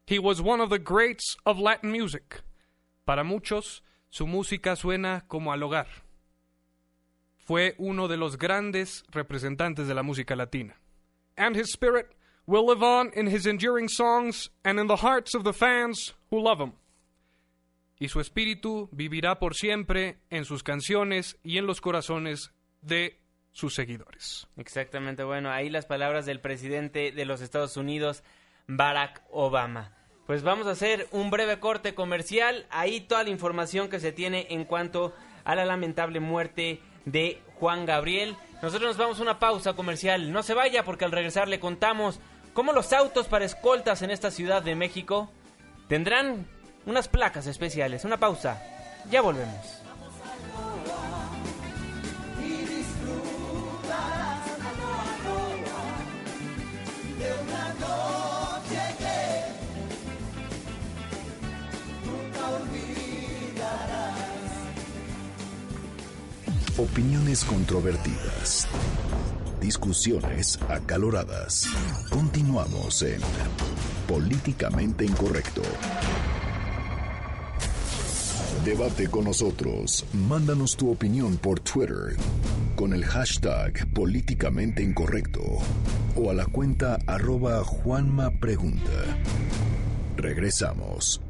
He 0.06 0.20
was 0.20 0.44
one 0.44 0.62
of 0.62 0.70
the 0.70 0.78
greats 0.78 1.36
of 1.44 1.58
Latin 1.58 1.92
music. 1.92 2.44
Para 3.04 3.24
muchos, 3.24 3.82
su 4.12 4.28
música 4.28 4.76
suena 4.76 5.24
como 5.28 5.52
al 5.52 5.64
hogar. 5.64 5.88
Fue 7.40 7.74
uno 7.80 8.08
de 8.08 8.16
los 8.16 8.38
grandes 8.38 9.04
representantes 9.12 9.88
de 9.88 9.96
la 9.96 10.04
música 10.04 10.36
latina. 10.36 10.76
And 11.36 11.56
his 11.56 11.72
spirit 11.72 12.14
will 12.46 12.68
live 12.68 12.84
on 12.84 13.10
in 13.16 13.26
his 13.26 13.48
enduring 13.48 13.88
songs 13.88 14.52
and 14.64 14.80
in 14.80 14.86
the 14.86 14.98
hearts 14.98 15.34
of 15.34 15.44
the 15.44 15.54
fans 15.54 16.14
who 16.30 16.40
love 16.40 16.60
him. 16.60 16.74
Y 18.00 18.08
su 18.08 18.20
espíritu 18.20 18.88
vivirá 18.92 19.40
por 19.40 19.56
siempre 19.56 20.20
en 20.30 20.46
sus 20.46 20.62
canciones 20.62 21.40
y 21.44 21.58
en 21.58 21.66
los 21.66 21.82
corazones 21.82 22.52
de 22.84 23.20
sus 23.52 23.76
seguidores. 23.76 24.48
Exactamente, 24.58 25.24
bueno, 25.24 25.52
ahí 25.52 25.70
las 25.70 25.86
palabras 25.86 26.26
del 26.26 26.40
presidente 26.40 27.12
de 27.12 27.26
los 27.26 27.42
Estados 27.42 27.78
Unidos, 27.78 28.24
Barack 28.68 29.22
Obama. 29.30 29.96
Pues 30.26 30.44
vamos 30.44 30.68
a 30.68 30.72
hacer 30.72 31.08
un 31.12 31.30
breve 31.30 31.60
corte 31.60 31.94
comercial, 31.94 32.66
ahí 32.70 33.02
toda 33.02 33.24
la 33.24 33.30
información 33.30 33.90
que 33.90 34.00
se 34.00 34.12
tiene 34.12 34.48
en 34.50 34.66
cuanto 34.66 35.14
a 35.44 35.56
la 35.56 35.66
lamentable 35.66 36.20
muerte 36.20 36.80
de 37.06 37.42
Juan 37.60 37.86
Gabriel. 37.86 38.38
Nosotros 38.62 38.90
nos 38.90 38.98
vamos 38.98 39.20
a 39.20 39.24
una 39.24 39.40
pausa 39.40 39.74
comercial, 39.74 40.32
no 40.32 40.44
se 40.44 40.54
vaya 40.54 40.84
porque 40.84 41.06
al 41.06 41.12
regresar 41.12 41.48
le 41.48 41.60
contamos 41.60 42.20
cómo 42.54 42.72
los 42.72 42.94
autos 42.94 43.28
para 43.28 43.46
escoltas 43.46 44.02
en 44.02 44.12
esta 44.12 44.32
Ciudad 44.32 44.62
de 44.62 44.76
México 44.76 45.32
tendrán 45.88 46.48
unas 46.86 47.08
placas 47.08 47.48
especiales. 47.48 48.06
Una 48.06 48.18
pausa, 48.18 48.62
ya 49.10 49.22
volvemos. 49.22 49.81
Opiniones 66.78 67.44
controvertidas. 67.44 68.66
Discusiones 69.60 70.58
acaloradas. 70.70 71.68
Continuamos 72.10 73.02
en 73.04 73.20
Políticamente 74.08 75.04
Incorrecto. 75.04 75.62
Debate 78.64 79.10
con 79.10 79.26
nosotros. 79.26 80.06
Mándanos 80.14 80.78
tu 80.78 80.90
opinión 80.90 81.36
por 81.36 81.60
Twitter 81.60 82.16
con 82.78 82.94
el 82.94 83.04
hashtag 83.04 83.92
políticamente 83.94 84.82
incorrecto 84.82 85.42
o 86.16 86.30
a 86.30 86.34
la 86.34 86.46
cuenta 86.46 86.98
arroba 87.06 87.64
Juanma 87.66 88.32
Pregunta. 88.40 89.18
Regresamos. 90.16 91.22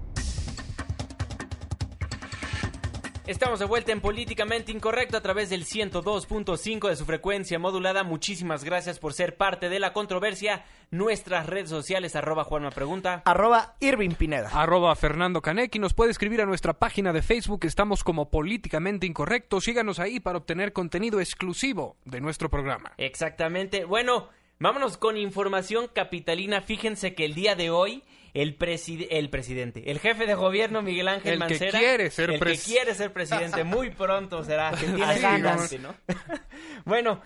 Estamos 3.31 3.59
de 3.59 3.65
vuelta 3.65 3.93
en 3.93 4.01
Políticamente 4.01 4.73
Incorrecto 4.73 5.15
a 5.15 5.21
través 5.21 5.49
del 5.49 5.63
102.5 5.63 6.89
de 6.89 6.97
su 6.97 7.05
frecuencia 7.05 7.59
modulada. 7.59 8.03
Muchísimas 8.03 8.65
gracias 8.65 8.99
por 8.99 9.13
ser 9.13 9.37
parte 9.37 9.69
de 9.69 9.79
la 9.79 9.93
controversia. 9.93 10.65
Nuestras 10.89 11.45
redes 11.45 11.69
sociales, 11.69 12.17
arroba 12.17 12.43
Juanma 12.43 12.71
Pregunta. 12.71 13.21
Arroba 13.23 13.75
Irving 13.79 14.15
Pineda. 14.15 14.49
Arroba 14.49 14.93
Fernando 14.97 15.41
Canec 15.41 15.73
y 15.73 15.79
nos 15.79 15.93
puede 15.93 16.11
escribir 16.11 16.41
a 16.41 16.45
nuestra 16.45 16.73
página 16.73 17.13
de 17.13 17.21
Facebook. 17.21 17.63
Estamos 17.63 18.03
como 18.03 18.29
Políticamente 18.29 19.07
Incorrecto. 19.07 19.61
Síganos 19.61 19.99
ahí 19.99 20.19
para 20.19 20.39
obtener 20.39 20.73
contenido 20.73 21.21
exclusivo 21.21 21.95
de 22.03 22.19
nuestro 22.19 22.49
programa. 22.49 22.91
Exactamente. 22.97 23.85
Bueno, 23.85 24.27
vámonos 24.59 24.97
con 24.97 25.15
información 25.15 25.87
capitalina. 25.87 26.59
Fíjense 26.59 27.15
que 27.15 27.23
el 27.23 27.33
día 27.33 27.55
de 27.55 27.69
hoy 27.69 28.03
el, 28.33 28.55
preside 28.55 29.17
el 29.17 29.29
presidente, 29.29 29.91
el 29.91 29.99
jefe 29.99 30.25
de 30.25 30.35
gobierno 30.35 30.81
Miguel 30.81 31.07
Ángel 31.07 31.33
El 31.33 31.39
que 31.39 31.45
Mancera, 31.45 31.79
quiere 31.79 32.11
ser 32.11 32.31
el 32.31 32.39
que 32.39 32.57
quiere 32.57 32.95
ser 32.95 33.11
presidente, 33.13 33.63
muy 33.63 33.89
pronto 33.89 34.43
será, 34.43 34.71
que 34.71 34.85
tiene 34.85 35.03
Así 35.03 35.21
ganas, 35.21 35.71
es. 35.71 35.79
¿no? 35.79 35.95
bueno, 36.85 37.21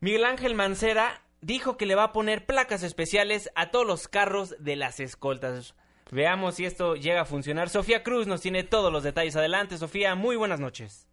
Miguel 0.00 0.24
Ángel 0.24 0.54
Mancera 0.54 1.22
dijo 1.40 1.76
que 1.76 1.86
le 1.86 1.94
va 1.94 2.04
a 2.04 2.12
poner 2.12 2.46
placas 2.46 2.82
especiales 2.82 3.50
a 3.54 3.70
todos 3.70 3.86
los 3.86 4.08
carros 4.08 4.54
de 4.58 4.76
las 4.76 5.00
escoltas. 5.00 5.74
Veamos 6.10 6.56
si 6.56 6.66
esto 6.66 6.94
llega 6.94 7.22
a 7.22 7.24
funcionar. 7.24 7.70
Sofía 7.70 8.02
Cruz 8.02 8.26
nos 8.26 8.42
tiene 8.42 8.64
todos 8.64 8.92
los 8.92 9.02
detalles. 9.02 9.34
Adelante, 9.34 9.78
Sofía, 9.78 10.14
muy 10.14 10.36
buenas 10.36 10.60
noches. 10.60 11.08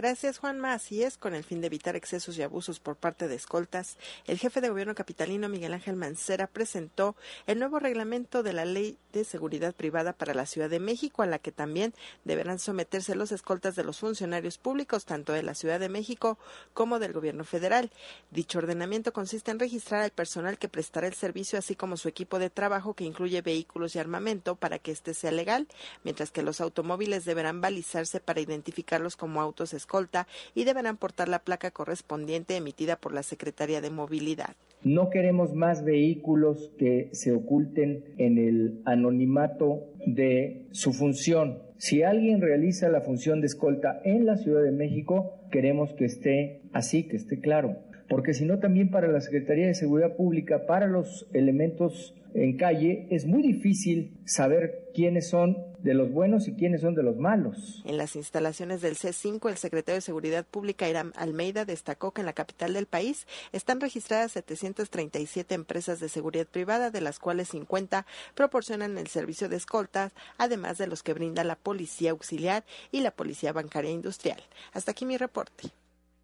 Gracias, 0.00 0.38
Juanma. 0.38 0.72
Así 0.72 1.02
es, 1.02 1.18
con 1.18 1.34
el 1.34 1.44
fin 1.44 1.60
de 1.60 1.66
evitar 1.66 1.94
excesos 1.94 2.38
y 2.38 2.42
abusos 2.42 2.80
por 2.80 2.96
parte 2.96 3.28
de 3.28 3.34
escoltas, 3.34 3.98
el 4.26 4.38
jefe 4.38 4.62
de 4.62 4.70
gobierno 4.70 4.94
capitalino 4.94 5.46
Miguel 5.50 5.74
Ángel 5.74 5.94
Mancera 5.94 6.46
presentó 6.46 7.16
el 7.46 7.58
nuevo 7.58 7.78
reglamento 7.78 8.42
de 8.42 8.54
la 8.54 8.64
Ley 8.64 8.96
de 9.12 9.24
Seguridad 9.24 9.74
Privada 9.74 10.14
para 10.14 10.32
la 10.32 10.46
Ciudad 10.46 10.70
de 10.70 10.80
México, 10.80 11.20
a 11.20 11.26
la 11.26 11.38
que 11.38 11.52
también 11.52 11.92
deberán 12.24 12.58
someterse 12.58 13.14
los 13.14 13.30
escoltas 13.30 13.76
de 13.76 13.84
los 13.84 13.98
funcionarios 13.98 14.56
públicos, 14.56 15.04
tanto 15.04 15.34
de 15.34 15.42
la 15.42 15.54
Ciudad 15.54 15.78
de 15.78 15.90
México 15.90 16.38
como 16.72 16.98
del 16.98 17.12
gobierno 17.12 17.44
federal. 17.44 17.90
Dicho 18.30 18.56
ordenamiento 18.56 19.12
consiste 19.12 19.50
en 19.50 19.58
registrar 19.58 20.00
al 20.00 20.12
personal 20.12 20.56
que 20.56 20.70
prestará 20.70 21.08
el 21.08 21.14
servicio, 21.14 21.58
así 21.58 21.76
como 21.76 21.98
su 21.98 22.08
equipo 22.08 22.38
de 22.38 22.48
trabajo, 22.48 22.94
que 22.94 23.04
incluye 23.04 23.42
vehículos 23.42 23.94
y 23.94 23.98
armamento, 23.98 24.56
para 24.56 24.78
que 24.78 24.92
éste 24.92 25.12
sea 25.12 25.30
legal, 25.30 25.68
mientras 26.04 26.30
que 26.30 26.42
los 26.42 26.62
automóviles 26.62 27.26
deberán 27.26 27.60
balizarse 27.60 28.18
para 28.18 28.40
identificarlos 28.40 29.16
como 29.16 29.42
autos 29.42 29.74
escolta 29.90 30.28
y 30.54 30.64
deberán 30.64 30.96
portar 30.96 31.28
la 31.28 31.40
placa 31.40 31.72
correspondiente 31.72 32.56
emitida 32.56 32.94
por 32.94 33.12
la 33.12 33.24
Secretaría 33.24 33.80
de 33.80 33.90
Movilidad. 33.90 34.54
No 34.84 35.10
queremos 35.10 35.52
más 35.52 35.84
vehículos 35.84 36.70
que 36.78 37.10
se 37.12 37.32
oculten 37.32 38.04
en 38.16 38.38
el 38.38 38.80
anonimato 38.84 39.80
de 40.06 40.68
su 40.70 40.92
función. 40.92 41.58
Si 41.76 42.02
alguien 42.02 42.40
realiza 42.40 42.88
la 42.88 43.00
función 43.00 43.40
de 43.40 43.48
escolta 43.48 44.00
en 44.04 44.26
la 44.26 44.36
Ciudad 44.36 44.62
de 44.62 44.70
México, 44.70 45.34
queremos 45.50 45.92
que 45.94 46.04
esté 46.04 46.62
así, 46.72 47.08
que 47.08 47.16
esté 47.16 47.40
claro. 47.40 47.76
Porque 48.10 48.34
si 48.34 48.44
no, 48.44 48.58
también 48.58 48.90
para 48.90 49.06
la 49.06 49.20
Secretaría 49.20 49.68
de 49.68 49.74
Seguridad 49.74 50.16
Pública, 50.16 50.66
para 50.66 50.88
los 50.88 51.28
elementos 51.32 52.12
en 52.34 52.56
calle, 52.56 53.06
es 53.08 53.24
muy 53.24 53.40
difícil 53.40 54.18
saber 54.24 54.90
quiénes 54.92 55.28
son 55.28 55.56
de 55.78 55.94
los 55.94 56.10
buenos 56.10 56.48
y 56.48 56.54
quiénes 56.54 56.80
son 56.80 56.96
de 56.96 57.04
los 57.04 57.16
malos. 57.16 57.82
En 57.86 57.96
las 57.96 58.16
instalaciones 58.16 58.80
del 58.80 58.96
C5, 58.96 59.48
el 59.48 59.56
secretario 59.56 59.94
de 59.96 60.00
Seguridad 60.00 60.44
Pública, 60.44 60.88
Iram 60.88 61.12
Almeida, 61.14 61.64
destacó 61.64 62.10
que 62.10 62.22
en 62.22 62.26
la 62.26 62.32
capital 62.32 62.74
del 62.74 62.86
país 62.86 63.28
están 63.52 63.80
registradas 63.80 64.32
737 64.32 65.54
empresas 65.54 66.00
de 66.00 66.08
seguridad 66.08 66.48
privada, 66.48 66.90
de 66.90 67.00
las 67.00 67.20
cuales 67.20 67.50
50 67.50 68.06
proporcionan 68.34 68.98
el 68.98 69.06
servicio 69.06 69.48
de 69.48 69.56
escoltas, 69.56 70.12
además 70.36 70.78
de 70.78 70.88
los 70.88 71.04
que 71.04 71.14
brinda 71.14 71.44
la 71.44 71.54
Policía 71.54 72.10
Auxiliar 72.10 72.64
y 72.90 73.02
la 73.02 73.12
Policía 73.12 73.52
Bancaria 73.52 73.92
Industrial. 73.92 74.40
Hasta 74.72 74.90
aquí 74.90 75.06
mi 75.06 75.16
reporte. 75.16 75.70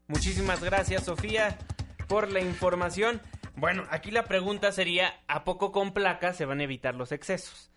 Muchísimas 0.09 0.63
gracias, 0.63 1.05
Sofía, 1.05 1.59
por 2.07 2.31
la 2.31 2.41
información. 2.41 3.21
Bueno, 3.57 3.85
aquí 3.91 4.11
la 4.11 4.25
pregunta 4.25 4.71
sería, 4.71 5.15
¿a 5.27 5.43
poco 5.45 5.73
con 5.73 5.93
placas 5.93 6.37
se 6.37 6.45
van 6.45 6.61
a 6.61 6.65
evitar 6.65 6.95
los 6.95 7.11
excesos? 7.11 7.71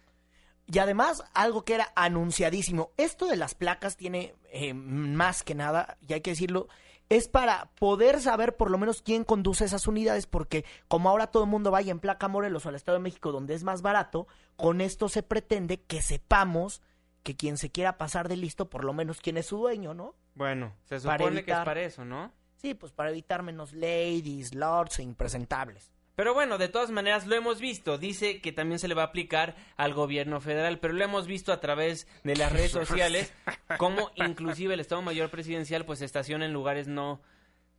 Y 0.67 0.77
además, 0.77 1.23
algo 1.33 1.65
que 1.65 1.73
era 1.73 1.91
anunciadísimo, 1.95 2.91
esto 2.97 3.25
de 3.25 3.37
las 3.37 3.55
placas 3.55 3.97
tiene 3.97 4.35
eh, 4.51 4.75
más 4.75 5.41
que 5.41 5.55
nada, 5.55 5.97
y 6.07 6.13
hay 6.13 6.21
que 6.21 6.31
decirlo, 6.31 6.67
es 7.09 7.27
para 7.27 7.71
poder 7.79 8.21
saber 8.21 8.55
por 8.55 8.69
lo 8.69 8.77
menos 8.77 9.01
quién 9.01 9.23
conduce 9.23 9.65
esas 9.65 9.87
unidades, 9.87 10.27
porque 10.27 10.65
como 10.87 11.09
ahora 11.09 11.27
todo 11.27 11.43
el 11.45 11.49
mundo 11.49 11.71
vaya 11.71 11.91
en 11.91 11.99
placa 11.99 12.27
Morelos 12.27 12.65
o 12.65 12.69
al 12.69 12.75
Estado 12.75 12.99
de 12.99 13.03
México, 13.03 13.31
donde 13.31 13.55
es 13.55 13.63
más 13.63 13.81
barato, 13.81 14.27
con 14.55 14.81
esto 14.81 15.09
se 15.09 15.23
pretende 15.23 15.81
que 15.81 16.03
sepamos 16.03 16.83
que 17.23 17.35
quien 17.35 17.57
se 17.57 17.71
quiera 17.71 17.97
pasar 17.97 18.29
de 18.29 18.37
listo, 18.37 18.69
por 18.69 18.83
lo 18.83 18.93
menos 18.93 19.21
quién 19.21 19.37
es 19.37 19.47
su 19.47 19.57
dueño, 19.57 19.93
¿no? 19.93 20.15
Bueno, 20.35 20.75
se 20.85 20.99
Para 21.01 21.17
supone 21.19 21.43
que 21.43 21.51
es 21.51 21.57
para 21.59 21.81
eso, 21.81 22.05
¿no? 22.05 22.31
Sí, 22.57 22.73
pues 22.73 22.91
para 22.91 23.09
evitar 23.09 23.43
menos 23.43 23.73
ladies, 23.73 24.53
lords 24.53 24.99
e 24.99 25.03
impresentables. 25.03 25.91
Pero 26.15 26.33
bueno, 26.33 26.57
de 26.57 26.67
todas 26.67 26.91
maneras 26.91 27.25
lo 27.27 27.35
hemos 27.35 27.61
visto. 27.61 27.97
Dice 27.97 28.41
que 28.41 28.51
también 28.51 28.77
se 28.77 28.89
le 28.89 28.93
va 28.93 29.03
a 29.03 29.05
aplicar 29.05 29.55
al 29.77 29.93
gobierno 29.93 30.41
federal, 30.41 30.77
pero 30.79 30.93
lo 30.93 31.01
hemos 31.01 31.27
visto 31.27 31.53
a 31.53 31.61
través 31.61 32.07
de 32.25 32.35
las 32.35 32.51
redes 32.51 32.71
sociales, 32.73 33.33
como 33.77 34.11
inclusive 34.15 34.73
el 34.73 34.81
Estado 34.81 35.01
Mayor 35.01 35.29
Presidencial 35.29 35.85
pues 35.85 35.99
se 35.99 36.05
estaciona 36.05 36.45
en 36.45 36.51
lugares 36.51 36.89
no, 36.89 37.21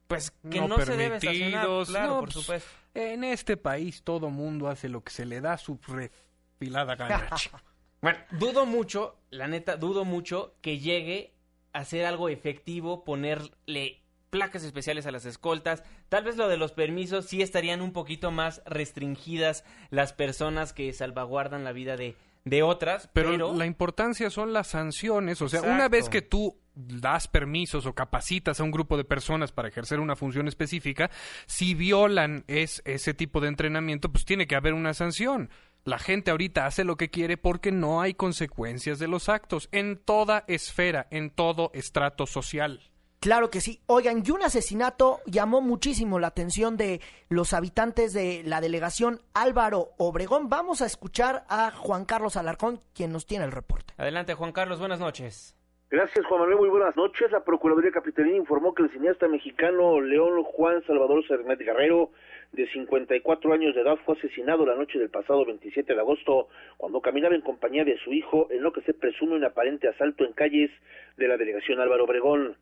pues 0.06 0.30
que 0.50 0.60
no, 0.60 0.76
se 0.80 0.96
debe 0.96 1.16
estacionar. 1.18 1.66
Claro, 1.86 2.08
No, 2.08 2.20
por 2.20 2.32
pues, 2.32 2.34
supuesto. 2.34 2.70
En 2.94 3.24
este 3.24 3.56
país 3.56 4.02
todo 4.02 4.30
mundo 4.30 4.68
hace 4.68 4.88
lo 4.88 5.04
que 5.04 5.12
se 5.12 5.26
le 5.26 5.42
da 5.42 5.58
su 5.58 5.78
refilada 5.86 6.96
gana. 6.96 7.28
Bueno, 8.02 8.18
dudo 8.32 8.66
mucho, 8.66 9.16
la 9.30 9.46
neta, 9.46 9.76
dudo 9.76 10.04
mucho 10.04 10.54
que 10.62 10.78
llegue 10.78 11.34
a 11.72 11.84
ser 11.84 12.06
algo 12.06 12.28
efectivo 12.28 13.04
ponerle 13.04 14.00
placas 14.30 14.64
especiales 14.64 15.06
a 15.06 15.10
las 15.10 15.26
escoltas. 15.26 15.82
Tal 16.08 16.24
vez 16.24 16.36
lo 16.36 16.48
de 16.48 16.56
los 16.56 16.72
permisos 16.72 17.26
sí 17.26 17.42
estarían 17.42 17.80
un 17.80 17.92
poquito 17.92 18.30
más 18.30 18.62
restringidas 18.64 19.64
las 19.90 20.12
personas 20.12 20.72
que 20.72 20.92
salvaguardan 20.92 21.64
la 21.64 21.72
vida 21.72 21.96
de, 21.96 22.16
de 22.44 22.62
otras, 22.62 23.10
Pero, 23.12 23.30
pero, 23.30 23.54
la 23.54 23.66
importancia 23.66 24.30
son 24.30 24.52
las 24.52 24.68
sanciones. 24.68 25.42
O 25.42 25.48
sea, 25.48 25.62
una 25.62 25.88
vez 25.88 26.08
que 26.08 26.22
tú 26.22 26.56
das 26.74 27.28
permisos 27.28 27.84
o 27.84 27.94
capacitas 27.94 28.60
a 28.60 28.64
un 28.64 28.70
grupo 28.70 28.96
de 28.96 29.04
personas 29.04 29.52
para 29.52 29.68
ejercer 29.68 30.00
una 30.00 30.16
función 30.16 30.48
específica, 30.48 31.10
si 31.46 31.74
violan 31.74 32.44
es, 32.46 32.82
ese 32.86 33.12
tipo 33.12 33.40
de 33.40 33.48
entrenamiento, 33.48 34.10
pues 34.10 34.24
tiene 34.24 34.46
que 34.46 34.56
haber 34.56 34.72
una 34.72 34.94
sanción. 34.94 35.50
La 35.84 35.98
gente 35.98 36.30
ahorita 36.30 36.66
hace 36.66 36.84
lo 36.84 36.96
que 36.96 37.10
quiere 37.10 37.36
porque 37.36 37.72
no 37.72 38.00
hay 38.00 38.14
consecuencias 38.14 38.98
de 38.98 39.08
los 39.08 39.28
actos 39.28 39.68
en 39.72 39.96
toda 39.96 40.44
esfera, 40.46 41.06
en 41.10 41.30
todo 41.30 41.70
estrato 41.74 42.26
social. 42.26 42.80
Claro 43.20 43.50
que 43.50 43.60
sí. 43.60 43.80
Oigan, 43.86 44.22
y 44.24 44.30
un 44.30 44.42
asesinato 44.42 45.20
llamó 45.26 45.60
muchísimo 45.60 46.18
la 46.18 46.28
atención 46.28 46.78
de 46.78 47.00
los 47.28 47.52
habitantes 47.52 48.14
de 48.14 48.42
la 48.44 48.62
delegación 48.62 49.20
Álvaro 49.34 49.90
Obregón. 49.98 50.48
Vamos 50.48 50.80
a 50.80 50.86
escuchar 50.86 51.44
a 51.48 51.70
Juan 51.70 52.06
Carlos 52.06 52.36
Alarcón, 52.36 52.80
quien 52.94 53.12
nos 53.12 53.26
tiene 53.26 53.44
el 53.44 53.52
reporte. 53.52 53.92
Adelante, 53.98 54.32
Juan 54.32 54.52
Carlos, 54.52 54.78
buenas 54.78 55.00
noches. 55.00 55.54
Gracias, 55.90 56.24
Juan 56.26 56.40
Manuel. 56.40 56.58
Muy 56.60 56.68
buenas 56.70 56.96
noches. 56.96 57.30
La 57.30 57.44
Procuraduría 57.44 57.90
Capitalina 57.90 58.36
informó 58.36 58.74
que 58.74 58.84
el 58.84 58.90
cineasta 58.90 59.28
mexicano 59.28 60.00
León 60.00 60.42
Juan 60.44 60.82
Salvador 60.86 61.22
Cermet 61.26 61.58
Guerrero, 61.58 62.12
de 62.52 62.66
54 62.68 63.52
años 63.52 63.74
de 63.74 63.82
edad, 63.82 63.98
fue 64.04 64.16
asesinado 64.16 64.66
la 64.66 64.74
noche 64.74 64.98
del 64.98 65.10
pasado 65.10 65.44
27 65.44 65.94
de 65.94 66.00
agosto 66.00 66.48
cuando 66.76 67.00
caminaba 67.00 67.34
en 67.34 67.42
compañía 67.42 67.84
de 67.84 67.96
su 67.98 68.12
hijo 68.12 68.48
en 68.50 68.62
lo 68.62 68.72
que 68.72 68.80
se 68.82 68.94
presume 68.94 69.36
un 69.36 69.44
aparente 69.44 69.88
asalto 69.88 70.24
en 70.24 70.32
calles 70.32 70.70
de 71.16 71.28
la 71.28 71.36
delegación 71.36 71.80
Álvaro 71.80 72.04
Obregón. 72.04 72.56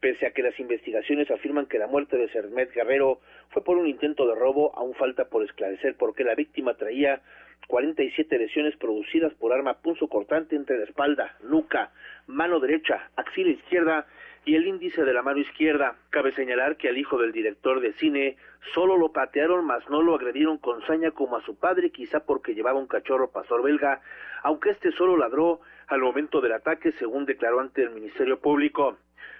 Pese 0.00 0.26
a 0.26 0.32
que 0.32 0.42
las 0.42 0.58
investigaciones 0.58 1.30
afirman 1.30 1.66
que 1.66 1.78
la 1.78 1.86
muerte 1.86 2.16
de 2.16 2.28
Cermet 2.28 2.72
Guerrero 2.74 3.20
fue 3.50 3.62
por 3.62 3.78
un 3.78 3.86
intento 3.86 4.26
de 4.26 4.34
robo, 4.34 4.76
aún 4.76 4.94
falta 4.94 5.26
por 5.26 5.44
esclarecer 5.44 5.96
por 5.96 6.14
qué 6.14 6.24
la 6.24 6.34
víctima 6.34 6.74
traía 6.74 7.22
47 7.68 8.38
lesiones 8.38 8.76
producidas 8.76 9.32
por 9.34 9.52
arma 9.52 9.78
punzocortante 9.80 10.56
entre 10.56 10.78
la 10.78 10.84
espalda, 10.84 11.36
nuca, 11.44 11.92
mano 12.26 12.60
derecha, 12.60 13.10
axila 13.16 13.50
izquierda 13.50 14.06
y 14.44 14.56
el 14.56 14.66
índice 14.66 15.04
de 15.04 15.12
la 15.12 15.22
mano 15.22 15.38
izquierda. 15.38 15.96
Cabe 16.10 16.32
señalar 16.32 16.76
que 16.76 16.88
al 16.88 16.98
hijo 16.98 17.18
del 17.18 17.32
director 17.32 17.80
de 17.80 17.92
cine 17.94 18.36
solo 18.74 18.96
lo 18.96 19.12
patearon, 19.12 19.64
mas 19.64 19.88
no 19.88 20.02
lo 20.02 20.14
agredieron 20.14 20.58
con 20.58 20.84
saña 20.86 21.10
como 21.10 21.36
a 21.36 21.42
su 21.42 21.56
padre, 21.56 21.90
quizá 21.90 22.20
porque 22.20 22.54
llevaba 22.54 22.78
un 22.78 22.86
cachorro 22.86 23.30
pastor 23.30 23.62
belga, 23.62 24.00
aunque 24.42 24.70
este 24.70 24.92
solo 24.92 25.16
ladró 25.16 25.60
al 25.86 26.00
momento 26.00 26.40
del 26.40 26.52
ataque, 26.52 26.92
según 26.92 27.26
declaró 27.26 27.60
ante 27.60 27.82
el 27.82 27.90
Ministerio 27.90 28.40
Público. 28.40 28.96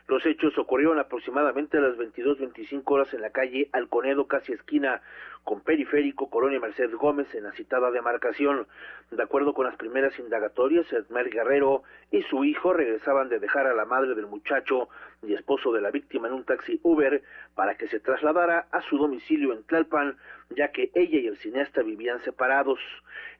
Los 0.08 0.26
hechos 0.26 0.58
ocurrieron 0.58 0.98
aproximadamente 0.98 1.78
a 1.78 1.80
las 1.80 1.96
22.25 1.96 2.82
horas 2.86 3.14
en 3.14 3.22
la 3.22 3.30
calle 3.30 3.68
Alconedo, 3.72 4.26
casi 4.26 4.52
esquina 4.52 5.00
con 5.44 5.60
Periférico, 5.60 6.28
Colonia 6.28 6.60
Mercedes 6.60 6.94
Gómez, 6.94 7.34
en 7.34 7.44
la 7.44 7.52
citada 7.52 7.90
demarcación. 7.90 8.66
De 9.10 9.22
acuerdo 9.22 9.54
con 9.54 9.66
las 9.66 9.76
primeras 9.76 10.18
indagatorias, 10.18 10.92
Edmer 10.92 11.30
Guerrero 11.30 11.82
y 12.10 12.22
su 12.22 12.44
hijo 12.44 12.72
regresaban 12.72 13.28
de 13.28 13.38
dejar 13.38 13.66
a 13.66 13.74
la 13.74 13.84
madre 13.84 14.14
del 14.14 14.26
muchacho 14.26 14.88
y 15.22 15.34
esposo 15.34 15.72
de 15.72 15.80
la 15.80 15.90
víctima 15.90 16.28
en 16.28 16.34
un 16.34 16.44
taxi 16.44 16.80
Uber 16.82 17.22
para 17.54 17.76
que 17.76 17.88
se 17.88 18.00
trasladara 18.00 18.66
a 18.70 18.82
su 18.82 18.98
domicilio 18.98 19.52
en 19.52 19.62
Tlalpan, 19.64 20.16
ya 20.50 20.72
que 20.72 20.90
ella 20.94 21.18
y 21.18 21.26
el 21.26 21.38
cineasta 21.38 21.82
vivían 21.82 22.20
separados. 22.20 22.80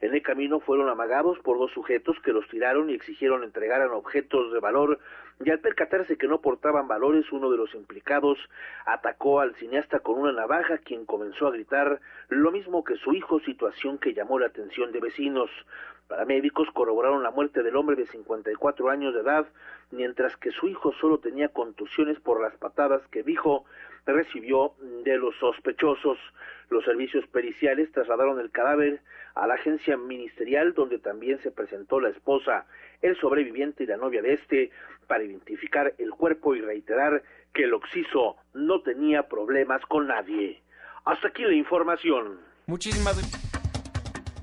En 0.01 0.13
el 0.13 0.21
camino 0.21 0.59
fueron 0.59 0.89
amagados 0.89 1.39
por 1.39 1.57
dos 1.57 1.71
sujetos 1.71 2.17
que 2.23 2.33
los 2.33 2.47
tiraron 2.49 2.89
y 2.89 2.93
exigieron 2.93 3.43
entregaran 3.43 3.91
objetos 3.91 4.51
de 4.53 4.59
valor 4.59 4.99
y 5.45 5.49
al 5.49 5.59
percatarse 5.59 6.17
que 6.17 6.27
no 6.27 6.41
portaban 6.41 6.87
valores, 6.87 7.31
uno 7.31 7.49
de 7.49 7.57
los 7.57 7.73
implicados 7.75 8.37
atacó 8.85 9.39
al 9.39 9.55
cineasta 9.55 9.99
con 9.99 10.17
una 10.19 10.31
navaja, 10.31 10.77
quien 10.77 11.05
comenzó 11.05 11.47
a 11.47 11.51
gritar 11.51 11.99
lo 12.29 12.51
mismo 12.51 12.83
que 12.83 12.95
su 12.97 13.13
hijo, 13.13 13.39
situación 13.41 13.97
que 13.97 14.13
llamó 14.13 14.39
la 14.39 14.47
atención 14.47 14.91
de 14.91 14.99
vecinos. 14.99 15.49
Paramédicos 16.07 16.69
corroboraron 16.71 17.23
la 17.23 17.31
muerte 17.31 17.63
del 17.63 17.75
hombre 17.75 17.95
de 17.95 18.05
54 18.05 18.89
años 18.89 19.13
de 19.13 19.21
edad, 19.21 19.47
mientras 19.91 20.35
que 20.37 20.51
su 20.51 20.67
hijo 20.67 20.93
solo 20.99 21.19
tenía 21.19 21.49
contusiones 21.49 22.19
por 22.19 22.41
las 22.41 22.55
patadas 22.57 23.01
que 23.07 23.23
dijo 23.23 23.65
recibió 24.05 24.73
de 25.03 25.17
los 25.17 25.35
sospechosos. 25.37 26.17
Los 26.69 26.83
servicios 26.85 27.25
periciales 27.27 27.91
trasladaron 27.91 28.39
el 28.39 28.51
cadáver 28.51 29.01
a 29.35 29.47
la 29.47 29.55
agencia 29.55 29.97
ministerial 29.97 30.73
donde 30.73 30.99
también 30.99 31.41
se 31.41 31.51
presentó 31.51 31.99
la 31.99 32.09
esposa, 32.09 32.65
el 33.01 33.19
sobreviviente 33.19 33.83
y 33.83 33.87
la 33.87 33.97
novia 33.97 34.21
de 34.21 34.33
este 34.33 34.71
para 35.07 35.23
identificar 35.23 35.93
el 35.97 36.11
cuerpo 36.11 36.55
y 36.55 36.61
reiterar 36.61 37.23
que 37.53 37.63
el 37.63 37.73
occiso 37.73 38.37
no 38.53 38.81
tenía 38.81 39.27
problemas 39.27 39.81
con 39.87 40.07
nadie. 40.07 40.61
Hasta 41.05 41.27
aquí 41.27 41.43
la 41.43 41.53
información. 41.53 42.39
Muchísimas 42.67 43.17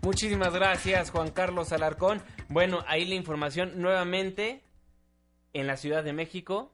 Muchísimas 0.03 0.55
gracias, 0.55 1.11
Juan 1.11 1.30
Carlos 1.30 1.72
Alarcón. 1.72 2.22
Bueno, 2.49 2.78
ahí 2.86 3.05
la 3.05 3.14
información 3.14 3.82
nuevamente 3.82 4.62
en 5.53 5.66
la 5.66 5.76
Ciudad 5.76 6.03
de 6.03 6.14
México 6.14 6.72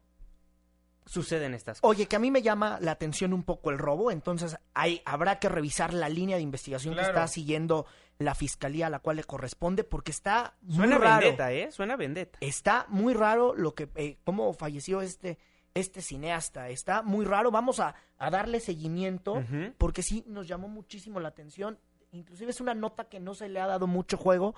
suceden 1.07 1.55
estas 1.55 1.81
cosas. 1.81 1.89
Oye, 1.97 2.07
que 2.07 2.17
a 2.17 2.19
mí 2.19 2.31
me 2.31 2.43
llama 2.43 2.79
la 2.81 2.91
atención 2.93 3.33
un 3.33 3.43
poco 3.45 3.71
el 3.71 3.79
robo, 3.79 4.11
entonces 4.11 4.57
hay, 4.75 5.01
habrá 5.05 5.39
que 5.39 5.49
revisar 5.49 5.95
la 5.95 6.09
línea 6.09 6.37
de 6.37 6.43
investigación 6.43 6.95
Claro. 6.95 7.07
que 7.09 7.11
está 7.13 7.29
siguiendo 7.29 7.87
la 8.19 8.35
fiscalía 8.35 8.89
a 8.89 8.91
la 8.91 8.99
cual 8.99 9.17
le 9.17 9.25
corresponde, 9.25 9.85
porque 9.85 10.11
está 10.11 10.57
muy 10.63 10.77
Suena 10.77 10.99
raro. 10.99 11.21
vendetta, 11.21 11.53
¿eh? 11.53 11.71
Suena 11.71 11.97
vendetta. 11.97 12.39
Está 12.41 12.87
muy 12.89 13.15
raro 13.15 13.55
lo 13.55 13.75
que, 13.75 13.89
eh, 13.95 14.19
cómo 14.25 14.53
falleció 14.55 15.01
este, 15.03 15.39
este 15.75 16.01
cineasta. 16.03 16.69
Está 16.71 17.03
muy 17.03 17.25
raro. 17.25 17.51
Vamos 17.51 17.79
a, 17.79 17.95
a 18.19 18.31
darle 18.31 18.61
seguimiento, 18.61 19.45
porque 19.79 20.03
sí 20.03 20.25
nos 20.27 20.49
llamó 20.49 20.67
muchísimo 20.69 21.21
la 21.21 21.29
atención. 21.29 21.79
Inclusive 22.13 22.51
es 22.51 22.61
una 22.61 22.75
nota 22.75 23.05
que 23.05 23.21
no 23.21 23.35
se 23.35 23.49
le 23.51 23.61
ha 23.61 23.67
dado 23.67 23.87
mucho 23.87 24.17
juego, 24.17 24.55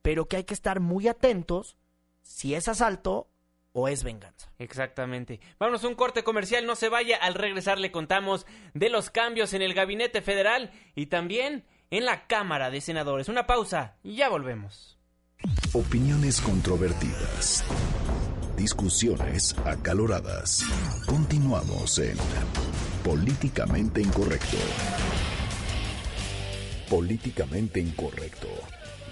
pero 0.00 0.26
que 0.26 0.36
hay 0.38 0.44
que 0.44 0.54
estar 0.54 0.80
muy 0.80 1.06
atentos 1.06 1.76
si 2.22 2.54
es 2.54 2.66
asalto 2.68 3.28
o 3.72 3.88
es 3.88 4.04
venganza. 4.04 4.52
Exactamente. 4.58 5.40
Vámonos 5.58 5.84
a 5.84 5.88
un 5.88 5.94
corte 5.94 6.22
comercial, 6.22 6.66
no 6.66 6.76
se 6.76 6.88
vaya. 6.88 7.16
Al 7.16 7.34
regresar 7.34 7.78
le 7.78 7.92
contamos 7.92 8.46
de 8.74 8.88
los 8.88 9.10
cambios 9.10 9.54
en 9.54 9.62
el 9.62 9.74
gabinete 9.74 10.22
federal 10.22 10.72
y 10.94 11.06
también 11.06 11.64
en 11.90 12.04
la 12.04 12.26
Cámara 12.26 12.70
de 12.70 12.80
Senadores. 12.80 13.28
Una 13.28 13.46
pausa 13.46 13.96
y 14.02 14.16
ya 14.16 14.28
volvemos. 14.28 14.98
Opiniones 15.72 16.40
controvertidas. 16.40 17.64
Discusiones 18.56 19.56
acaloradas. 19.64 20.64
Continuamos 21.06 21.98
en 21.98 22.16
Políticamente 23.02 24.00
Incorrecto. 24.00 24.56
Políticamente 26.88 27.80
Incorrecto. 27.80 28.48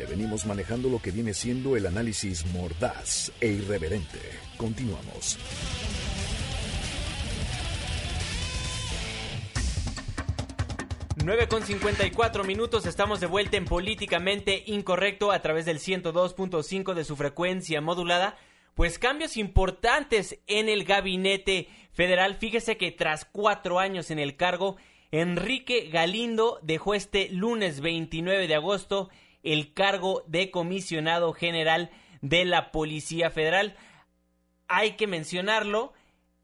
Venimos 0.06 0.46
manejando 0.46 0.88
lo 0.88 1.00
que 1.00 1.10
viene 1.10 1.34
siendo 1.34 1.76
el 1.76 1.86
análisis 1.86 2.46
mordaz 2.46 3.32
e 3.40 3.48
irreverente. 3.48 4.18
Continuamos. 4.56 5.38
Nueve 11.22 11.48
con 11.48 11.62
54 11.62 12.44
minutos, 12.44 12.86
estamos 12.86 13.20
de 13.20 13.26
vuelta 13.26 13.58
en 13.58 13.66
Políticamente 13.66 14.62
Incorrecto 14.66 15.32
a 15.32 15.42
través 15.42 15.66
del 15.66 15.78
102.5 15.78 16.94
de 16.94 17.04
su 17.04 17.14
frecuencia 17.14 17.82
modulada. 17.82 18.38
Pues 18.74 18.98
cambios 18.98 19.36
importantes 19.36 20.38
en 20.46 20.70
el 20.70 20.84
gabinete 20.84 21.68
federal. 21.92 22.36
Fíjese 22.36 22.78
que 22.78 22.90
tras 22.90 23.26
cuatro 23.26 23.78
años 23.78 24.10
en 24.10 24.18
el 24.18 24.36
cargo, 24.36 24.76
Enrique 25.10 25.90
Galindo 25.92 26.58
dejó 26.62 26.94
este 26.94 27.28
lunes 27.28 27.80
29 27.80 28.48
de 28.48 28.54
agosto 28.54 29.10
el 29.42 29.72
cargo 29.74 30.24
de 30.26 30.50
comisionado 30.50 31.32
general 31.32 31.90
de 32.20 32.44
la 32.44 32.70
Policía 32.72 33.30
Federal. 33.30 33.76
Hay 34.68 34.92
que 34.92 35.06
mencionarlo, 35.06 35.92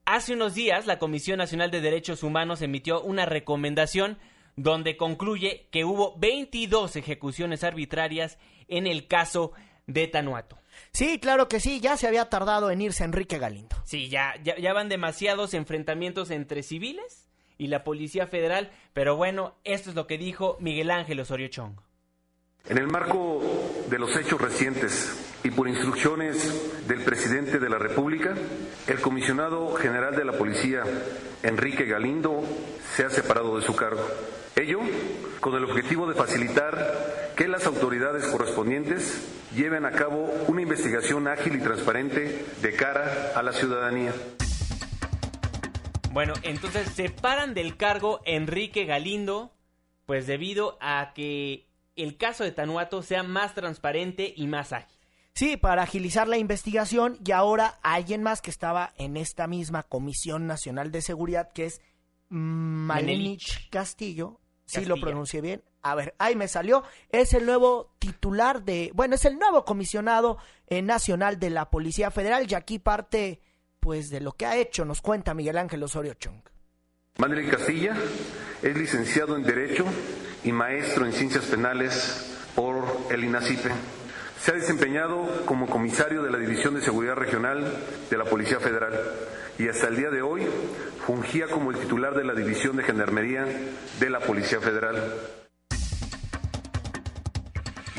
Hace 0.06 0.34
unos 0.34 0.54
días, 0.54 0.86
la 0.86 1.00
Comisión 1.00 1.38
Nacional 1.38 1.72
de 1.72 1.80
Derechos 1.80 2.22
Humanos 2.22 2.62
emitió 2.62 3.02
una 3.02 3.26
recomendación 3.26 4.18
donde 4.54 4.96
concluye 4.96 5.66
que 5.72 5.84
hubo 5.84 6.16
22 6.16 6.94
ejecuciones 6.94 7.64
arbitrarias 7.64 8.38
en 8.68 8.86
el 8.86 9.08
caso 9.08 9.50
de 9.88 10.06
Tanuato. 10.06 10.60
Sí, 10.92 11.18
claro 11.18 11.48
que 11.48 11.58
sí, 11.58 11.80
ya 11.80 11.96
se 11.96 12.06
había 12.06 12.30
tardado 12.30 12.70
en 12.70 12.82
irse 12.82 13.02
Enrique 13.02 13.38
Galindo. 13.38 13.74
Sí, 13.84 14.08
ya, 14.08 14.34
ya, 14.44 14.56
ya 14.56 14.72
van 14.72 14.88
demasiados 14.88 15.54
enfrentamientos 15.54 16.30
entre 16.30 16.62
civiles 16.62 17.28
y 17.58 17.66
la 17.66 17.82
Policía 17.82 18.28
Federal, 18.28 18.70
pero 18.92 19.16
bueno, 19.16 19.56
esto 19.64 19.90
es 19.90 19.96
lo 19.96 20.06
que 20.06 20.18
dijo 20.18 20.56
Miguel 20.60 20.92
Ángel 20.92 21.18
Osorio 21.18 21.48
Chong. 21.48 21.80
En 22.68 22.78
el 22.78 22.88
marco 22.88 23.42
de 23.88 23.98
los 23.98 24.16
hechos 24.16 24.40
recientes 24.40 25.24
y 25.44 25.50
por 25.52 25.68
instrucciones 25.68 26.88
del 26.88 27.00
presidente 27.02 27.60
de 27.60 27.68
la 27.68 27.78
República, 27.78 28.34
el 28.88 29.00
comisionado 29.00 29.74
general 29.74 30.16
de 30.16 30.24
la 30.24 30.32
Policía, 30.32 30.82
Enrique 31.44 31.84
Galindo, 31.84 32.42
se 32.96 33.04
ha 33.04 33.10
separado 33.10 33.56
de 33.56 33.64
su 33.64 33.76
cargo. 33.76 34.04
Ello 34.56 34.80
con 35.38 35.54
el 35.54 35.62
objetivo 35.62 36.08
de 36.08 36.14
facilitar 36.14 37.32
que 37.36 37.46
las 37.46 37.66
autoridades 37.66 38.26
correspondientes 38.26 39.22
lleven 39.54 39.84
a 39.84 39.92
cabo 39.92 40.24
una 40.48 40.62
investigación 40.62 41.28
ágil 41.28 41.54
y 41.54 41.60
transparente 41.60 42.46
de 42.62 42.72
cara 42.72 43.32
a 43.36 43.44
la 43.44 43.52
ciudadanía. 43.52 44.12
Bueno, 46.10 46.32
entonces 46.42 46.88
separan 46.88 47.54
del 47.54 47.76
cargo 47.76 48.22
Enrique 48.24 48.86
Galindo, 48.86 49.52
pues 50.04 50.26
debido 50.26 50.78
a 50.80 51.12
que 51.14 51.65
el 51.96 52.16
caso 52.16 52.44
de 52.44 52.52
Tanuato 52.52 53.02
sea 53.02 53.22
más 53.22 53.54
transparente 53.54 54.32
y 54.36 54.46
más 54.46 54.72
ágil. 54.72 54.96
Sí, 55.34 55.58
para 55.58 55.82
agilizar 55.82 56.28
la 56.28 56.38
investigación 56.38 57.18
y 57.24 57.32
ahora 57.32 57.78
alguien 57.82 58.22
más 58.22 58.40
que 58.40 58.50
estaba 58.50 58.94
en 58.96 59.18
esta 59.18 59.46
misma 59.46 59.82
Comisión 59.82 60.46
Nacional 60.46 60.90
de 60.90 61.02
Seguridad, 61.02 61.52
que 61.52 61.66
es 61.66 61.82
Manelich 62.30 63.68
Castillo, 63.68 64.40
si 64.64 64.86
lo 64.86 64.96
pronuncié 64.96 65.42
bien. 65.42 65.62
A 65.82 65.94
ver, 65.94 66.14
ahí 66.18 66.34
me 66.36 66.48
salió. 66.48 66.84
Es 67.10 67.34
el 67.34 67.44
nuevo 67.44 67.94
titular 67.98 68.64
de, 68.64 68.90
bueno, 68.94 69.14
es 69.14 69.24
el 69.26 69.38
nuevo 69.38 69.64
comisionado 69.64 70.38
eh, 70.68 70.80
nacional 70.80 71.38
de 71.38 71.50
la 71.50 71.70
Policía 71.70 72.10
Federal 72.10 72.46
y 72.50 72.54
aquí 72.54 72.78
parte, 72.78 73.40
pues, 73.78 74.08
de 74.08 74.20
lo 74.20 74.32
que 74.32 74.46
ha 74.46 74.56
hecho, 74.56 74.86
nos 74.86 75.02
cuenta 75.02 75.34
Miguel 75.34 75.58
Ángel 75.58 75.82
Osorio 75.82 76.14
Chong. 76.14 76.40
Manuel 77.18 77.48
Castilla 77.50 77.94
es 78.62 78.76
licenciado 78.76 79.36
en 79.36 79.42
Derecho 79.42 79.84
y 80.44 80.52
maestro 80.52 81.06
en 81.06 81.12
Ciencias 81.12 81.44
Penales 81.44 82.36
por 82.54 82.84
el 83.10 83.24
INACIPE. 83.24 83.70
Se 84.40 84.52
ha 84.52 84.54
desempeñado 84.54 85.44
como 85.46 85.66
comisario 85.66 86.22
de 86.22 86.30
la 86.30 86.38
División 86.38 86.74
de 86.74 86.82
Seguridad 86.82 87.14
Regional 87.14 87.64
de 88.10 88.16
la 88.16 88.24
Policía 88.24 88.60
Federal 88.60 88.92
y 89.58 89.68
hasta 89.68 89.88
el 89.88 89.96
día 89.96 90.10
de 90.10 90.22
hoy 90.22 90.42
fungía 91.06 91.46
como 91.48 91.70
el 91.70 91.78
titular 91.78 92.14
de 92.14 92.24
la 92.24 92.34
División 92.34 92.76
de 92.76 92.84
Gendarmería 92.84 93.46
de 93.98 94.10
la 94.10 94.20
Policía 94.20 94.60
Federal. 94.60 95.14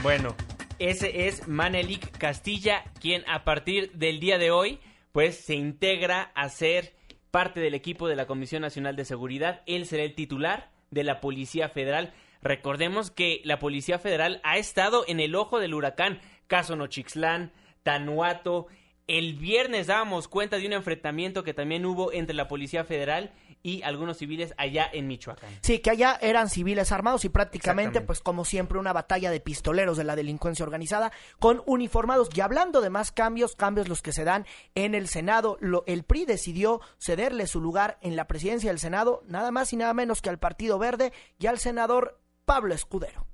Bueno, 0.04 0.36
ese 0.80 1.28
es 1.28 1.48
Manelik 1.48 2.18
Castilla, 2.18 2.84
quien 3.02 3.28
a 3.28 3.44
partir 3.44 3.92
del 3.94 4.20
día 4.20 4.38
de 4.38 4.52
hoy, 4.52 4.80
pues 5.12 5.38
se 5.38 5.56
integra 5.56 6.32
a 6.36 6.50
ser 6.50 6.94
parte 7.32 7.60
del 7.60 7.74
equipo 7.74 8.08
de 8.08 8.16
la 8.16 8.28
Comisión 8.28 8.62
Nacional 8.62 8.96
de 8.96 9.06
Seguridad. 9.06 9.64
Él 9.66 9.86
será 9.86 10.04
el 10.04 10.14
titular 10.14 10.70
de 10.92 11.04
la 11.04 11.20
Policía 11.20 11.70
Federal. 11.70 12.14
Recordemos 12.42 13.12
que 13.12 13.42
la 13.44 13.60
Policía 13.60 14.00
Federal 14.00 14.42
ha 14.44 14.58
estado 14.58 15.04
en 15.08 15.20
el 15.20 15.36
ojo 15.36 15.60
del 15.60 15.74
huracán. 15.74 16.22
Caso 16.48 16.76
Nochixtlán, 16.76 17.52
Tanuato. 17.84 18.68
El 19.08 19.36
viernes 19.36 19.88
dábamos 19.88 20.28
cuenta 20.28 20.58
de 20.58 20.68
un 20.68 20.74
enfrentamiento 20.74 21.44
que 21.44 21.54
también 21.54 21.86
hubo 21.86 22.12
entre 22.12 22.36
la 22.36 22.48
Policía 22.48 22.84
Federal 22.84 23.32
y 23.64 23.82
algunos 23.84 24.18
civiles 24.18 24.54
allá 24.58 24.90
en 24.92 25.08
Michoacán. 25.08 25.50
Sí, 25.62 25.80
que 25.80 25.90
allá 25.90 26.18
eran 26.22 26.50
civiles 26.50 26.92
armados 26.92 27.26
y 27.26 27.30
prácticamente, 27.30 28.02
pues 28.02 28.22
como 28.22 28.46
siempre, 28.46 28.80
una 28.80 28.94
batalla 28.94 29.32
de 29.32 29.40
pistoleros 29.40 29.98
de 29.98 30.04
la 30.04 30.16
delincuencia 30.16 30.64
organizada 30.64 31.12
con 31.40 31.64
uniformados. 31.66 32.30
Y 32.34 32.42
hablando 32.42 32.82
de 32.82 32.90
más 32.90 33.12
cambios, 33.12 33.56
cambios 33.56 33.88
los 33.88 34.02
que 34.02 34.14
se 34.14 34.24
dan 34.24 34.46
en 34.76 34.96
el 34.96 35.08
Senado, 35.08 35.58
lo, 35.60 35.84
el 35.88 36.04
PRI 36.04 36.26
decidió 36.26 36.82
cederle 37.00 37.48
su 37.48 37.60
lugar 37.60 37.98
en 38.02 38.16
la 38.16 38.28
presidencia 38.28 38.70
del 38.70 38.80
Senado, 38.80 39.24
nada 39.28 39.52
más 39.52 39.74
y 39.74 39.78
nada 39.78 39.94
menos 39.94 40.22
que 40.22 40.30
al 40.30 40.40
Partido 40.40 40.80
Verde 40.80 41.12
y 41.40 41.48
al 41.48 41.60
senador 41.60 42.20
Pablo 42.48 42.74
Escudero. 42.74 43.26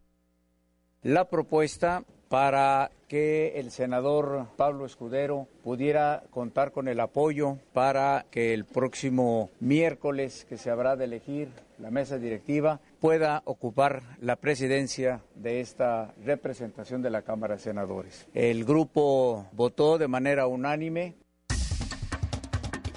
La 1.03 1.29
propuesta 1.29 2.03
para 2.29 2.89
que 3.07 3.59
el 3.59 3.69
senador 3.69 4.47
Pablo 4.57 4.87
Escudero 4.87 5.47
pudiera 5.63 6.23
contar 6.31 6.71
con 6.71 6.87
el 6.87 6.99
apoyo 6.99 7.59
para 7.73 8.25
que 8.31 8.55
el 8.55 8.65
próximo 8.65 9.51
miércoles 9.59 10.47
que 10.49 10.57
se 10.57 10.71
habrá 10.71 10.95
de 10.95 11.05
elegir 11.05 11.49
la 11.77 11.91
mesa 11.91 12.17
directiva 12.17 12.79
pueda 12.99 13.43
ocupar 13.45 14.01
la 14.19 14.35
presidencia 14.35 15.21
de 15.35 15.61
esta 15.61 16.11
representación 16.25 17.03
de 17.03 17.11
la 17.11 17.21
Cámara 17.21 17.57
de 17.57 17.61
Senadores. 17.61 18.27
El 18.33 18.65
grupo 18.65 19.45
votó 19.51 19.99
de 19.99 20.07
manera 20.07 20.47
unánime. 20.47 21.13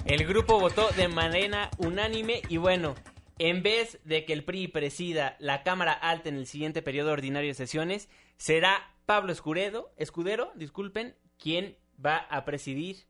El 0.03 0.25
grupo 0.25 0.59
votó 0.59 0.89
de 0.97 1.09
manera 1.09 1.69
unánime 1.77 2.41
y 2.49 2.57
bueno, 2.57 2.95
en 3.39 3.63
vez 3.63 3.99
de 4.03 4.25
que 4.25 4.33
el 4.33 4.43
PRI 4.43 4.67
presida 4.67 5.35
la 5.39 5.63
Cámara 5.63 5.93
Alta 5.93 6.29
en 6.29 6.35
el 6.35 6.47
siguiente 6.47 6.81
periodo 6.81 7.11
ordinario 7.11 7.49
de 7.49 7.55
sesiones, 7.55 8.09
será 8.37 8.95
Pablo 9.05 9.31
Escudero, 9.31 9.91
Escudero, 9.97 10.51
disculpen, 10.55 11.15
quien 11.37 11.77
va 12.03 12.17
a 12.17 12.45
presidir 12.45 13.05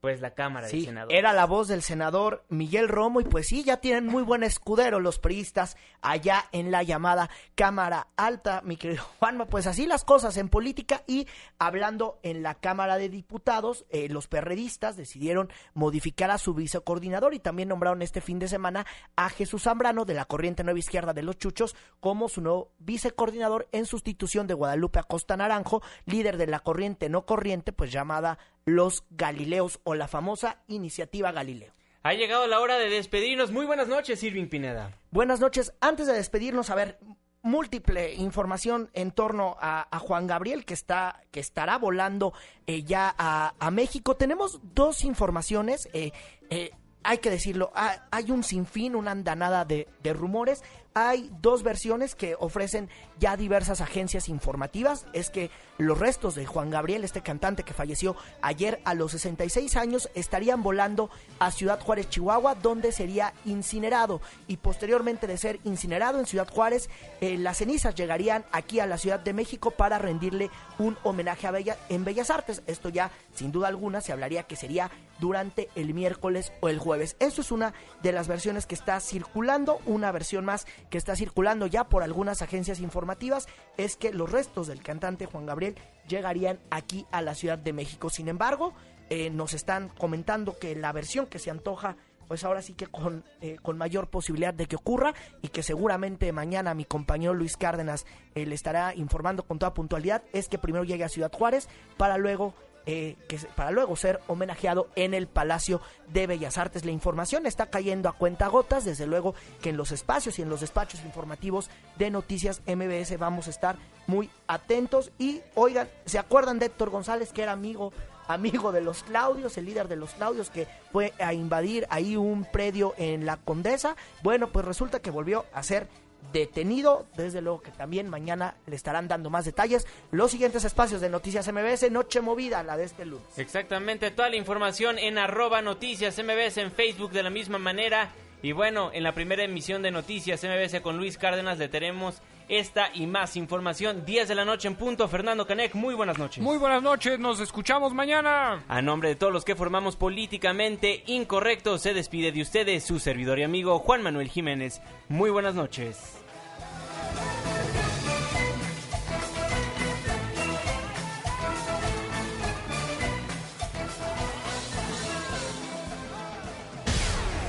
pues 0.00 0.20
la 0.20 0.34
Cámara 0.34 0.68
sí, 0.68 0.80
de 0.80 0.86
Senadores. 0.86 1.18
Era 1.18 1.32
la 1.32 1.46
voz 1.46 1.66
del 1.66 1.82
senador 1.82 2.44
Miguel 2.48 2.88
Romo 2.88 3.20
y 3.20 3.24
pues 3.24 3.48
sí, 3.48 3.64
ya 3.64 3.78
tienen 3.78 4.06
muy 4.06 4.22
buen 4.22 4.44
escudero 4.44 5.00
los 5.00 5.18
priistas 5.18 5.76
allá 6.02 6.44
en 6.52 6.70
la 6.70 6.84
llamada 6.84 7.30
Cámara 7.56 8.06
Alta, 8.16 8.62
mi 8.64 8.76
querido 8.76 9.02
Juanma. 9.18 9.46
Pues 9.46 9.66
así 9.66 9.86
las 9.86 10.04
cosas 10.04 10.36
en 10.36 10.48
política 10.48 11.02
y 11.06 11.26
hablando 11.58 12.20
en 12.22 12.42
la 12.42 12.54
Cámara 12.54 12.96
de 12.96 13.08
Diputados, 13.08 13.86
eh, 13.90 14.08
los 14.08 14.28
perredistas 14.28 14.96
decidieron 14.96 15.50
modificar 15.74 16.30
a 16.30 16.38
su 16.38 16.54
vicecoordinador 16.54 17.34
y 17.34 17.40
también 17.40 17.68
nombraron 17.68 18.02
este 18.02 18.20
fin 18.20 18.38
de 18.38 18.46
semana 18.46 18.86
a 19.16 19.28
Jesús 19.30 19.64
Zambrano 19.64 20.04
de 20.04 20.14
la 20.14 20.26
Corriente 20.26 20.62
Nueva 20.62 20.78
Izquierda 20.78 21.12
de 21.12 21.22
los 21.22 21.38
Chuchos 21.38 21.74
como 21.98 22.28
su 22.28 22.40
nuevo 22.40 22.70
vicecoordinador 22.78 23.68
en 23.72 23.84
sustitución 23.84 24.46
de 24.46 24.54
Guadalupe 24.54 25.00
Acosta 25.00 25.36
Naranjo, 25.36 25.82
líder 26.06 26.36
de 26.36 26.46
la 26.46 26.60
Corriente 26.60 27.08
No 27.08 27.26
Corriente, 27.26 27.72
pues 27.72 27.90
llamada 27.90 28.38
Los 28.68 29.04
Galileos 29.10 29.80
o 29.84 29.94
la 29.94 30.08
famosa 30.08 30.62
Iniciativa 30.68 31.32
Galileo. 31.32 31.72
Ha 32.02 32.14
llegado 32.14 32.46
la 32.46 32.60
hora 32.60 32.78
de 32.78 32.88
despedirnos. 32.88 33.50
Muy 33.50 33.66
buenas 33.66 33.88
noches, 33.88 34.22
Irving 34.22 34.46
Pineda. 34.46 34.98
Buenas 35.10 35.40
noches. 35.40 35.72
Antes 35.80 36.06
de 36.06 36.12
despedirnos, 36.12 36.70
a 36.70 36.74
ver, 36.74 36.98
múltiple 37.42 38.14
información 38.14 38.90
en 38.94 39.10
torno 39.10 39.56
a, 39.60 39.88
a 39.90 39.98
Juan 39.98 40.26
Gabriel 40.26 40.64
que 40.64 40.74
está 40.74 41.22
que 41.30 41.40
estará 41.40 41.78
volando 41.78 42.32
eh, 42.66 42.82
ya 42.82 43.14
a, 43.18 43.54
a, 43.58 43.70
México. 43.70 44.16
Tenemos 44.16 44.60
dos 44.74 45.04
informaciones. 45.04 45.88
Eh, 45.92 46.12
eh, 46.50 46.70
hay 47.04 47.18
que 47.18 47.30
decirlo, 47.30 47.72
hay 47.74 48.30
un 48.30 48.42
sinfín, 48.42 48.94
una 48.94 49.12
andanada 49.12 49.64
de, 49.64 49.86
de 50.02 50.12
rumores. 50.12 50.62
Hay 51.00 51.30
dos 51.40 51.62
versiones 51.62 52.16
que 52.16 52.34
ofrecen 52.40 52.88
ya 53.20 53.36
diversas 53.36 53.80
agencias 53.80 54.28
informativas. 54.28 55.06
Es 55.12 55.30
que 55.30 55.48
los 55.76 55.96
restos 55.96 56.34
de 56.34 56.44
Juan 56.44 56.70
Gabriel, 56.70 57.04
este 57.04 57.22
cantante 57.22 57.62
que 57.62 57.72
falleció 57.72 58.16
ayer 58.42 58.80
a 58.84 58.94
los 58.94 59.12
66 59.12 59.76
años, 59.76 60.10
estarían 60.16 60.60
volando 60.64 61.08
a 61.38 61.52
Ciudad 61.52 61.78
Juárez, 61.78 62.10
Chihuahua, 62.10 62.56
donde 62.56 62.90
sería 62.90 63.32
incinerado. 63.44 64.20
Y 64.48 64.56
posteriormente 64.56 65.28
de 65.28 65.38
ser 65.38 65.60
incinerado 65.62 66.18
en 66.18 66.26
Ciudad 66.26 66.48
Juárez, 66.48 66.90
eh, 67.20 67.38
las 67.38 67.58
cenizas 67.58 67.94
llegarían 67.94 68.44
aquí 68.50 68.80
a 68.80 68.86
la 68.86 68.98
Ciudad 68.98 69.20
de 69.20 69.34
México 69.34 69.70
para 69.70 70.00
rendirle 70.00 70.50
un 70.80 70.98
homenaje 71.04 71.46
a 71.46 71.52
Bella, 71.52 71.76
en 71.90 72.04
Bellas 72.04 72.30
Artes. 72.30 72.64
Esto 72.66 72.88
ya, 72.88 73.12
sin 73.36 73.52
duda 73.52 73.68
alguna, 73.68 74.00
se 74.00 74.10
hablaría 74.10 74.42
que 74.42 74.56
sería 74.56 74.90
durante 75.20 75.68
el 75.76 75.94
miércoles 75.94 76.52
o 76.60 76.68
el 76.68 76.78
jueves. 76.80 77.14
Eso 77.20 77.40
es 77.40 77.52
una 77.52 77.72
de 78.02 78.10
las 78.10 78.26
versiones 78.26 78.66
que 78.66 78.74
está 78.74 78.98
circulando. 78.98 79.80
Una 79.86 80.10
versión 80.10 80.44
más 80.44 80.66
que 80.90 80.98
está 80.98 81.16
circulando 81.16 81.66
ya 81.66 81.84
por 81.84 82.02
algunas 82.02 82.42
agencias 82.42 82.80
informativas 82.80 83.46
es 83.76 83.96
que 83.96 84.12
los 84.12 84.30
restos 84.30 84.66
del 84.66 84.82
cantante 84.82 85.26
Juan 85.26 85.46
Gabriel 85.46 85.76
llegarían 86.08 86.58
aquí 86.70 87.06
a 87.10 87.22
la 87.22 87.34
Ciudad 87.34 87.58
de 87.58 87.72
México. 87.72 88.10
Sin 88.10 88.28
embargo, 88.28 88.74
eh, 89.10 89.30
nos 89.30 89.54
están 89.54 89.88
comentando 89.88 90.58
que 90.58 90.74
la 90.74 90.92
versión 90.92 91.26
que 91.26 91.38
se 91.38 91.50
antoja 91.50 91.96
pues 92.28 92.44
ahora 92.44 92.62
sí 92.62 92.74
que 92.74 92.86
con, 92.86 93.24
eh, 93.40 93.56
mayor 93.74 94.08
posibilidad 94.08 94.52
de 94.52 94.66
que 94.66 94.76
ocurra 94.76 95.14
y 95.42 95.48
que 95.48 95.62
seguramente 95.62 96.30
mañana 96.30 96.74
mi 96.74 96.84
compañero 96.84 97.32
Luis 97.32 97.56
Cárdenas 97.56 98.04
eh, 98.34 98.44
le 98.44 98.54
estará 98.54 98.94
informando 98.94 99.44
con 99.44 99.58
toda 99.58 99.74
puntualidad 99.74 100.22
es 100.32 100.48
que 100.48 100.58
primero 100.58 100.84
llegue 100.84 101.04
a 101.04 101.08
Ciudad 101.08 101.32
Juárez 101.32 101.68
para 101.96 102.18
luego 102.18 102.54
eh, 102.90 103.16
que 103.28 103.36
para 103.54 103.70
luego 103.70 103.96
ser 103.96 104.18
homenajeado 104.28 104.88
en 104.96 105.12
el 105.12 105.26
Palacio 105.26 105.82
de 106.10 106.26
Bellas 106.26 106.56
Artes. 106.56 106.86
La 106.86 106.90
información 106.90 107.44
está 107.44 107.66
cayendo 107.66 108.08
a 108.08 108.14
cuenta 108.14 108.48
gotas, 108.48 108.86
desde 108.86 109.06
luego 109.06 109.34
que 109.60 109.68
en 109.68 109.76
los 109.76 109.92
espacios 109.92 110.38
y 110.38 110.42
en 110.42 110.48
los 110.48 110.62
despachos 110.62 111.04
informativos 111.04 111.68
de 111.98 112.08
Noticias 112.10 112.62
MBS 112.66 113.18
vamos 113.18 113.46
a 113.46 113.50
estar 113.50 113.76
muy 114.06 114.30
atentos 114.46 115.12
y 115.18 115.42
oigan, 115.54 115.86
¿se 116.06 116.18
acuerdan 116.18 116.58
de 116.58 116.64
Héctor 116.64 116.88
González 116.88 117.30
que 117.30 117.42
era 117.42 117.52
amigo 117.52 117.92
amigo 118.26 118.72
de 118.72 118.80
los 118.80 119.02
Claudios, 119.02 119.58
el 119.58 119.66
líder 119.66 119.88
de 119.88 119.96
los 119.96 120.12
Claudios 120.14 120.48
que 120.48 120.66
fue 120.90 121.12
a 121.18 121.34
invadir 121.34 121.86
ahí 121.90 122.16
un 122.16 122.46
predio 122.46 122.94
en 122.96 123.26
la 123.26 123.36
Condesa? 123.36 123.96
Bueno, 124.22 124.48
pues 124.48 124.64
resulta 124.64 125.00
que 125.00 125.10
volvió 125.10 125.44
a 125.52 125.62
ser 125.62 125.88
detenido. 126.32 127.06
Desde 127.16 127.40
luego 127.40 127.62
que 127.62 127.70
también 127.70 128.08
mañana 128.08 128.56
le 128.66 128.76
estarán 128.76 129.08
dando 129.08 129.30
más 129.30 129.44
detalles. 129.44 129.86
Los 130.10 130.30
siguientes 130.30 130.64
espacios 130.64 131.00
de 131.00 131.08
Noticias 131.08 131.50
MBS, 131.52 131.90
Noche 131.90 132.20
Movida, 132.20 132.62
la 132.62 132.76
de 132.76 132.84
este 132.84 133.04
lunes. 133.04 133.38
Exactamente, 133.38 134.10
toda 134.10 134.28
la 134.28 134.36
información 134.36 134.98
en 134.98 135.18
arroba 135.18 135.62
Noticias 135.62 136.18
MBS 136.18 136.58
en 136.58 136.72
Facebook 136.72 137.12
de 137.12 137.22
la 137.22 137.30
misma 137.30 137.58
manera. 137.58 138.10
Y 138.42 138.52
bueno, 138.52 138.90
en 138.92 139.02
la 139.02 139.14
primera 139.14 139.42
emisión 139.42 139.82
de 139.82 139.90
Noticias 139.90 140.44
MBS 140.44 140.80
con 140.80 140.96
Luis 140.96 141.18
Cárdenas 141.18 141.58
le 141.58 141.68
tenemos 141.68 142.22
esta 142.48 142.90
y 142.94 143.06
más 143.06 143.36
información. 143.36 144.04
10 144.04 144.28
de 144.28 144.34
la 144.34 144.44
noche 144.44 144.68
en 144.68 144.74
punto. 144.74 145.08
Fernando 145.08 145.46
Canec, 145.46 145.74
muy 145.74 145.94
buenas 145.94 146.18
noches. 146.18 146.42
Muy 146.42 146.58
buenas 146.58 146.82
noches, 146.82 147.18
nos 147.18 147.40
escuchamos 147.40 147.94
mañana. 147.94 148.64
A 148.68 148.82
nombre 148.82 149.10
de 149.10 149.16
todos 149.16 149.32
los 149.32 149.44
que 149.44 149.56
formamos 149.56 149.96
Políticamente 149.96 151.02
Incorrecto, 151.06 151.78
se 151.78 151.94
despide 151.94 152.32
de 152.32 152.42
ustedes 152.42 152.84
su 152.84 152.98
servidor 152.98 153.38
y 153.38 153.42
amigo 153.42 153.78
Juan 153.78 154.02
Manuel 154.02 154.28
Jiménez. 154.28 154.80
Muy 155.08 155.30
buenas 155.30 155.54
noches. 155.54 156.18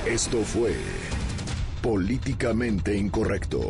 Esto 0.06 0.42
fue 0.42 0.74
Políticamente 1.82 2.96
Incorrecto. 2.96 3.68